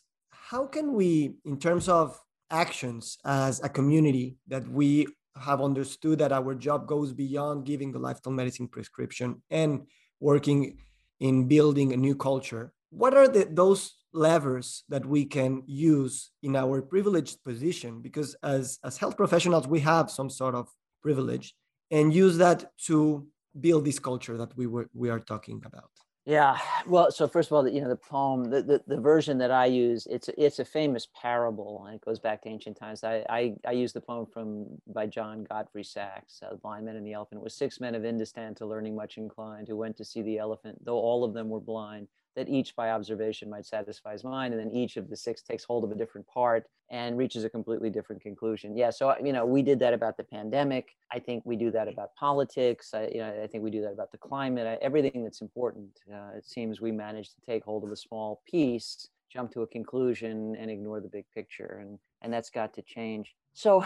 how 0.49 0.65
can 0.65 0.93
we, 0.93 1.35
in 1.45 1.59
terms 1.59 1.87
of 1.87 2.19
actions 2.49 3.17
as 3.25 3.61
a 3.63 3.69
community 3.69 4.37
that 4.47 4.67
we 4.67 5.05
have 5.35 5.61
understood 5.61 6.19
that 6.19 6.31
our 6.31 6.55
job 6.55 6.87
goes 6.87 7.13
beyond 7.13 7.65
giving 7.65 7.91
the 7.91 7.99
lifestyle 7.99 8.33
medicine 8.33 8.67
prescription 8.67 9.41
and 9.51 9.81
working 10.19 10.77
in 11.19 11.47
building 11.47 11.93
a 11.93 11.97
new 11.97 12.15
culture 12.15 12.73
what 12.89 13.15
are 13.15 13.27
the, 13.27 13.47
those 13.51 13.95
levers 14.13 14.83
that 14.89 15.05
we 15.05 15.25
can 15.25 15.63
use 15.67 16.31
in 16.41 16.55
our 16.55 16.81
privileged 16.81 17.43
position? 17.43 18.01
Because 18.01 18.35
as 18.43 18.79
as 18.83 18.97
health 18.97 19.15
professionals 19.15 19.67
we 19.67 19.79
have 19.81 20.09
some 20.09 20.29
sort 20.29 20.55
of 20.55 20.67
privilege 21.01 21.53
and 21.91 22.13
use 22.13 22.37
that 22.37 22.71
to 22.85 23.27
build 23.59 23.85
this 23.85 23.99
culture 23.99 24.37
that 24.37 24.55
we 24.57 24.67
were 24.67 24.89
we 24.93 25.09
are 25.09 25.19
talking 25.19 25.61
about 25.65 25.91
yeah. 26.29 26.59
Well, 26.85 27.09
so 27.11 27.27
first 27.27 27.49
of 27.49 27.53
all, 27.53 27.67
you 27.67 27.81
know, 27.81 27.89
the 27.89 27.95
poem, 27.95 28.51
the, 28.51 28.61
the, 28.61 28.83
the, 28.85 29.01
version 29.01 29.39
that 29.39 29.49
I 29.49 29.65
use, 29.65 30.07
it's 30.07 30.29
it's 30.37 30.59
a 30.59 30.65
famous 30.65 31.07
parable, 31.19 31.83
and 31.87 31.95
it 31.95 32.05
goes 32.05 32.19
back 32.19 32.43
to 32.43 32.49
ancient 32.49 32.77
times. 32.77 33.03
I 33.03 33.25
I, 33.27 33.55
I 33.67 33.71
use 33.71 33.93
the 33.93 34.01
poem 34.01 34.27
from 34.27 34.67
by 34.85 35.07
John 35.07 35.43
Godfrey 35.43 35.83
Saxe, 35.83 36.41
uh, 36.45 36.51
"The 36.51 36.57
Blind 36.57 36.85
Men 36.85 36.97
and 36.97 37.05
the 37.05 37.13
Elephant." 37.13 37.41
It 37.41 37.43
was 37.43 37.55
six 37.55 37.79
men 37.79 37.95
of 37.95 38.03
Indostan 38.03 38.55
to 38.57 38.67
learning 38.67 38.95
much 38.95 39.17
inclined, 39.17 39.67
who 39.67 39.75
went 39.75 39.97
to 39.97 40.05
see 40.05 40.21
the 40.21 40.37
elephant, 40.37 40.85
though 40.85 40.99
all 40.99 41.23
of 41.23 41.33
them 41.33 41.49
were 41.49 41.59
blind 41.59 42.07
that 42.39 42.47
each 42.47 42.73
by 42.73 42.91
observation 42.91 43.49
might 43.49 43.65
satisfy 43.65 44.13
his 44.13 44.23
mind 44.23 44.53
and 44.53 44.61
then 44.61 44.71
each 44.73 44.95
of 44.95 45.09
the 45.09 45.17
six 45.17 45.41
takes 45.41 45.65
hold 45.65 45.83
of 45.83 45.91
a 45.91 45.95
different 45.95 46.25
part 46.25 46.63
and 46.89 47.17
reaches 47.17 47.43
a 47.43 47.49
completely 47.49 47.89
different 47.89 48.21
conclusion. 48.21 48.77
Yeah 48.77 48.91
so 48.91 49.13
you 49.21 49.33
know 49.33 49.45
we 49.45 49.61
did 49.61 49.77
that 49.79 49.93
about 49.93 50.15
the 50.15 50.23
pandemic. 50.23 50.85
I 51.11 51.19
think 51.19 51.43
we 51.45 51.57
do 51.57 51.69
that 51.71 51.89
about 51.89 52.15
politics. 52.15 52.93
I, 52.93 53.09
you 53.13 53.17
know, 53.17 53.41
I 53.43 53.47
think 53.47 53.61
we 53.61 53.71
do 53.71 53.81
that 53.81 53.91
about 53.91 54.13
the 54.13 54.17
climate. 54.17 54.65
I, 54.65 54.75
everything 54.81 55.21
that's 55.21 55.41
important 55.41 55.89
uh, 56.09 56.37
it 56.37 56.45
seems 56.45 56.79
we 56.79 56.93
manage 56.93 57.27
to 57.35 57.41
take 57.45 57.65
hold 57.65 57.83
of 57.83 57.91
a 57.91 57.97
small 57.97 58.41
piece 58.49 59.09
jump 59.29 59.51
to 59.51 59.61
a 59.61 59.67
conclusion 59.67 60.55
and 60.57 60.71
ignore 60.71 61.01
the 61.01 61.09
big 61.09 61.25
picture 61.35 61.79
and 61.81 61.99
and 62.21 62.31
that's 62.33 62.49
got 62.49 62.73
to 62.75 62.81
change. 62.81 63.35
So 63.53 63.83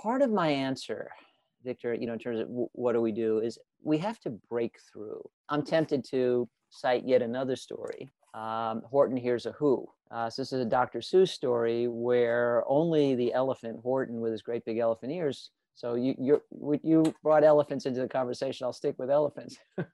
part 0.00 0.22
of 0.22 0.30
my 0.30 0.50
answer 0.50 1.10
victor 1.64 1.92
you 1.92 2.06
know 2.06 2.12
in 2.12 2.20
terms 2.20 2.38
of 2.38 2.46
what 2.48 2.92
do 2.92 3.00
we 3.00 3.10
do 3.10 3.40
is 3.40 3.58
we 3.82 3.98
have 3.98 4.20
to 4.20 4.30
break 4.30 4.76
through. 4.88 5.20
I'm 5.48 5.64
tempted 5.64 6.04
to 6.10 6.48
cite 6.70 7.06
yet 7.06 7.22
another 7.22 7.56
story. 7.56 8.10
Um, 8.34 8.82
Horton 8.90 9.16
hears 9.16 9.46
a 9.46 9.52
who. 9.52 9.86
Uh, 10.10 10.30
so 10.30 10.42
this 10.42 10.52
is 10.52 10.60
a 10.60 10.68
Dr. 10.68 11.00
Seuss 11.00 11.28
story 11.28 11.88
where 11.88 12.64
only 12.66 13.14
the 13.14 13.32
elephant, 13.32 13.80
Horton, 13.82 14.20
with 14.20 14.32
his 14.32 14.42
great 14.42 14.64
big 14.64 14.78
elephant 14.78 15.12
ears. 15.12 15.50
So 15.74 15.94
you 15.94 16.16
you 16.18 16.42
you 16.82 17.14
brought 17.22 17.44
elephants 17.44 17.86
into 17.86 18.00
the 18.00 18.08
conversation. 18.08 18.64
I'll 18.64 18.72
stick 18.72 18.98
with 18.98 19.10
elephants. 19.10 19.58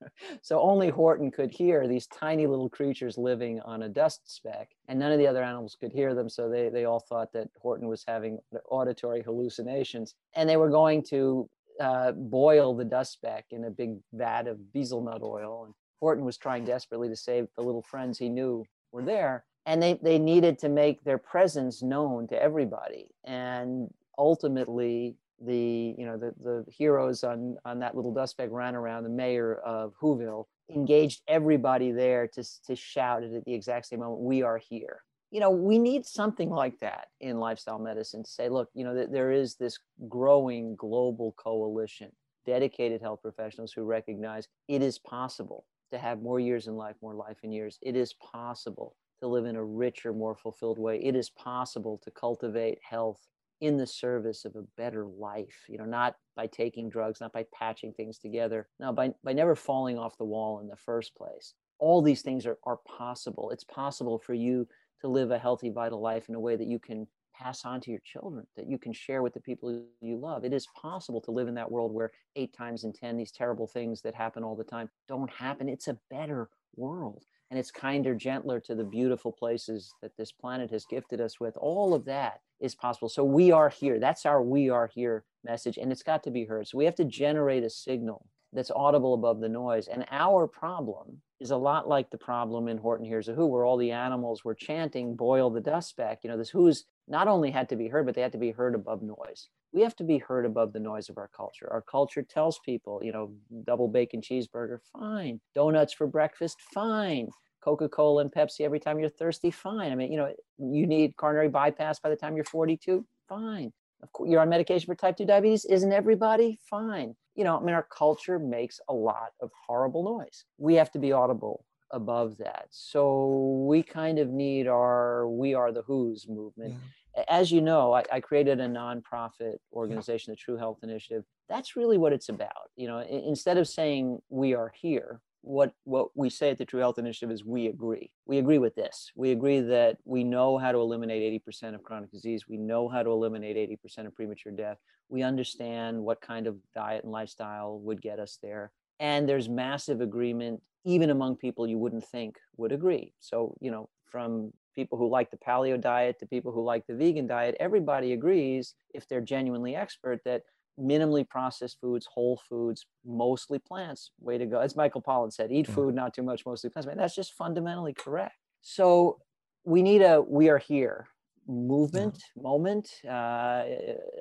so 0.43 0.59
only 0.59 0.89
Horton 0.89 1.31
could 1.31 1.51
hear 1.51 1.87
these 1.87 2.07
tiny 2.07 2.47
little 2.47 2.71
creatures 2.71 3.19
living 3.19 3.61
on 3.61 3.83
a 3.83 3.89
dust 3.91 4.35
speck, 4.35 4.71
and 4.89 4.99
none 4.99 5.13
of 5.13 5.19
the 5.19 5.27
other 5.27 5.43
animals 5.43 5.77
could 5.79 5.93
hear 5.93 6.15
them. 6.15 6.31
So 6.31 6.49
they 6.49 6.71
they 6.71 6.87
all 6.87 7.01
thought 7.01 7.35
that 7.35 7.49
Horton 7.61 7.87
was 7.87 8.03
having 8.09 8.39
auditory 8.71 9.21
hallucinations, 9.21 10.15
and 10.35 10.49
they 10.49 10.57
were 10.57 10.71
going 10.71 11.03
to 11.11 11.51
uh, 11.79 12.13
boil 12.13 12.75
the 12.75 12.85
dust 12.87 13.13
speck 13.13 13.45
in 13.51 13.65
a 13.65 13.71
big 13.71 13.99
vat 14.15 14.47
of 14.47 14.73
betel 14.73 15.07
oil 15.23 15.65
and 15.67 15.75
Horton 16.01 16.25
was 16.25 16.37
trying 16.37 16.65
desperately 16.65 17.09
to 17.09 17.17
save 17.17 17.49
the 17.57 17.63
little 17.63 17.83
friends 17.83 18.19
he 18.19 18.29
knew 18.29 18.65
were 18.93 19.03
there. 19.03 19.45
And 19.67 19.83
they, 19.83 19.99
they 20.03 20.19
needed 20.19 20.59
to 20.61 20.69
make 20.69 21.03
their 21.05 21.19
presence 21.19 21.83
known 21.83 22.29
to 22.29 22.41
everybody. 22.41 23.09
And 23.25 23.89
ultimately, 24.19 25.17
the 25.41 25.95
you 25.99 26.07
know 26.07 26.17
the, 26.17 26.33
the 26.43 26.65
heroes 26.71 27.25
on 27.25 27.57
on 27.65 27.81
that 27.81 27.95
little 27.95 28.13
dust 28.13 28.37
bag 28.37 28.51
ran 28.53 28.75
around 28.75 29.03
the 29.03 29.09
mayor 29.09 29.57
of 29.57 29.93
whoville 30.01 30.47
engaged 30.71 31.23
everybody 31.29 31.93
there 31.93 32.27
to, 32.27 32.43
to 32.65 32.75
shout 32.75 33.23
it 33.23 33.35
at 33.35 33.45
the 33.45 33.53
exact 33.53 33.87
same 33.87 34.01
moment 34.01 34.21
we 34.21 34.43
are 34.43 34.59
here 34.59 35.03
you 35.31 35.41
know 35.41 35.51
we 35.51 35.79
need 35.79 36.07
something 36.07 36.49
like 36.51 36.79
that 36.81 37.09
in 37.21 37.39
lifestyle 37.39 37.79
medicine 37.79 38.23
to 38.23 38.31
say 38.31 38.49
look 38.49 38.69
you 38.75 38.85
know 38.85 39.07
there 39.07 39.33
is 39.33 39.57
this 39.57 39.79
growing 40.09 40.77
global 40.77 41.33
coalition 41.33 42.11
dedicated 42.47 43.01
health 43.01 43.21
professionals 43.21 43.73
who 43.73 43.83
recognize 43.83 44.47
it 44.69 44.83
is 44.83 44.99
possible 44.99 45.65
to 45.95 46.01
have 46.01 46.23
more 46.23 46.41
years 46.41 46.67
in 46.67 46.77
life, 46.77 46.97
more 47.01 47.15
life 47.15 47.39
in 47.43 47.53
years. 47.53 47.79
It 47.81 47.95
is 47.95 48.15
possible 48.15 48.97
to 49.21 49.29
live 49.29 49.47
in 49.47 49.57
a 49.57 49.65
richer, 49.65 50.13
more 50.13 50.35
fulfilled 50.35 50.79
way. 50.79 51.01
It 51.03 51.15
is 51.15 51.31
possible 51.31 52.01
to 52.03 52.11
cultivate 52.11 52.79
health 52.83 53.21
in 53.61 53.77
the 53.77 53.87
service 53.87 54.45
of 54.45 54.57
a 54.57 54.65
better 54.77 55.07
life, 55.07 55.65
you 55.69 55.79
know, 55.79 55.85
not 55.85 56.17
by 56.35 56.49
taking 56.49 56.91
drugs, 56.91 57.21
not 57.21 57.33
by 57.33 57.47
patching 57.55 57.93
things 57.93 58.19
together, 58.19 58.69
no, 58.81 58.93
by, 58.93 59.13
by 59.23 59.33
never 59.33 59.55
falling 59.55 59.97
off 59.97 60.19
the 60.19 60.25
wall 60.25 60.59
in 60.59 60.67
the 60.67 60.77
first 60.77 61.15
place. 61.15 61.55
All 61.79 62.03
these 62.03 62.23
things 62.23 62.45
are, 62.45 62.59
are 62.65 62.81
possible. 62.99 63.51
It's 63.51 63.65
possible 63.65 64.19
for 64.19 64.35
you 64.35 64.67
to 65.01 65.09
live 65.09 65.31
a 65.31 65.39
healthy, 65.39 65.71
vital 65.71 66.01
life 66.01 66.29
in 66.29 66.35
a 66.35 66.41
way 66.41 66.57
that 66.57 66.67
you 66.67 66.81
can 66.81 67.07
pass 67.35 67.65
on 67.65 67.81
to 67.83 67.91
your 67.91 68.01
children, 68.05 68.47
that 68.57 68.69
you 68.69 68.79
can 68.79 68.93
share 68.93 69.23
with 69.23 69.35
the 69.35 69.41
people 69.41 69.83
you 70.01 70.17
love. 70.17 70.45
It 70.45 70.53
is 70.53 70.69
possible 70.81 71.21
to 71.23 71.31
live 71.31 71.49
in 71.49 71.55
that 71.55 71.71
world 71.71 71.93
where 71.93 72.13
eight 72.37 72.57
times 72.57 72.85
in 72.85 72.93
10, 72.93 73.17
these 73.17 73.33
terrible 73.33 73.67
things 73.67 74.03
that 74.03 74.15
happen 74.15 74.45
all 74.45 74.57
the 74.57 74.65
time 74.65 74.89
don't 75.09 75.31
happen. 75.31 75.69
It's 75.69 75.89
a 75.89 75.99
better 76.11 76.49
world. 76.77 77.25
And 77.51 77.59
it's 77.59 77.71
kinder, 77.71 78.15
gentler 78.15 78.59
to 78.61 78.75
the 78.75 78.85
beautiful 78.85 79.31
places 79.31 79.93
that 80.03 80.17
this 80.17 80.33
planet 80.33 80.71
has 80.71 80.87
gifted 80.87 81.21
us 81.21 81.39
with. 81.39 81.57
All 81.57 81.95
of 81.95 82.05
that 82.07 82.41
is 82.61 82.75
possible. 82.75 83.09
So 83.09 83.23
we 83.23 83.53
are 83.53 83.69
here. 83.69 84.01
That's 84.01 84.27
our 84.27 84.43
we 84.43 84.71
are 84.71 84.91
here 84.93 85.25
message. 85.45 85.77
And 85.77 85.93
it's 85.93 86.03
got 86.03 86.25
to 86.25 86.31
be 86.31 86.47
heard. 86.47 86.67
So 86.67 86.79
we 86.79 86.87
have 86.87 86.97
to 86.97 87.05
generate 87.05 87.63
a 87.63 87.71
signal 87.71 88.27
that's 88.55 88.71
audible 88.71 89.15
above 89.15 89.41
the 89.41 89.49
noise. 89.49 89.89
And 89.89 90.05
our 90.11 90.47
problem 90.47 91.21
is 91.41 91.51
a 91.51 91.57
lot 91.57 91.89
like 91.89 92.11
the 92.11 92.19
problem 92.19 92.69
in 92.69 92.79
Horton 92.79 93.05
Hears 93.05 93.29
a 93.29 93.35
Who, 93.35 93.47
where 93.47 93.65
all 93.65 93.77
the 93.77 93.91
animals 93.91 94.45
were 94.45 94.55
chanting, 94.55 95.17
boil 95.17 95.51
the 95.51 95.61
dust 95.61 95.97
back. 95.97 96.21
You 96.23 96.31
know, 96.31 96.39
this 96.39 96.51
who's 96.51 96.85
not 97.09 97.29
only 97.29 97.51
had 97.51 97.69
to 97.69 97.77
be 97.77 97.89
heard, 97.89 98.07
but 98.07 98.15
they 98.15 98.23
had 98.23 98.33
to 98.33 98.39
be 98.39 98.53
heard 98.53 98.75
above 98.75 99.03
noise. 99.03 99.49
We 99.73 99.83
have 99.83 99.97
to 99.97 100.05
be 100.05 100.19
heard 100.19 100.47
above 100.47 100.73
the 100.73 100.81
noise 100.81 101.09
of 101.09 101.19
our 101.19 101.29
culture. 101.37 101.69
Our 101.71 101.83
culture 101.83 102.23
tells 102.23 102.61
people, 102.65 103.01
you 103.03 103.13
know, 103.13 103.33
double 103.65 103.89
bacon 103.89 104.21
cheeseburger, 104.21 104.79
fine. 104.93 105.41
Donuts 105.55 105.93
for 105.93 106.07
breakfast, 106.07 106.59
fine. 106.73 107.29
Coca 107.63 107.89
Cola 107.89 108.21
and 108.23 108.33
Pepsi 108.33 108.61
every 108.61 108.79
time 108.79 108.99
you're 108.99 109.09
thirsty, 109.09 109.51
fine. 109.51 109.91
I 109.91 109.95
mean, 109.95 110.13
you 110.13 110.19
know, 110.19 110.33
you 110.59 110.87
need 110.87 111.17
coronary 111.17 111.49
bypass 111.49 111.99
by 111.99 112.11
the 112.11 112.17
time 112.17 112.37
you're 112.37 112.45
42, 112.45 113.05
fine. 113.29 113.73
Of 114.03 114.13
course, 114.13 114.31
you're 114.31 114.41
on 114.41 114.51
medication 114.51 114.87
for 114.87 114.95
type 114.95 115.17
2 115.17 115.25
diabetes, 115.25 115.65
isn't 115.65 115.93
everybody? 115.93 116.59
Fine. 116.69 117.17
You 117.35 117.45
know, 117.45 117.59
I 117.59 117.63
mean, 117.63 117.75
our 117.75 117.83
culture 117.83 118.39
makes 118.39 118.81
a 118.89 118.95
lot 118.95 119.33
of 119.41 119.51
horrible 119.67 120.05
noise. 120.05 120.45
We 120.59 120.75
have 120.75 120.91
to 120.93 120.99
be 120.99 121.13
audible 121.13 121.65
above 121.91 122.37
that. 122.39 122.67
So 122.71 123.65
we 123.67 123.83
kind 123.83 124.19
of 124.19 124.29
need 124.31 124.67
our 124.67 125.29
We 125.29 125.55
Are 125.55 125.73
the 125.73 125.83
Who's 125.83 126.29
movement. 126.29 126.75
Yeah. 127.17 127.25
As 127.29 127.53
you 127.53 127.61
know, 127.61 127.93
I, 127.93 128.03
I, 128.13 128.21
created 128.21 128.59
a 128.59 128.67
nonprofit 128.67 129.59
organization, 129.73 130.33
the 130.33 130.37
True 130.37 130.57
Health 130.57 130.81
Initiative. 130.83 131.25
That's 131.49 131.77
really 131.77 131.97
what 131.97 132.13
it's 132.13 132.29
about. 132.29 132.71
You 132.75 132.89
know, 132.89 132.99
instead 132.99 133.57
of 133.57 133.69
saying 133.69 134.21
we 134.31 134.55
are 134.55 134.73
here, 134.75 135.21
what 135.45 135.73
what 135.85 136.09
we 136.15 136.31
say 136.31 136.51
at 136.51 136.59
the 136.59 136.65
True 136.65 136.81
Health 136.81 136.99
Initiative 136.99 137.31
is 137.31 137.45
we 137.45 137.67
agree. 137.67 138.11
We 138.27 138.39
agree 138.39 138.59
with 138.59 138.75
this. 138.75 139.13
We 139.15 139.31
agree 139.31 139.61
that 139.61 139.99
we 140.05 140.25
know 140.25 140.57
how 140.57 140.73
to 140.73 140.79
eliminate 140.79 141.43
80% 141.47 141.75
of 141.75 141.83
chronic 141.83 142.11
disease. 142.11 142.49
We 142.49 142.57
know 142.57 142.89
how 142.89 143.03
to 143.03 143.11
eliminate 143.11 143.57
80% 143.57 144.07
of 144.07 144.15
premature 144.15 144.53
death. 144.53 144.79
We 145.11 145.23
understand 145.23 146.03
what 146.03 146.21
kind 146.23 146.47
of 146.47 146.57
diet 146.75 147.05
and 147.05 147.13
lifestyle 147.13 147.79
would 147.81 148.01
get 148.01 148.19
us 148.19 148.39
there. 148.43 148.73
And 149.01 149.29
there's 149.29 149.49
massive 149.49 150.01
agreement 150.01 150.63
even 150.85 151.11
among 151.11 151.37
people 151.37 151.67
you 151.67 151.79
wouldn't 151.79 152.07
think 152.07 152.37
would 152.57 152.73
agree. 152.73 153.13
So, 153.19 153.57
you 153.61 153.71
know, 153.71 153.89
from 154.11 154.53
people 154.75 154.99
who 154.99 155.09
like 155.09 155.31
the 155.31 155.37
paleo 155.37 155.81
diet 155.81 156.19
to 156.19 156.27
people 156.27 156.53
who 156.53 156.63
like 156.63 156.87
the 156.87 156.95
vegan 156.95 157.27
diet, 157.27 157.57
everybody 157.61 158.13
agrees, 158.13 158.75
if 158.93 159.09
they're 159.09 159.21
genuinely 159.21 159.75
expert, 159.75 160.21
that 160.25 160.43
minimally 160.79 161.29
processed 161.29 161.81
foods, 161.81 162.07
whole 162.07 162.41
foods, 162.49 162.87
mostly 163.05 163.59
plants, 163.59 164.11
way 164.21 164.39
to 164.39 164.47
go. 164.47 164.59
As 164.61 164.77
Michael 164.77 165.03
Pollan 165.03 165.33
said, 165.33 165.53
eat 165.53 165.67
food, 165.67 165.95
not 165.95 166.15
too 166.15 166.23
much, 166.23 166.45
mostly 166.45 166.71
plants. 166.71 166.87
Man, 166.87 166.97
that's 166.97 167.15
just 167.15 167.35
fundamentally 167.35 167.95
correct. 167.95 168.35
So 168.63 169.21
we 169.65 169.83
need 169.83 170.03
a 170.03 170.21
we 170.21 170.49
are 170.49 170.59
here 170.59 171.09
movement, 171.47 172.23
yeah. 172.35 172.43
moment, 172.43 172.89
uh, 173.09 173.65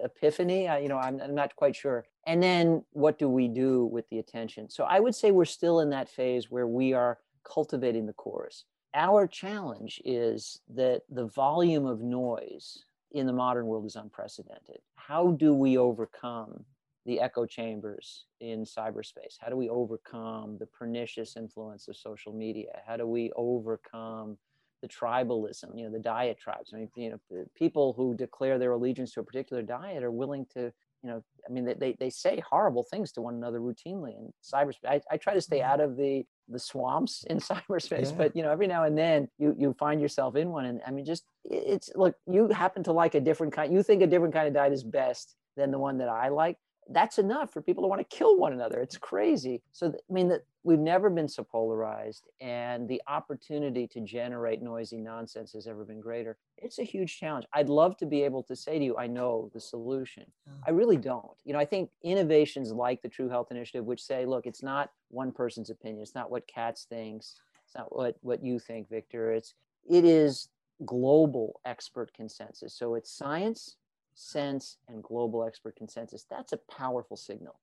epiphany. 0.04 0.68
I, 0.68 0.80
you 0.80 0.90
know, 0.90 0.98
I'm, 0.98 1.22
I'm 1.22 1.36
not 1.36 1.56
quite 1.56 1.76
sure. 1.76 2.06
And 2.26 2.42
then 2.42 2.84
what 2.92 3.18
do 3.18 3.30
we 3.30 3.48
do 3.48 3.86
with 3.86 4.08
the 4.10 4.20
attention? 4.20 4.70
So 4.70 4.84
I 4.84 5.00
would 5.00 5.16
say 5.16 5.32
we're 5.32 5.46
still 5.46 5.80
in 5.80 5.90
that 5.92 6.10
phase 6.10 6.52
where 6.52 6.68
we 6.68 6.94
are 6.94 7.20
cultivating 7.44 8.06
the 8.06 8.14
chorus. 8.14 8.66
our 8.94 9.28
challenge 9.28 10.02
is 10.06 10.62
that 10.76 11.02
the 11.10 11.26
volume 11.26 11.86
of 11.86 12.02
noise 12.02 12.84
in 13.14 13.28
the 13.28 13.34
modern 13.34 13.68
world 13.68 13.86
is 13.86 13.96
unprecedented. 13.96 14.80
How 14.96 15.32
do 15.32 15.54
we 15.54 15.78
overcome 15.78 16.66
the 17.06 17.20
echo 17.20 17.46
chambers 17.46 18.26
in 18.40 18.64
cyberspace? 18.64 19.36
How 19.40 19.50
do 19.50 19.56
we 19.56 19.70
overcome 19.70 20.58
the 20.58 20.66
pernicious 20.66 21.38
influence 21.38 21.88
of 21.88 21.96
social 21.96 22.34
media? 22.34 22.82
How 22.88 22.98
do 22.98 23.06
we 23.06 23.32
overcome 23.36 24.38
the 24.82 24.88
tribalism, 24.88 25.78
you 25.78 25.86
know, 25.86 25.92
the 25.92 26.00
diet 26.00 26.38
tribes? 26.38 26.72
I 26.74 26.78
mean, 26.78 26.90
you 26.96 27.10
know, 27.12 27.46
people 27.56 27.94
who 27.94 28.16
declare 28.16 28.58
their 28.58 28.72
allegiance 28.72 29.14
to 29.14 29.20
a 29.20 29.24
particular 29.24 29.62
diet 29.62 30.04
are 30.04 30.12
willing 30.12 30.46
to, 30.54 30.74
you 31.04 31.10
know, 31.10 31.22
I 31.48 31.52
mean, 31.52 31.66
they, 31.78 31.96
they 32.00 32.10
say 32.10 32.42
horrible 32.50 32.84
things 32.84 33.12
to 33.14 33.22
one 33.22 33.36
another 33.36 33.60
routinely 33.60 34.16
in 34.18 34.32
cyberspace. 34.42 34.88
I, 34.88 35.02
I 35.12 35.18
try 35.18 35.34
to 35.34 35.42
stay 35.42 35.60
mm-hmm. 35.60 35.72
out 35.72 35.80
of 35.82 35.98
the 35.98 36.24
the 36.50 36.60
swamps 36.60 37.24
in 37.30 37.38
cyberspace, 37.40 38.12
yeah. 38.12 38.18
but 38.18 38.36
you 38.36 38.44
know, 38.44 38.52
every 38.52 38.68
now 38.68 38.86
and 38.86 38.98
then 38.98 39.28
you 39.38 39.54
you 39.58 39.76
find 39.78 40.02
yourself 40.02 40.36
in 40.36 40.50
one. 40.50 40.66
And 40.66 40.82
I 40.88 40.92
mean, 40.92 41.06
just 41.06 41.26
it's 41.44 41.90
look, 41.96 42.16
you 42.26 42.48
happen 42.48 42.84
to 42.84 42.94
like 42.94 43.16
a 43.16 43.20
different 43.20 43.54
kind, 43.54 43.74
you 43.74 43.84
think 43.84 44.02
a 44.02 44.08
different 44.08 44.34
kind 44.34 44.48
of 44.48 44.54
diet 44.54 44.74
is 44.74 44.84
best 44.84 45.36
than 45.58 45.72
the 45.72 45.80
one 45.80 45.98
that 45.98 46.10
I 46.10 46.30
like 46.30 46.58
that's 46.90 47.18
enough 47.18 47.52
for 47.52 47.62
people 47.62 47.84
to 47.84 47.88
want 47.88 48.00
to 48.08 48.16
kill 48.16 48.38
one 48.38 48.54
another. 48.54 48.80
It's 48.80 48.98
crazy. 48.98 49.62
So, 49.72 49.88
I 49.88 50.14
mean, 50.14 50.28
that 50.30 50.46
we've 50.64 50.80
never 50.80 51.10
been 51.10 51.28
so 51.28 51.44
polarized, 51.44 52.28
and 52.42 52.88
the 52.88 53.02
opportunity 53.08 53.88
to 53.88 54.02
generate 54.02 54.62
noisy 54.62 54.98
nonsense 54.98 55.54
has 55.54 55.68
ever 55.68 55.84
been 55.84 56.00
greater. 56.00 56.38
It's 56.58 56.80
a 56.80 56.84
huge 56.84 57.20
challenge. 57.20 57.46
I'd 57.54 57.70
love 57.70 57.98
to 57.98 58.06
be 58.06 58.24
able 58.24 58.44
to 58.44 58.56
say 58.56 58.80
to 58.80 58.86
you, 58.86 58.98
I 58.98 59.08
know 59.08 59.50
the 59.54 59.60
solution. 59.60 60.26
I 60.66 60.72
really 60.72 60.98
don't. 60.98 61.38
You 61.46 61.54
know, 61.54 61.60
I 61.60 61.66
think 61.66 61.90
innovations 62.04 62.72
like 62.72 63.02
the 63.02 63.10
True 63.10 63.30
Health 63.30 63.52
Initiative, 63.52 63.86
which 63.86 64.04
say, 64.04 64.26
look, 64.26 64.46
it's 64.46 64.64
not 64.64 64.92
one 65.10 65.32
person's 65.32 65.70
opinion, 65.70 66.02
it's 66.02 66.16
not 66.16 66.32
what 66.32 66.48
Katz 66.48 66.86
thinks, 66.86 67.36
it's 67.66 67.76
not 67.76 67.96
what 67.96 68.18
what 68.22 68.44
you 68.44 68.60
think, 68.60 68.90
Victor. 68.90 69.32
It's 69.32 69.54
it 69.90 70.06
is 70.06 70.50
global 70.86 71.60
expert 71.66 72.14
consensus. 72.14 72.74
So 72.74 72.96
it's 72.96 73.12
science 73.12 73.78
sense 74.16 74.78
and 74.88 75.04
global 75.04 75.44
expert 75.46 75.76
consensus 75.76 76.26
that's 76.30 76.54
a 76.54 76.58
powerful 76.72 77.18
signal. 77.18 77.60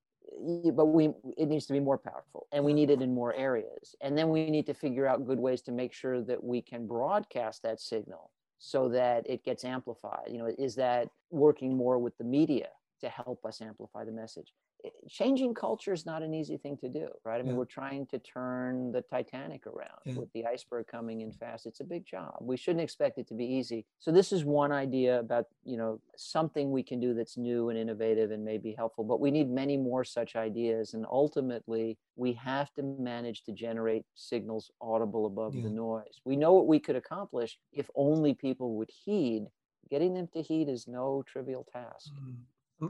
But 0.74 0.86
we 0.86 1.10
it 1.36 1.48
needs 1.48 1.66
to 1.66 1.72
be 1.72 1.80
more 1.80 1.98
powerful 1.98 2.46
and 2.52 2.64
we 2.64 2.72
need 2.72 2.90
it 2.90 3.02
in 3.02 3.14
more 3.14 3.34
areas. 3.34 3.94
And 4.00 4.16
then 4.16 4.30
we 4.30 4.50
need 4.50 4.66
to 4.66 4.74
figure 4.74 5.06
out 5.06 5.26
good 5.26 5.38
ways 5.38 5.62
to 5.62 5.72
make 5.72 5.92
sure 5.92 6.22
that 6.22 6.42
we 6.42 6.62
can 6.62 6.86
broadcast 6.86 7.62
that 7.62 7.80
signal 7.80 8.30
so 8.58 8.88
that 8.90 9.28
it 9.28 9.44
gets 9.44 9.64
amplified. 9.64 10.28
You 10.30 10.38
know 10.38 10.54
is 10.58 10.74
that 10.76 11.08
working 11.30 11.76
more 11.76 11.98
with 11.98 12.16
the 12.18 12.24
media 12.24 12.68
to 13.00 13.08
help 13.08 13.44
us 13.44 13.60
amplify 13.60 14.04
the 14.04 14.12
message 14.12 14.52
changing 15.08 15.54
culture 15.54 15.92
is 15.92 16.06
not 16.06 16.22
an 16.22 16.34
easy 16.34 16.56
thing 16.56 16.76
to 16.78 16.88
do, 16.88 17.08
right? 17.24 17.38
I 17.38 17.42
mean, 17.42 17.52
yeah. 17.52 17.58
we're 17.58 17.64
trying 17.64 18.06
to 18.06 18.18
turn 18.18 18.92
the 18.92 19.02
Titanic 19.02 19.66
around 19.66 20.00
yeah. 20.04 20.14
with 20.14 20.32
the 20.32 20.46
iceberg 20.46 20.86
coming 20.86 21.20
in 21.20 21.32
fast. 21.32 21.66
It's 21.66 21.80
a 21.80 21.84
big 21.84 22.06
job. 22.06 22.36
We 22.40 22.56
shouldn't 22.56 22.82
expect 22.82 23.18
it 23.18 23.26
to 23.28 23.34
be 23.34 23.44
easy. 23.44 23.86
So 23.98 24.12
this 24.12 24.32
is 24.32 24.44
one 24.44 24.72
idea 24.72 25.18
about, 25.18 25.46
you 25.64 25.76
know, 25.76 26.00
something 26.16 26.70
we 26.70 26.82
can 26.82 27.00
do 27.00 27.14
that's 27.14 27.36
new 27.36 27.70
and 27.70 27.78
innovative 27.78 28.30
and 28.30 28.44
maybe 28.44 28.74
helpful, 28.76 29.04
but 29.04 29.20
we 29.20 29.30
need 29.30 29.50
many 29.50 29.76
more 29.76 30.04
such 30.04 30.36
ideas. 30.36 30.94
And 30.94 31.06
ultimately, 31.10 31.98
we 32.16 32.32
have 32.34 32.72
to 32.74 32.82
manage 32.82 33.42
to 33.44 33.52
generate 33.52 34.04
signals 34.14 34.70
audible 34.80 35.26
above 35.26 35.54
yeah. 35.54 35.64
the 35.64 35.70
noise. 35.70 36.20
We 36.24 36.36
know 36.36 36.52
what 36.52 36.66
we 36.66 36.78
could 36.78 36.96
accomplish 36.96 37.58
if 37.72 37.90
only 37.94 38.34
people 38.34 38.76
would 38.76 38.90
heed. 39.04 39.46
Getting 39.90 40.14
them 40.14 40.28
to 40.34 40.42
heed 40.42 40.68
is 40.68 40.86
no 40.86 41.24
trivial 41.26 41.66
task. 41.72 42.12
Mm. 42.12 42.36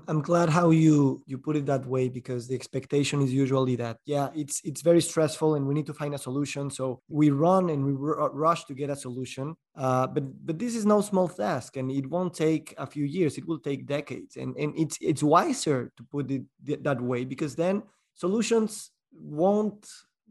I'm 0.07 0.23
glad 0.23 0.49
how 0.49 0.71
you 0.71 1.23
you 1.27 1.37
put 1.39 1.57
it 1.57 1.67
that 1.67 1.85
way 1.87 2.09
because 2.09 2.47
the 2.47 2.55
expectation 2.55 3.21
is 3.23 3.33
usually 3.33 3.77
that 3.77 3.99
yeah 4.05 4.29
it's 4.35 4.61
it's 4.65 4.83
very 4.83 5.01
stressful 5.01 5.57
and 5.57 5.67
we 5.67 5.75
need 5.75 5.87
to 5.87 5.95
find 5.95 6.15
a 6.15 6.19
solution. 6.19 6.71
So 6.71 7.01
we 7.09 7.31
run 7.31 7.71
and 7.71 7.85
we 7.85 7.93
r- 7.93 8.31
rush 8.31 8.65
to 8.67 8.75
get 8.75 8.91
a 8.91 8.97
solution 8.97 9.57
uh, 9.77 10.07
but 10.07 10.25
but 10.47 10.59
this 10.59 10.75
is 10.75 10.85
no 10.85 11.01
small 11.01 11.29
task 11.29 11.77
and 11.77 11.91
it 11.91 12.07
won't 12.09 12.35
take 12.35 12.75
a 12.77 12.87
few 12.87 13.05
years. 13.05 13.39
It 13.39 13.47
will 13.47 13.59
take 13.59 13.87
decades. 13.87 14.37
And 14.37 14.57
and 14.57 14.77
it's 14.77 14.99
it's 15.01 15.23
wiser 15.23 15.91
to 15.97 16.03
put 16.05 16.31
it 16.31 16.43
th- 16.67 16.81
that 16.83 17.01
way 17.01 17.25
because 17.25 17.55
then 17.55 17.83
solutions 18.15 18.91
won't 19.13 19.89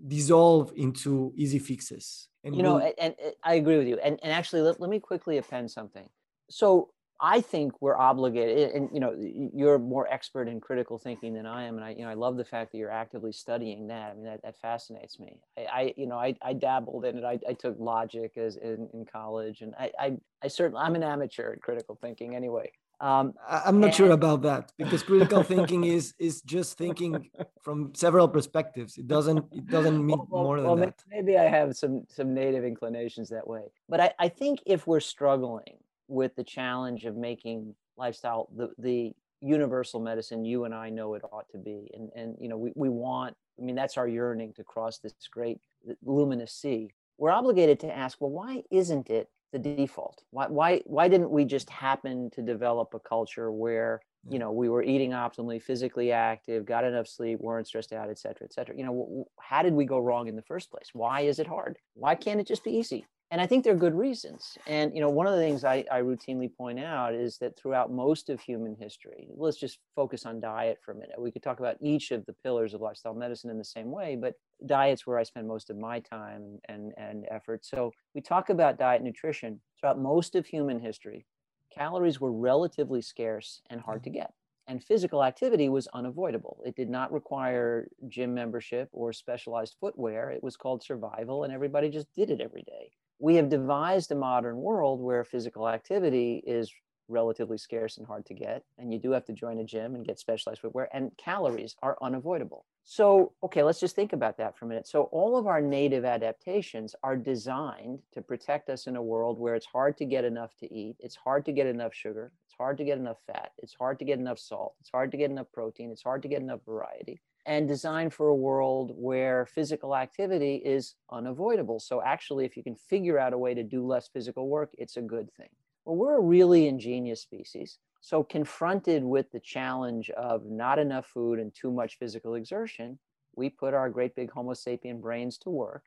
dissolve 0.08 0.72
into 0.76 1.34
easy 1.36 1.60
fixes. 1.60 2.30
And 2.44 2.56
you 2.56 2.64
know 2.64 2.76
we'll... 2.76 2.94
and, 3.00 3.16
and, 3.20 3.34
I 3.44 3.56
agree 3.56 3.78
with 3.78 3.88
you. 3.88 3.98
And 3.98 4.20
and 4.22 4.32
actually 4.32 4.62
let, 4.62 4.80
let 4.80 4.90
me 4.90 5.00
quickly 5.00 5.38
append 5.38 5.72
something. 5.72 6.08
So 6.50 6.90
I 7.22 7.42
think 7.42 7.82
we're 7.82 7.98
obligated, 7.98 8.72
and 8.72 8.90
you 8.94 9.00
know, 9.00 9.16
you're 9.54 9.78
more 9.78 10.08
expert 10.08 10.48
in 10.48 10.62
critical 10.62 10.98
thinking 10.98 11.34
than 11.34 11.46
I 11.46 11.66
am, 11.66 11.76
and 11.76 11.84
I, 11.84 11.90
you 11.92 12.04
know, 12.04 12.10
I 12.10 12.14
love 12.14 12.38
the 12.38 12.46
fact 12.46 12.72
that 12.72 12.78
you're 12.78 12.92
actively 12.92 13.34
studying 13.34 13.88
that. 13.88 14.12
I 14.12 14.14
mean, 14.16 14.26
that, 14.26 14.42
that 14.44 14.60
fascinates 14.62 15.20
me. 15.20 15.38
I, 15.58 15.62
I 15.62 15.94
you 15.98 16.08
know, 16.08 16.18
I, 16.18 16.36
I 16.42 16.54
dabbled 16.54 17.06
in 17.06 17.18
it. 17.18 17.24
I, 17.26 17.40
I 17.48 17.54
took 17.54 17.76
logic 17.78 18.38
as 18.38 18.56
in, 18.56 18.90
in 18.94 19.06
college, 19.06 19.62
and 19.62 19.74
I, 19.78 19.92
I, 20.00 20.18
I 20.44 20.48
certainly, 20.48 20.82
I'm 20.82 20.96
an 20.96 21.04
amateur 21.04 21.54
at 21.54 21.62
critical 21.62 21.98
thinking 22.00 22.36
anyway. 22.36 22.72
Um, 23.02 23.34
I'm 23.48 23.80
not 23.80 23.88
and, 23.88 23.96
sure 23.96 24.12
about 24.12 24.42
that 24.42 24.74
because 24.78 25.04
critical 25.04 25.42
thinking 25.42 25.86
is 25.86 26.14
is 26.20 26.42
just 26.42 26.78
thinking 26.78 27.30
from 27.62 27.94
several 27.96 28.28
perspectives. 28.28 28.98
It 28.98 29.08
doesn't 29.08 29.46
it 29.54 29.68
doesn't 29.68 30.06
mean 30.06 30.20
well, 30.30 30.44
more 30.44 30.58
than 30.58 30.66
well, 30.66 30.76
that. 30.78 31.02
Maybe 31.10 31.38
I 31.38 31.48
have 31.48 31.78
some 31.78 32.06
some 32.10 32.34
native 32.34 32.66
inclinations 32.66 33.30
that 33.30 33.48
way, 33.48 33.64
but 33.88 34.02
I, 34.02 34.14
I 34.20 34.28
think 34.28 34.60
if 34.66 34.86
we're 34.86 35.00
struggling 35.00 35.78
with 36.10 36.36
the 36.36 36.44
challenge 36.44 37.06
of 37.06 37.16
making 37.16 37.74
lifestyle 37.96 38.50
the, 38.56 38.70
the 38.78 39.14
universal 39.42 40.02
medicine 40.02 40.44
you 40.44 40.66
and 40.66 40.74
I 40.74 40.90
know 40.90 41.14
it 41.14 41.22
ought 41.32 41.48
to 41.52 41.58
be. 41.58 41.90
And, 41.94 42.10
and 42.16 42.36
you 42.42 42.50
know, 42.50 42.58
we, 42.58 42.74
we 42.76 42.90
want, 42.90 43.36
I 43.58 43.64
mean, 43.64 43.76
that's 43.76 43.98
our 43.98 44.08
yearning 44.08 44.54
to 44.56 44.64
cross 44.64 44.98
this 44.98 45.14
great 45.32 45.60
luminous 46.04 46.52
sea. 46.52 46.90
We're 47.18 47.32
obligated 47.32 47.80
to 47.82 47.96
ask, 47.96 48.20
well, 48.20 48.32
why 48.32 48.64
isn't 48.72 49.10
it 49.10 49.30
the 49.54 49.60
default? 49.60 50.24
Why, 50.32 50.48
why, 50.48 50.82
why 50.86 51.08
didn't 51.08 51.32
we 51.32 51.46
just 51.46 51.70
happen 51.70 52.30
to 52.32 52.42
develop 52.42 52.94
a 52.94 53.00
culture 53.00 53.52
where, 53.52 54.02
you 54.30 54.40
know, 54.40 54.52
we 54.52 54.68
were 54.68 54.84
eating 54.84 55.12
optimally, 55.12 55.62
physically 55.62 56.12
active, 56.12 56.66
got 56.66 56.84
enough 56.84 57.08
sleep, 57.08 57.40
weren't 57.40 57.68
stressed 57.68 57.94
out, 57.94 58.10
et 58.10 58.20
cetera, 58.20 58.46
et 58.46 58.54
cetera. 58.54 58.76
You 58.78 58.86
know, 58.86 59.28
how 59.40 59.62
did 59.64 59.74
we 59.74 59.86
go 59.86 60.00
wrong 60.00 60.28
in 60.28 60.36
the 60.36 60.42
first 60.42 60.70
place? 60.72 60.90
Why 60.94 61.22
is 61.22 61.40
it 61.40 61.48
hard? 61.48 61.78
Why 61.94 62.16
can't 62.16 62.40
it 62.40 62.48
just 62.48 62.64
be 62.64 62.72
easy? 62.72 63.06
And 63.32 63.40
I 63.40 63.46
think 63.46 63.64
there 63.64 63.74
are 63.74 63.78
good 63.78 63.94
reasons. 63.94 64.58
And 64.66 64.94
you 64.96 65.02
know, 65.02 65.10
one 65.10 65.28
of 65.28 65.36
the 65.36 65.40
things 65.40 65.64
I, 65.64 65.86
I 65.92 66.02
routinely 66.02 66.50
point 66.52 66.80
out 66.80 67.14
is 67.14 67.38
that 67.38 67.58
throughout 67.58 67.92
most 67.92 68.30
of 68.30 68.42
human 68.42 68.76
history, 68.76 69.28
let's 69.36 69.58
just 69.58 69.78
focus 69.96 70.26
on 70.26 70.40
diet 70.40 70.80
for 70.84 70.94
a 70.94 70.96
minute. 70.96 71.22
We 71.22 71.32
could 71.32 71.44
talk 71.44 71.60
about 71.60 71.78
each 71.80 72.10
of 72.10 72.26
the 72.26 72.34
pillars 72.34 72.74
of 72.74 72.82
lifestyle 72.82 73.14
medicine 73.14 73.52
in 73.52 73.60
the 73.60 73.64
same 73.64 73.92
way, 73.92 74.18
but 74.20 74.34
diet's 74.66 75.06
where 75.06 75.20
I 75.20 75.24
spend 75.24 75.48
most 75.48 75.70
of 75.70 75.78
my 75.78 76.00
time 76.00 76.60
and, 76.68 76.92
and 76.98 77.26
effort. 77.30 77.66
So 77.66 77.92
we 78.16 78.22
talk 78.22 78.50
about 78.50 78.80
diet 78.80 79.04
nutrition 79.04 79.62
throughout 79.80 80.00
most 80.00 80.34
of 80.34 80.48
human 80.48 80.80
history. 80.80 81.28
Calories 81.72 82.20
were 82.20 82.32
relatively 82.32 83.02
scarce 83.02 83.62
and 83.70 83.80
hard 83.80 84.00
mm-hmm. 84.00 84.14
to 84.14 84.20
get. 84.20 84.34
And 84.68 84.84
physical 84.84 85.24
activity 85.24 85.70
was 85.70 85.88
unavoidable. 85.94 86.62
It 86.66 86.76
did 86.76 86.90
not 86.90 87.12
require 87.12 87.88
gym 88.08 88.34
membership 88.34 88.90
or 88.92 89.14
specialized 89.14 89.76
footwear. 89.80 90.30
It 90.30 90.44
was 90.44 90.58
called 90.58 90.84
survival, 90.84 91.44
and 91.44 91.52
everybody 91.52 91.90
just 91.90 92.08
did 92.16 92.30
it 92.30 92.40
every 92.40 92.62
day 92.62 92.92
we 93.20 93.36
have 93.36 93.50
devised 93.50 94.12
a 94.12 94.16
modern 94.16 94.58
world 94.58 95.02
where 95.02 95.24
physical 95.24 95.68
activity 95.68 96.42
is 96.48 96.72
relatively 97.10 97.58
scarce 97.58 97.98
and 97.98 98.06
hard 98.06 98.26
to 98.26 98.34
get 98.34 98.64
and 98.78 98.94
you 98.94 99.00
do 99.00 99.12
have 99.12 99.26
to 99.26 99.34
join 99.34 99.58
a 99.60 99.64
gym 99.64 99.96
and 99.96 100.06
get 100.06 100.20
specialized 100.20 100.62
footwear 100.62 100.88
and 100.94 101.12
calories 101.18 101.76
are 101.82 101.98
unavoidable. 102.02 102.66
So 102.84 103.34
okay 103.44 103.64
let's 103.64 103.80
just 103.80 103.96
think 103.96 104.14
about 104.14 104.38
that 104.38 104.58
for 104.58 104.66
a 104.66 104.68
minute. 104.68 104.88
So 104.88 105.04
all 105.12 105.36
of 105.36 105.48
our 105.48 105.60
native 105.60 106.06
adaptations 106.06 106.96
are 107.04 107.18
designed 107.18 108.00
to 108.14 108.22
protect 108.22 108.70
us 108.70 108.88
in 108.88 108.96
a 108.96 109.02
world 109.02 109.40
where 109.40 109.56
it's 109.56 109.66
hard 109.66 109.98
to 109.98 110.06
get 110.06 110.24
enough 110.24 110.56
to 110.60 110.74
eat 110.74 110.96
it's 111.00 111.16
hard 111.16 111.46
to 111.46 111.52
get 111.52 111.66
enough 111.66 111.94
sugar 111.94 112.32
it's 112.48 112.56
hard 112.56 112.78
to 112.78 112.84
get 112.84 112.98
enough 112.98 113.18
fat 113.26 113.52
it's 113.58 113.74
hard 113.74 113.98
to 114.00 114.06
get 114.06 114.20
enough 114.20 114.40
salt 114.40 114.76
it's 114.80 114.92
hard 114.92 115.12
to 115.12 115.18
get 115.18 115.32
enough 115.32 115.48
protein 115.52 115.92
it's 115.92 116.04
hard 116.04 116.22
to 116.22 116.28
get 116.28 116.42
enough 116.42 116.62
variety 116.66 117.20
and 117.50 117.68
designed 117.68 118.14
for 118.14 118.28
a 118.28 118.36
world 118.36 118.92
where 118.96 119.44
physical 119.44 119.96
activity 119.96 120.62
is 120.64 120.94
unavoidable. 121.12 121.80
So, 121.80 122.00
actually, 122.00 122.46
if 122.46 122.56
you 122.56 122.62
can 122.62 122.76
figure 122.76 123.18
out 123.18 123.34
a 123.34 123.40
way 123.40 123.56
to 123.56 123.64
do 123.64 123.84
less 123.84 124.08
physical 124.08 124.48
work, 124.48 124.70
it's 124.78 124.98
a 124.98 125.02
good 125.02 125.34
thing. 125.34 125.50
Well, 125.84 125.96
we're 125.96 126.18
a 126.18 126.22
really 126.22 126.68
ingenious 126.68 127.22
species. 127.22 127.80
So, 128.02 128.24
confronted 128.24 129.04
with 129.04 129.32
the 129.32 129.40
challenge 129.40 130.12
of 130.12 130.46
not 130.46 130.78
enough 130.78 131.08
food 131.08 131.40
and 131.40 131.52
too 131.52 131.72
much 131.72 131.98
physical 131.98 132.36
exertion, 132.36 133.00
we 133.36 133.50
put 133.50 133.74
our 133.74 133.90
great 133.90 134.16
big 134.16 134.30
Homo 134.30 134.54
sapien 134.54 135.02
brains 135.02 135.40
to 135.40 135.50
work 135.50 135.86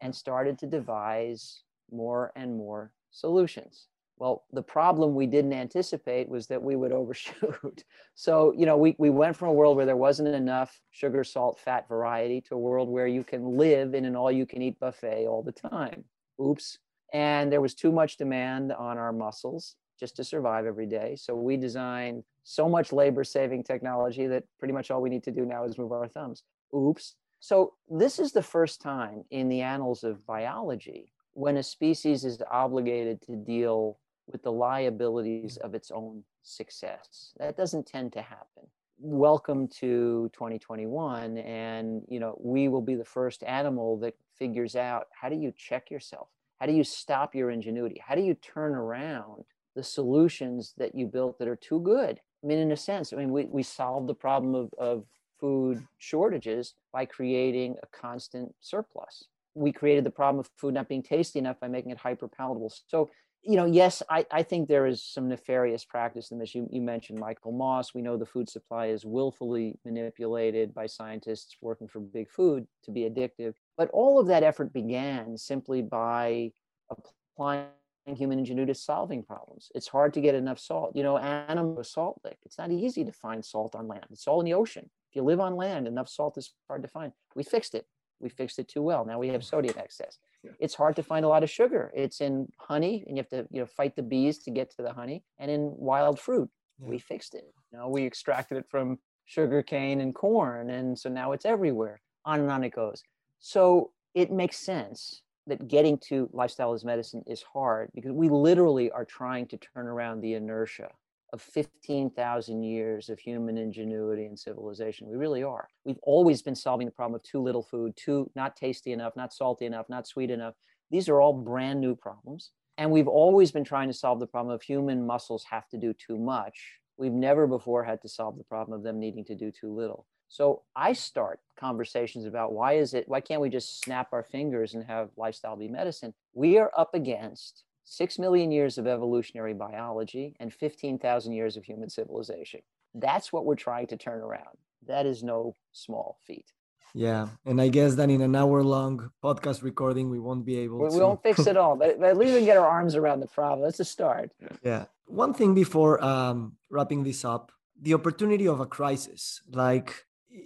and 0.00 0.16
started 0.16 0.58
to 0.60 0.66
devise 0.66 1.62
more 1.90 2.32
and 2.34 2.56
more 2.56 2.90
solutions. 3.10 3.88
Well, 4.22 4.44
the 4.52 4.62
problem 4.62 5.16
we 5.16 5.26
didn't 5.26 5.52
anticipate 5.52 6.28
was 6.28 6.46
that 6.46 6.62
we 6.62 6.76
would 6.76 6.92
overshoot. 6.92 7.82
So, 8.14 8.54
you 8.56 8.66
know, 8.66 8.76
we, 8.76 8.94
we 8.98 9.10
went 9.10 9.34
from 9.34 9.48
a 9.48 9.52
world 9.52 9.76
where 9.76 9.86
there 9.86 9.96
wasn't 9.96 10.28
enough 10.28 10.80
sugar, 10.92 11.24
salt, 11.24 11.58
fat 11.58 11.88
variety 11.88 12.40
to 12.42 12.54
a 12.54 12.58
world 12.58 12.88
where 12.88 13.08
you 13.08 13.24
can 13.24 13.56
live 13.56 13.94
in 13.94 14.04
an 14.04 14.14
all 14.14 14.30
you 14.30 14.46
can 14.46 14.62
eat 14.62 14.78
buffet 14.78 15.26
all 15.26 15.42
the 15.42 15.50
time. 15.50 16.04
Oops. 16.40 16.78
And 17.12 17.50
there 17.50 17.60
was 17.60 17.74
too 17.74 17.90
much 17.90 18.16
demand 18.16 18.70
on 18.70 18.96
our 18.96 19.12
muscles 19.12 19.74
just 19.98 20.14
to 20.16 20.24
survive 20.24 20.66
every 20.66 20.86
day. 20.86 21.16
So 21.16 21.34
we 21.34 21.56
designed 21.56 22.22
so 22.44 22.68
much 22.68 22.92
labor 22.92 23.24
saving 23.24 23.64
technology 23.64 24.28
that 24.28 24.44
pretty 24.60 24.74
much 24.74 24.92
all 24.92 25.02
we 25.02 25.10
need 25.10 25.24
to 25.24 25.32
do 25.32 25.44
now 25.44 25.64
is 25.64 25.78
move 25.78 25.90
our 25.90 26.06
thumbs. 26.06 26.44
Oops. 26.72 27.16
So 27.40 27.72
this 27.88 28.20
is 28.20 28.30
the 28.30 28.42
first 28.42 28.80
time 28.80 29.24
in 29.32 29.48
the 29.48 29.62
annals 29.62 30.04
of 30.04 30.24
biology 30.26 31.12
when 31.32 31.56
a 31.56 31.62
species 31.62 32.24
is 32.24 32.40
obligated 32.50 33.20
to 33.22 33.36
deal 33.36 33.98
with 34.26 34.42
the 34.42 34.52
liabilities 34.52 35.58
mm. 35.58 35.66
of 35.66 35.74
its 35.74 35.90
own 35.90 36.22
success. 36.42 37.32
That 37.38 37.56
doesn't 37.56 37.86
tend 37.86 38.12
to 38.14 38.22
happen. 38.22 38.64
Welcome 38.98 39.66
to 39.80 40.30
2021 40.32 41.38
and 41.38 42.02
you 42.08 42.20
know 42.20 42.38
we 42.40 42.68
will 42.68 42.82
be 42.82 42.94
the 42.94 43.04
first 43.04 43.42
animal 43.42 43.98
that 43.98 44.14
figures 44.38 44.76
out 44.76 45.08
how 45.10 45.28
do 45.28 45.34
you 45.34 45.52
check 45.56 45.90
yourself? 45.90 46.28
How 46.60 46.66
do 46.66 46.72
you 46.72 46.84
stop 46.84 47.34
your 47.34 47.50
ingenuity? 47.50 48.00
How 48.06 48.14
do 48.14 48.22
you 48.22 48.34
turn 48.34 48.74
around 48.74 49.44
the 49.74 49.82
solutions 49.82 50.74
that 50.78 50.94
you 50.94 51.06
built 51.06 51.38
that 51.40 51.48
are 51.48 51.56
too 51.56 51.80
good? 51.80 52.20
I 52.42 52.46
mean, 52.46 52.58
in 52.58 52.70
a 52.70 52.76
sense, 52.76 53.12
I 53.12 53.16
mean, 53.16 53.32
we, 53.32 53.44
we 53.46 53.62
solved 53.62 54.08
the 54.08 54.14
problem 54.14 54.54
of, 54.54 54.72
of 54.78 55.04
food 55.40 55.84
shortages 55.98 56.74
by 56.92 57.04
creating 57.04 57.76
a 57.82 57.86
constant 57.88 58.54
surplus. 58.60 59.24
We 59.54 59.72
created 59.72 60.04
the 60.04 60.10
problem 60.10 60.38
of 60.40 60.50
food 60.56 60.74
not 60.74 60.88
being 60.88 61.02
tasty 61.02 61.40
enough 61.40 61.58
by 61.58 61.68
making 61.68 61.90
it 61.90 61.98
hyper 61.98 62.28
palatable. 62.28 62.72
So 62.86 63.10
you 63.44 63.56
know, 63.56 63.64
yes, 63.64 64.02
I, 64.08 64.24
I 64.30 64.42
think 64.42 64.68
there 64.68 64.86
is 64.86 65.02
some 65.02 65.28
nefarious 65.28 65.84
practice 65.84 66.30
in 66.30 66.38
this. 66.38 66.54
You, 66.54 66.68
you 66.70 66.80
mentioned 66.80 67.18
Michael 67.18 67.52
Moss. 67.52 67.92
We 67.92 68.02
know 68.02 68.16
the 68.16 68.26
food 68.26 68.48
supply 68.48 68.86
is 68.86 69.04
willfully 69.04 69.78
manipulated 69.84 70.72
by 70.72 70.86
scientists 70.86 71.56
working 71.60 71.88
for 71.88 71.98
big 71.98 72.30
food 72.30 72.66
to 72.84 72.92
be 72.92 73.00
addictive. 73.02 73.54
But 73.76 73.90
all 73.90 74.20
of 74.20 74.28
that 74.28 74.44
effort 74.44 74.72
began 74.72 75.36
simply 75.36 75.82
by 75.82 76.52
applying 76.88 77.66
human 78.06 78.38
ingenuity 78.38 78.72
to 78.72 78.78
solving 78.78 79.24
problems. 79.24 79.70
It's 79.74 79.88
hard 79.88 80.14
to 80.14 80.20
get 80.20 80.36
enough 80.36 80.60
salt. 80.60 80.94
You 80.94 81.02
know, 81.02 81.18
animal 81.18 81.82
salt 81.82 82.20
lick. 82.24 82.38
It's 82.44 82.58
not 82.58 82.70
easy 82.70 83.04
to 83.04 83.12
find 83.12 83.44
salt 83.44 83.74
on 83.74 83.88
land. 83.88 84.06
It's 84.10 84.28
all 84.28 84.40
in 84.40 84.46
the 84.46 84.54
ocean. 84.54 84.88
If 85.10 85.16
you 85.16 85.22
live 85.22 85.40
on 85.40 85.56
land, 85.56 85.88
enough 85.88 86.08
salt 86.08 86.38
is 86.38 86.52
hard 86.68 86.82
to 86.82 86.88
find. 86.88 87.12
We 87.34 87.42
fixed 87.42 87.74
it. 87.74 87.86
We 88.20 88.28
fixed 88.28 88.60
it 88.60 88.68
too 88.68 88.82
well. 88.82 89.04
Now 89.04 89.18
we 89.18 89.28
have 89.28 89.44
sodium 89.44 89.74
excess. 89.78 90.18
Yeah. 90.42 90.50
It's 90.58 90.74
hard 90.74 90.96
to 90.96 91.02
find 91.02 91.24
a 91.24 91.28
lot 91.28 91.42
of 91.42 91.50
sugar. 91.50 91.92
It's 91.94 92.20
in 92.20 92.48
honey, 92.58 93.04
and 93.06 93.16
you 93.16 93.22
have 93.22 93.28
to 93.30 93.46
you 93.50 93.60
know 93.60 93.66
fight 93.66 93.96
the 93.96 94.02
bees 94.02 94.38
to 94.40 94.50
get 94.50 94.70
to 94.76 94.82
the 94.82 94.92
honey, 94.92 95.24
and 95.38 95.50
in 95.50 95.72
wild 95.76 96.18
fruit. 96.18 96.50
Yeah. 96.80 96.88
We 96.88 96.98
fixed 96.98 97.34
it. 97.34 97.44
You 97.72 97.78
know, 97.78 97.88
we 97.88 98.04
extracted 98.04 98.58
it 98.58 98.66
from 98.68 98.98
sugar 99.24 99.62
cane 99.62 100.00
and 100.00 100.14
corn, 100.14 100.70
and 100.70 100.98
so 100.98 101.08
now 101.08 101.32
it's 101.32 101.44
everywhere. 101.44 102.00
On 102.24 102.40
and 102.40 102.50
on 102.50 102.64
it 102.64 102.74
goes. 102.74 103.02
So 103.40 103.92
it 104.14 104.30
makes 104.30 104.58
sense 104.58 105.22
that 105.46 105.66
getting 105.66 105.98
to 105.98 106.28
lifestyle 106.32 106.72
as 106.72 106.84
medicine 106.84 107.22
is 107.26 107.42
hard 107.52 107.90
because 107.94 108.12
we 108.12 108.28
literally 108.28 108.90
are 108.90 109.04
trying 109.04 109.46
to 109.48 109.56
turn 109.56 109.86
around 109.86 110.20
the 110.20 110.34
inertia 110.34 110.90
of 111.32 111.40
15,000 111.40 112.62
years 112.62 113.08
of 113.08 113.18
human 113.18 113.56
ingenuity 113.56 114.26
and 114.26 114.38
civilization. 114.38 115.08
We 115.08 115.16
really 115.16 115.42
are. 115.42 115.68
We've 115.84 115.98
always 116.02 116.42
been 116.42 116.54
solving 116.54 116.86
the 116.86 116.92
problem 116.92 117.14
of 117.14 117.22
too 117.22 117.40
little 117.40 117.62
food, 117.62 117.96
too 117.96 118.30
not 118.36 118.56
tasty 118.56 118.92
enough, 118.92 119.16
not 119.16 119.32
salty 119.32 119.64
enough, 119.64 119.88
not 119.88 120.06
sweet 120.06 120.30
enough. 120.30 120.54
These 120.90 121.08
are 121.08 121.20
all 121.20 121.32
brand 121.32 121.80
new 121.80 121.94
problems. 121.94 122.50
And 122.78 122.90
we've 122.90 123.08
always 123.08 123.50
been 123.50 123.64
trying 123.64 123.88
to 123.88 123.94
solve 123.94 124.20
the 124.20 124.26
problem 124.26 124.54
of 124.54 124.62
human 124.62 125.06
muscles 125.06 125.44
have 125.50 125.68
to 125.70 125.78
do 125.78 125.94
too 125.94 126.18
much. 126.18 126.80
We've 126.98 127.12
never 127.12 127.46
before 127.46 127.84
had 127.84 128.02
to 128.02 128.08
solve 128.08 128.36
the 128.36 128.44
problem 128.44 128.76
of 128.76 128.82
them 128.82 128.98
needing 128.98 129.24
to 129.26 129.34
do 129.34 129.50
too 129.50 129.74
little. 129.74 130.06
So 130.28 130.62
I 130.74 130.94
start 130.94 131.40
conversations 131.58 132.24
about 132.24 132.52
why 132.52 132.74
is 132.74 132.94
it, 132.94 133.06
why 133.06 133.20
can't 133.20 133.40
we 133.40 133.50
just 133.50 133.82
snap 133.82 134.08
our 134.12 134.22
fingers 134.22 134.74
and 134.74 134.84
have 134.84 135.10
lifestyle 135.16 135.56
be 135.56 135.68
medicine? 135.68 136.14
We 136.32 136.58
are 136.58 136.72
up 136.76 136.94
against 136.94 137.64
six 137.84 138.18
million 138.18 138.50
years 138.50 138.78
of 138.78 138.86
evolutionary 138.86 139.54
biology 139.54 140.34
and 140.40 140.52
15,000 140.52 141.32
years 141.32 141.56
of 141.56 141.64
human 141.64 141.88
civilization. 141.88 142.60
That's 142.94 143.32
what 143.32 143.44
we're 143.44 143.56
trying 143.56 143.86
to 143.88 143.96
turn 143.96 144.20
around. 144.20 144.58
That 144.86 145.06
is 145.06 145.22
no 145.22 145.56
small 145.72 146.18
feat. 146.26 146.52
Yeah, 146.94 147.28
and 147.46 147.60
I 147.60 147.68
guess 147.68 147.94
that 147.94 148.10
in 148.10 148.20
an 148.20 148.36
hour-long 148.36 149.10
podcast 149.24 149.62
recording, 149.62 150.10
we 150.10 150.18
won't 150.18 150.44
be 150.44 150.58
able. 150.58 150.78
We, 150.78 150.90
to... 150.90 150.94
we 150.94 151.00
won't 151.00 151.22
fix 151.22 151.46
it 151.46 151.56
all, 151.56 151.74
but, 151.74 151.98
but 151.98 152.10
at 152.10 152.18
least 152.18 152.32
we 152.32 152.40
can 152.40 152.46
get 152.46 152.58
our 152.58 152.68
arms 152.68 152.96
around 152.96 153.20
the 153.20 153.28
problem. 153.28 153.62
That's 153.62 153.80
a 153.80 153.84
start. 153.84 154.30
Yeah. 154.62 154.84
One 155.06 155.32
thing 155.32 155.54
before 155.54 156.04
um, 156.04 156.56
wrapping 156.68 157.02
this 157.04 157.24
up: 157.24 157.50
the 157.80 157.94
opportunity 157.94 158.46
of 158.46 158.60
a 158.60 158.66
crisis. 158.66 159.40
Like 159.50 160.04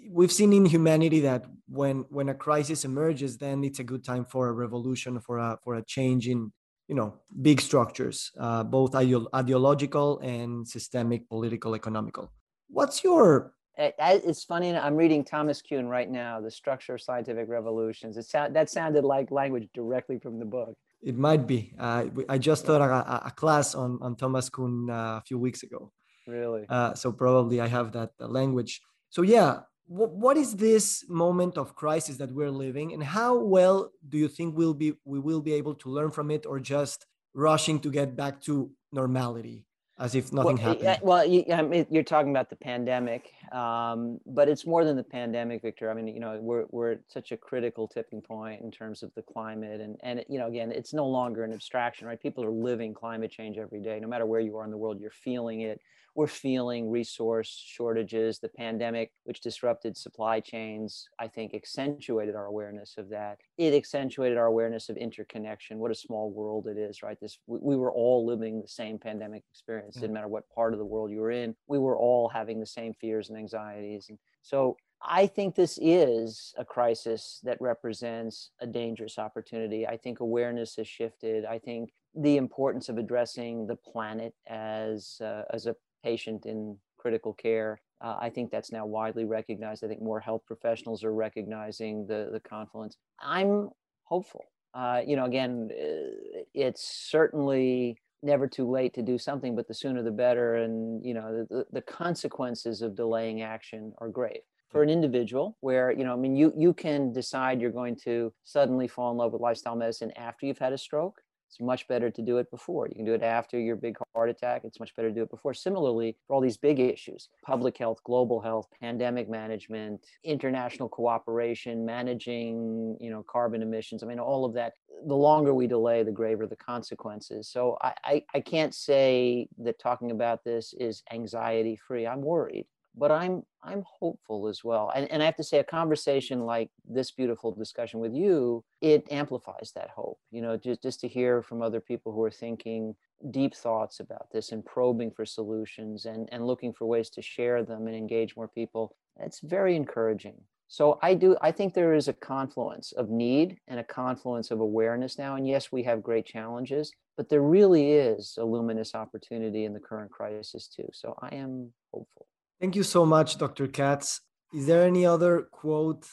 we've 0.08 0.32
seen 0.32 0.52
in 0.52 0.66
humanity 0.66 1.20
that 1.20 1.46
when 1.68 2.04
when 2.10 2.28
a 2.28 2.34
crisis 2.34 2.84
emerges, 2.84 3.38
then 3.38 3.64
it's 3.64 3.80
a 3.80 3.84
good 3.84 4.04
time 4.04 4.24
for 4.24 4.48
a 4.48 4.52
revolution, 4.52 5.18
for 5.20 5.38
a 5.38 5.58
for 5.64 5.74
a 5.74 5.82
change 5.82 6.28
in 6.28 6.52
you 6.88 6.94
know 6.94 7.14
big 7.42 7.60
structures 7.60 8.30
uh, 8.38 8.62
both 8.62 8.94
ideological 8.94 10.18
and 10.20 10.66
systemic 10.66 11.28
political 11.28 11.74
economical. 11.74 12.32
What's 12.68 13.04
your 13.04 13.52
it's 13.78 14.44
funny 14.44 14.74
i'm 14.74 14.96
reading 14.96 15.22
thomas 15.22 15.60
kuhn 15.60 15.86
right 15.86 16.10
now 16.10 16.40
the 16.40 16.50
structure 16.50 16.94
of 16.94 17.02
scientific 17.02 17.48
revolutions. 17.48 18.16
It 18.16 18.24
sound, 18.24 18.56
that 18.56 18.70
sounded 18.70 19.04
like 19.04 19.30
language 19.30 19.68
directly 19.74 20.18
from 20.18 20.38
the 20.38 20.46
book. 20.46 20.74
It 21.02 21.16
might 21.16 21.46
be. 21.46 21.74
Uh, 21.78 22.06
i 22.28 22.38
just 22.38 22.64
taught 22.64 22.80
a, 22.80 23.26
a, 23.26 23.30
class 23.30 23.74
on, 23.74 23.98
on 24.00 24.16
thomas 24.16 24.48
kuhn 24.48 24.88
uh, 24.88 25.18
a 25.20 25.22
few 25.26 25.38
weeks 25.38 25.62
ago. 25.62 25.92
Really? 26.26 26.64
Uh, 26.68 26.94
so 26.94 27.12
probably 27.12 27.60
i 27.60 27.66
have 27.66 27.92
that 27.92 28.10
language. 28.18 28.80
So 29.10 29.22
yeah 29.22 29.60
what 29.88 30.36
is 30.36 30.56
this 30.56 31.04
moment 31.08 31.56
of 31.56 31.76
crisis 31.76 32.16
that 32.16 32.32
we're 32.32 32.50
living 32.50 32.92
and 32.92 33.02
how 33.02 33.38
well 33.38 33.92
do 34.08 34.18
you 34.18 34.28
think 34.28 34.56
we'll 34.56 34.74
be 34.74 34.94
we 35.04 35.18
will 35.18 35.40
be 35.40 35.52
able 35.52 35.74
to 35.74 35.88
learn 35.88 36.10
from 36.10 36.30
it 36.30 36.44
or 36.44 36.58
just 36.58 37.06
rushing 37.34 37.78
to 37.78 37.90
get 37.90 38.16
back 38.16 38.40
to 38.40 38.70
normality 38.92 39.64
as 39.98 40.14
if 40.14 40.32
nothing 40.32 40.56
well, 40.56 40.74
happened? 40.74 40.98
well 41.02 41.24
you, 41.24 41.86
you're 41.88 42.02
talking 42.02 42.30
about 42.30 42.50
the 42.50 42.56
pandemic 42.56 43.30
um, 43.52 44.18
but 44.26 44.48
it's 44.48 44.66
more 44.66 44.84
than 44.84 44.96
the 44.96 45.04
pandemic 45.04 45.62
victor. 45.62 45.88
I 45.88 45.94
mean 45.94 46.08
you 46.08 46.18
know 46.18 46.36
we're, 46.40 46.64
we're 46.70 46.92
at 46.92 47.00
such 47.06 47.30
a 47.30 47.36
critical 47.36 47.86
tipping 47.86 48.20
point 48.20 48.62
in 48.62 48.72
terms 48.72 49.04
of 49.04 49.12
the 49.14 49.22
climate 49.22 49.80
and 49.80 49.96
and 50.02 50.24
you 50.28 50.38
know 50.38 50.48
again 50.48 50.72
it's 50.72 50.92
no 50.92 51.06
longer 51.06 51.44
an 51.44 51.52
abstraction 51.52 52.08
right? 52.08 52.20
People 52.20 52.44
are 52.44 52.50
living 52.50 52.92
climate 52.92 53.30
change 53.30 53.56
every 53.56 53.80
day. 53.80 54.00
No 54.00 54.08
matter 54.08 54.26
where 54.26 54.40
you 54.40 54.56
are 54.56 54.64
in 54.64 54.72
the 54.72 54.76
world 54.76 55.00
you're 55.00 55.10
feeling 55.10 55.60
it 55.60 55.80
we're 56.16 56.26
feeling 56.26 56.90
resource 56.90 57.62
shortages. 57.64 58.38
The 58.38 58.48
pandemic, 58.48 59.12
which 59.24 59.42
disrupted 59.42 59.96
supply 59.96 60.40
chains, 60.40 61.06
I 61.20 61.28
think 61.28 61.54
accentuated 61.54 62.34
our 62.34 62.46
awareness 62.46 62.94
of 62.96 63.10
that. 63.10 63.38
It 63.58 63.74
accentuated 63.74 64.38
our 64.38 64.46
awareness 64.46 64.88
of 64.88 64.96
interconnection. 64.96 65.78
What 65.78 65.90
a 65.90 65.94
small 65.94 66.30
world 66.30 66.68
it 66.68 66.78
is, 66.78 67.02
right? 67.02 67.18
This 67.20 67.38
we 67.46 67.76
were 67.76 67.92
all 67.92 68.24
living 68.26 68.62
the 68.62 68.68
same 68.68 68.98
pandemic 68.98 69.44
experience. 69.52 69.96
It 69.96 70.00
didn't 70.00 70.14
matter 70.14 70.26
what 70.26 70.48
part 70.54 70.72
of 70.72 70.78
the 70.78 70.86
world 70.86 71.10
you 71.10 71.20
were 71.20 71.30
in. 71.30 71.54
We 71.68 71.78
were 71.78 71.98
all 71.98 72.30
having 72.30 72.60
the 72.60 72.66
same 72.66 72.94
fears 72.94 73.28
and 73.28 73.38
anxieties. 73.38 74.06
And 74.08 74.18
so 74.40 74.78
I 75.02 75.26
think 75.26 75.54
this 75.54 75.78
is 75.82 76.54
a 76.56 76.64
crisis 76.64 77.40
that 77.44 77.60
represents 77.60 78.52
a 78.60 78.66
dangerous 78.66 79.18
opportunity. 79.18 79.86
I 79.86 79.98
think 79.98 80.20
awareness 80.20 80.76
has 80.76 80.88
shifted. 80.88 81.44
I 81.44 81.58
think 81.58 81.90
the 82.14 82.38
importance 82.38 82.88
of 82.88 82.96
addressing 82.96 83.66
the 83.66 83.76
planet 83.76 84.32
as 84.46 85.20
uh, 85.20 85.42
as 85.52 85.66
a 85.66 85.76
patient 86.06 86.46
in 86.46 86.76
critical 86.98 87.32
care. 87.32 87.80
Uh, 88.00 88.16
I 88.26 88.30
think 88.30 88.50
that's 88.50 88.70
now 88.70 88.86
widely 88.86 89.24
recognized. 89.24 89.82
I 89.82 89.88
think 89.88 90.02
more 90.02 90.20
health 90.20 90.42
professionals 90.46 91.02
are 91.02 91.14
recognizing 91.14 92.06
the, 92.06 92.30
the 92.32 92.40
confluence. 92.40 92.96
I'm 93.20 93.70
hopeful. 94.04 94.44
Uh, 94.74 95.00
you 95.04 95.16
know, 95.16 95.24
again, 95.24 95.70
uh, 95.72 96.42
it's 96.54 96.84
certainly 97.10 97.96
never 98.22 98.46
too 98.46 98.70
late 98.70 98.94
to 98.94 99.02
do 99.02 99.18
something, 99.18 99.56
but 99.56 99.66
the 99.66 99.74
sooner 99.74 100.02
the 100.02 100.10
better. 100.10 100.56
And, 100.56 101.04
you 101.04 101.14
know, 101.14 101.46
the, 101.50 101.64
the 101.72 101.82
consequences 101.82 102.82
of 102.82 102.94
delaying 102.94 103.42
action 103.42 103.92
are 103.98 104.08
grave 104.08 104.42
for 104.68 104.82
an 104.82 104.90
individual 104.90 105.56
where 105.60 105.92
you 105.92 106.04
know 106.04 106.12
i 106.12 106.16
mean 106.16 106.34
you 106.34 106.52
you 106.56 106.74
can 106.74 107.12
decide 107.12 107.60
you're 107.60 107.70
going 107.70 107.94
to 107.94 108.32
suddenly 108.42 108.88
fall 108.88 109.12
in 109.12 109.16
love 109.16 109.32
with 109.32 109.40
lifestyle 109.40 109.76
medicine 109.76 110.10
after 110.16 110.44
you've 110.44 110.58
had 110.58 110.72
a 110.72 110.78
stroke 110.78 111.22
it's 111.48 111.60
much 111.60 111.86
better 111.88 112.10
to 112.10 112.22
do 112.22 112.38
it 112.38 112.50
before. 112.50 112.88
You 112.88 112.94
can 112.94 113.04
do 113.04 113.14
it 113.14 113.22
after 113.22 113.58
your 113.58 113.76
big 113.76 113.96
heart 114.14 114.28
attack. 114.28 114.62
It's 114.64 114.80
much 114.80 114.94
better 114.96 115.08
to 115.08 115.14
do 115.14 115.22
it 115.22 115.30
before. 115.30 115.54
Similarly, 115.54 116.16
for 116.26 116.34
all 116.34 116.40
these 116.40 116.56
big 116.56 116.80
issues 116.80 117.28
public 117.44 117.78
health, 117.78 118.02
global 118.04 118.40
health, 118.40 118.68
pandemic 118.80 119.28
management, 119.28 120.04
international 120.24 120.88
cooperation, 120.88 121.84
managing 121.86 122.96
you 123.00 123.10
know, 123.10 123.22
carbon 123.22 123.62
emissions. 123.62 124.02
I 124.02 124.06
mean, 124.06 124.18
all 124.18 124.44
of 124.44 124.54
that, 124.54 124.74
the 125.06 125.14
longer 125.14 125.54
we 125.54 125.66
delay, 125.66 126.02
the 126.02 126.12
graver 126.12 126.46
the 126.46 126.56
consequences. 126.56 127.48
So 127.48 127.78
I, 127.80 127.94
I, 128.04 128.24
I 128.34 128.40
can't 128.40 128.74
say 128.74 129.48
that 129.58 129.78
talking 129.78 130.10
about 130.10 130.44
this 130.44 130.74
is 130.78 131.02
anxiety 131.12 131.76
free. 131.76 132.06
I'm 132.06 132.22
worried 132.22 132.66
but 132.96 133.10
I'm 133.10 133.42
I'm 133.62 133.84
hopeful 133.86 134.46
as 134.46 134.62
well. 134.62 134.92
And, 134.94 135.10
and 135.10 135.22
I 135.22 135.26
have 135.26 135.36
to 135.36 135.44
say, 135.44 135.58
a 135.58 135.64
conversation 135.64 136.40
like 136.46 136.70
this 136.88 137.10
beautiful 137.10 137.50
discussion 137.52 137.98
with 137.98 138.14
you, 138.14 138.64
it 138.80 139.10
amplifies 139.10 139.72
that 139.74 139.90
hope. 139.90 140.18
You 140.30 140.40
know, 140.40 140.56
just 140.56 140.82
just 140.82 141.00
to 141.00 141.08
hear 141.08 141.42
from 141.42 141.62
other 141.62 141.80
people 141.80 142.12
who 142.12 142.22
are 142.22 142.30
thinking 142.30 142.94
deep 143.30 143.54
thoughts 143.54 144.00
about 144.00 144.30
this 144.32 144.52
and 144.52 144.64
probing 144.64 145.10
for 145.10 145.26
solutions 145.26 146.06
and 146.06 146.28
and 146.32 146.46
looking 146.46 146.72
for 146.72 146.86
ways 146.86 147.10
to 147.10 147.22
share 147.22 147.62
them 147.62 147.86
and 147.86 147.96
engage 147.96 148.36
more 148.36 148.48
people. 148.48 148.94
It's 149.20 149.40
very 149.40 149.76
encouraging. 149.76 150.40
So 150.68 150.98
I 151.02 151.14
do 151.14 151.36
I 151.40 151.52
think 151.52 151.74
there 151.74 151.94
is 151.94 152.08
a 152.08 152.12
confluence 152.12 152.92
of 152.92 153.10
need 153.10 153.58
and 153.68 153.78
a 153.78 153.84
confluence 153.84 154.50
of 154.50 154.60
awareness 154.60 155.18
now. 155.18 155.36
And 155.36 155.46
yes, 155.46 155.70
we 155.70 155.82
have 155.84 156.02
great 156.02 156.26
challenges, 156.26 156.92
but 157.16 157.28
there 157.28 157.42
really 157.42 157.92
is 157.92 158.36
a 158.38 158.44
luminous 158.44 158.94
opportunity 158.94 159.64
in 159.64 159.74
the 159.74 159.80
current 159.80 160.10
crisis 160.10 160.66
too. 160.66 160.88
So 160.92 161.16
I 161.20 161.34
am 161.36 161.72
hopeful. 161.92 162.26
Thank 162.60 162.74
you 162.74 162.82
so 162.82 163.04
much, 163.04 163.36
Dr. 163.36 163.66
Katz. 163.66 164.22
Is 164.54 164.66
there 164.66 164.82
any 164.82 165.04
other 165.04 165.42
quote, 165.50 166.06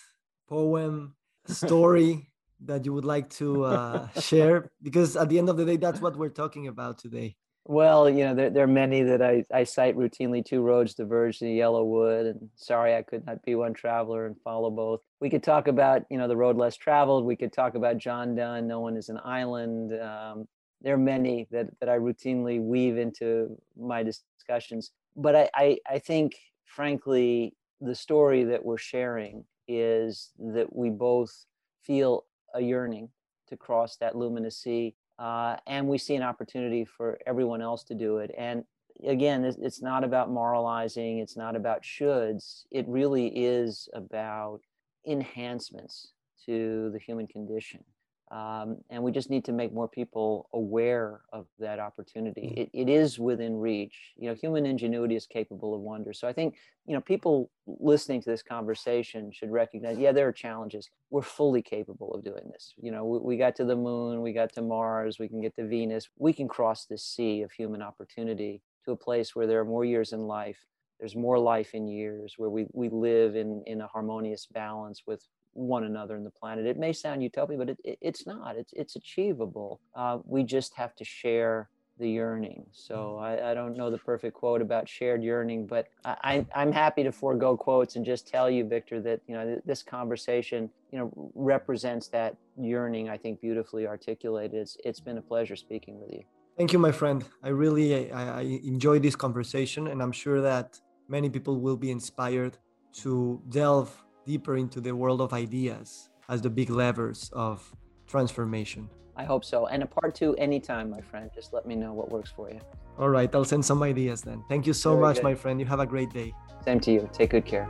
poem, 0.49 1.15
story 1.47 2.31
that 2.65 2.85
you 2.85 2.93
would 2.93 3.05
like 3.05 3.29
to 3.41 3.63
uh, 3.63 4.07
share? 4.19 4.71
Because 4.81 5.15
at 5.15 5.29
the 5.29 5.37
end 5.39 5.49
of 5.49 5.55
the 5.55 5.65
day, 5.65 5.77
that's 5.77 6.01
what 6.01 6.17
we're 6.17 6.29
talking 6.29 6.67
about 6.67 6.97
today. 6.97 7.37
Well, 7.65 8.09
you 8.09 8.25
know, 8.25 8.35
there, 8.35 8.49
there 8.49 8.65
are 8.65 8.67
many 8.67 9.03
that 9.03 9.21
I, 9.21 9.45
I 9.53 9.63
cite 9.63 9.95
routinely. 9.95 10.43
Two 10.43 10.61
roads 10.61 10.95
diverge 10.95 11.41
in 11.41 11.47
Yellowwood, 11.47 12.31
and 12.31 12.49
sorry 12.55 12.93
I 12.93 13.03
could 13.03 13.25
not 13.25 13.41
be 13.45 13.55
one 13.55 13.73
traveler 13.73 14.25
and 14.25 14.35
follow 14.43 14.69
both. 14.69 14.99
We 15.21 15.29
could 15.29 15.43
talk 15.43 15.69
about, 15.69 16.01
you 16.09 16.17
know, 16.17 16.27
the 16.27 16.35
road 16.35 16.57
less 16.57 16.75
traveled. 16.75 17.23
We 17.23 17.37
could 17.37 17.53
talk 17.53 17.75
about 17.75 17.99
John 17.99 18.35
Donne, 18.35 18.67
No 18.67 18.81
One 18.81 18.97
is 18.97 19.07
an 19.07 19.19
Island. 19.23 19.93
Um, 19.93 20.45
there 20.81 20.95
are 20.95 20.97
many 20.97 21.47
that, 21.51 21.67
that 21.79 21.87
I 21.87 21.97
routinely 21.97 22.61
weave 22.61 22.97
into 22.97 23.55
my 23.77 24.03
discussions. 24.03 24.91
But 25.15 25.35
I, 25.35 25.49
I, 25.53 25.77
I 25.89 25.99
think, 25.99 26.35
frankly, 26.65 27.55
the 27.81 27.95
story 27.95 28.43
that 28.45 28.63
we're 28.63 28.77
sharing 28.77 29.45
is 29.67 30.31
that 30.39 30.75
we 30.75 30.89
both 30.89 31.45
feel 31.81 32.25
a 32.53 32.61
yearning 32.61 33.09
to 33.47 33.57
cross 33.57 33.97
that 33.97 34.15
luminous 34.15 34.57
sea 34.57 34.95
uh, 35.19 35.57
and 35.67 35.87
we 35.87 35.97
see 35.97 36.15
an 36.15 36.23
opportunity 36.23 36.85
for 36.85 37.19
everyone 37.27 37.61
else 37.61 37.83
to 37.85 37.93
do 37.93 38.17
it. 38.17 38.31
And 38.37 38.63
again, 39.05 39.43
it's, 39.45 39.57
it's 39.57 39.81
not 39.81 40.03
about 40.03 40.31
moralizing, 40.31 41.19
it's 41.19 41.37
not 41.37 41.55
about 41.55 41.83
shoulds. 41.83 42.63
It 42.71 42.87
really 42.87 43.27
is 43.27 43.87
about 43.93 44.61
enhancements 45.05 46.13
to 46.45 46.89
the 46.91 46.99
human 46.99 47.27
condition. 47.27 47.83
Um, 48.31 48.77
and 48.89 49.03
we 49.03 49.11
just 49.11 49.29
need 49.29 49.45
to 49.45 49.51
make 49.51 49.73
more 49.73 49.87
people 49.87 50.49
aware 50.53 51.21
of 51.31 51.45
that 51.59 51.79
opportunity. 51.79 52.41
Mm. 52.41 52.57
It, 52.57 52.69
it 52.73 52.89
is 52.89 53.19
within 53.19 53.57
reach. 53.57 54.13
You 54.17 54.29
know, 54.29 54.35
human 54.35 54.65
ingenuity 54.65 55.15
is 55.15 55.27
capable 55.27 55.75
of 55.75 55.81
wonder. 55.81 56.13
So 56.13 56.27
I 56.27 56.33
think, 56.33 56.55
you 56.87 56.95
know, 56.95 57.01
people 57.01 57.51
listening 57.67 58.21
to 58.23 58.29
this 58.29 58.41
conversation 58.41 59.31
should 59.31 59.51
recognize, 59.51 59.97
yeah, 59.99 60.11
there 60.11 60.27
are 60.27 60.33
challenges. 60.33 60.89
We're 61.11 61.21
fully 61.21 61.61
capable 61.61 62.13
of 62.13 62.23
doing 62.23 62.49
this. 62.51 62.73
You 62.81 62.91
know, 62.91 63.05
we, 63.05 63.19
we 63.19 63.37
got 63.37 63.55
to 63.57 63.65
the 63.65 63.75
moon, 63.75 64.21
we 64.21 64.33
got 64.33 64.51
to 64.53 64.61
Mars, 64.61 65.19
we 65.19 65.27
can 65.27 65.41
get 65.41 65.55
to 65.57 65.67
Venus. 65.67 66.09
We 66.17 66.33
can 66.33 66.47
cross 66.47 66.85
this 66.85 67.03
sea 67.03 67.43
of 67.43 67.51
human 67.51 67.81
opportunity 67.81 68.61
to 68.85 68.91
a 68.91 68.97
place 68.97 69.35
where 69.35 69.47
there 69.47 69.59
are 69.59 69.65
more 69.65 69.85
years 69.85 70.11
in 70.11 70.21
life 70.21 70.65
there's 70.99 71.15
more 71.17 71.37
life 71.37 71.73
in 71.73 71.85
years 71.85 72.35
where 72.37 72.49
we, 72.49 72.65
we 72.71 72.87
live 72.87 73.35
in, 73.35 73.61
in 73.65 73.81
a 73.81 73.87
harmonious 73.87 74.45
balance 74.45 75.03
with 75.05 75.27
one 75.53 75.83
another 75.83 76.15
in 76.15 76.23
the 76.23 76.29
planet. 76.29 76.65
It 76.65 76.77
may 76.77 76.93
sound 76.93 77.23
utopian, 77.23 77.59
but 77.59 77.69
it, 77.69 77.79
it, 77.83 77.97
it's 78.01 78.25
not. 78.25 78.55
It's 78.55 78.73
it's 78.73 78.95
achievable. 78.95 79.79
Uh, 79.95 80.19
we 80.25 80.43
just 80.43 80.73
have 80.75 80.95
to 80.95 81.05
share 81.05 81.69
the 81.99 82.09
yearning. 82.09 82.65
So 82.71 83.17
I, 83.17 83.51
I, 83.51 83.53
don't 83.53 83.77
know 83.77 83.91
the 83.91 83.99
perfect 83.99 84.35
quote 84.35 84.61
about 84.61 84.89
shared 84.89 85.23
yearning, 85.23 85.67
but 85.67 85.89
I, 86.03 86.43
I'm 86.55 86.71
happy 86.71 87.03
to 87.03 87.11
forego 87.11 87.55
quotes 87.55 87.95
and 87.95 88.03
just 88.03 88.27
tell 88.27 88.49
you, 88.49 88.65
Victor, 88.65 88.99
that 89.01 89.21
you 89.27 89.35
know 89.35 89.61
this 89.65 89.83
conversation, 89.83 90.69
you 90.91 90.97
know, 90.99 91.31
represents 91.35 92.07
that 92.09 92.35
yearning. 92.59 93.09
I 93.09 93.17
think 93.17 93.41
beautifully 93.41 93.85
articulated. 93.85 94.55
It's 94.55 94.77
it's 94.83 94.99
been 94.99 95.17
a 95.17 95.21
pleasure 95.21 95.55
speaking 95.55 95.99
with 95.99 96.11
you. 96.11 96.23
Thank 96.57 96.73
you, 96.73 96.79
my 96.79 96.91
friend. 96.91 97.23
I 97.43 97.49
really 97.49 98.11
I, 98.11 98.39
I 98.39 98.41
enjoy 98.63 98.99
this 98.99 99.15
conversation, 99.15 99.87
and 99.87 100.01
I'm 100.01 100.11
sure 100.11 100.41
that 100.41 100.79
many 101.07 101.29
people 101.29 101.59
will 101.59 101.77
be 101.77 101.91
inspired 101.91 102.57
to 102.93 103.41
delve 103.49 103.91
deeper 104.25 104.57
into 104.57 104.81
the 104.81 104.95
world 104.95 105.21
of 105.21 105.33
ideas 105.33 106.09
as 106.29 106.41
the 106.41 106.49
big 106.49 106.69
levers 106.69 107.29
of 107.33 107.73
transformation. 108.07 108.89
I 109.15 109.23
hope 109.23 109.45
so. 109.45 109.67
And 109.67 109.83
a 109.83 109.85
part 109.85 110.15
two 110.15 110.35
anytime, 110.35 110.89
my 110.89 111.01
friend. 111.01 111.29
Just 111.33 111.53
let 111.53 111.65
me 111.65 111.75
know 111.75 111.93
what 111.93 112.09
works 112.09 112.31
for 112.31 112.49
you. 112.49 112.59
All 112.97 113.09
right, 113.09 113.33
I'll 113.33 113.45
send 113.45 113.63
some 113.65 113.83
ideas 113.83 114.21
then. 114.21 114.43
Thank 114.49 114.65
you 114.67 114.73
so 114.73 114.91
Very 114.91 115.01
much, 115.01 115.15
good. 115.17 115.23
my 115.23 115.35
friend. 115.35 115.59
You 115.59 115.65
have 115.67 115.79
a 115.79 115.85
great 115.85 116.11
day. 116.11 116.33
Same 116.63 116.79
to 116.81 116.91
you. 116.91 117.09
Take 117.11 117.31
good 117.31 117.45
care. 117.45 117.69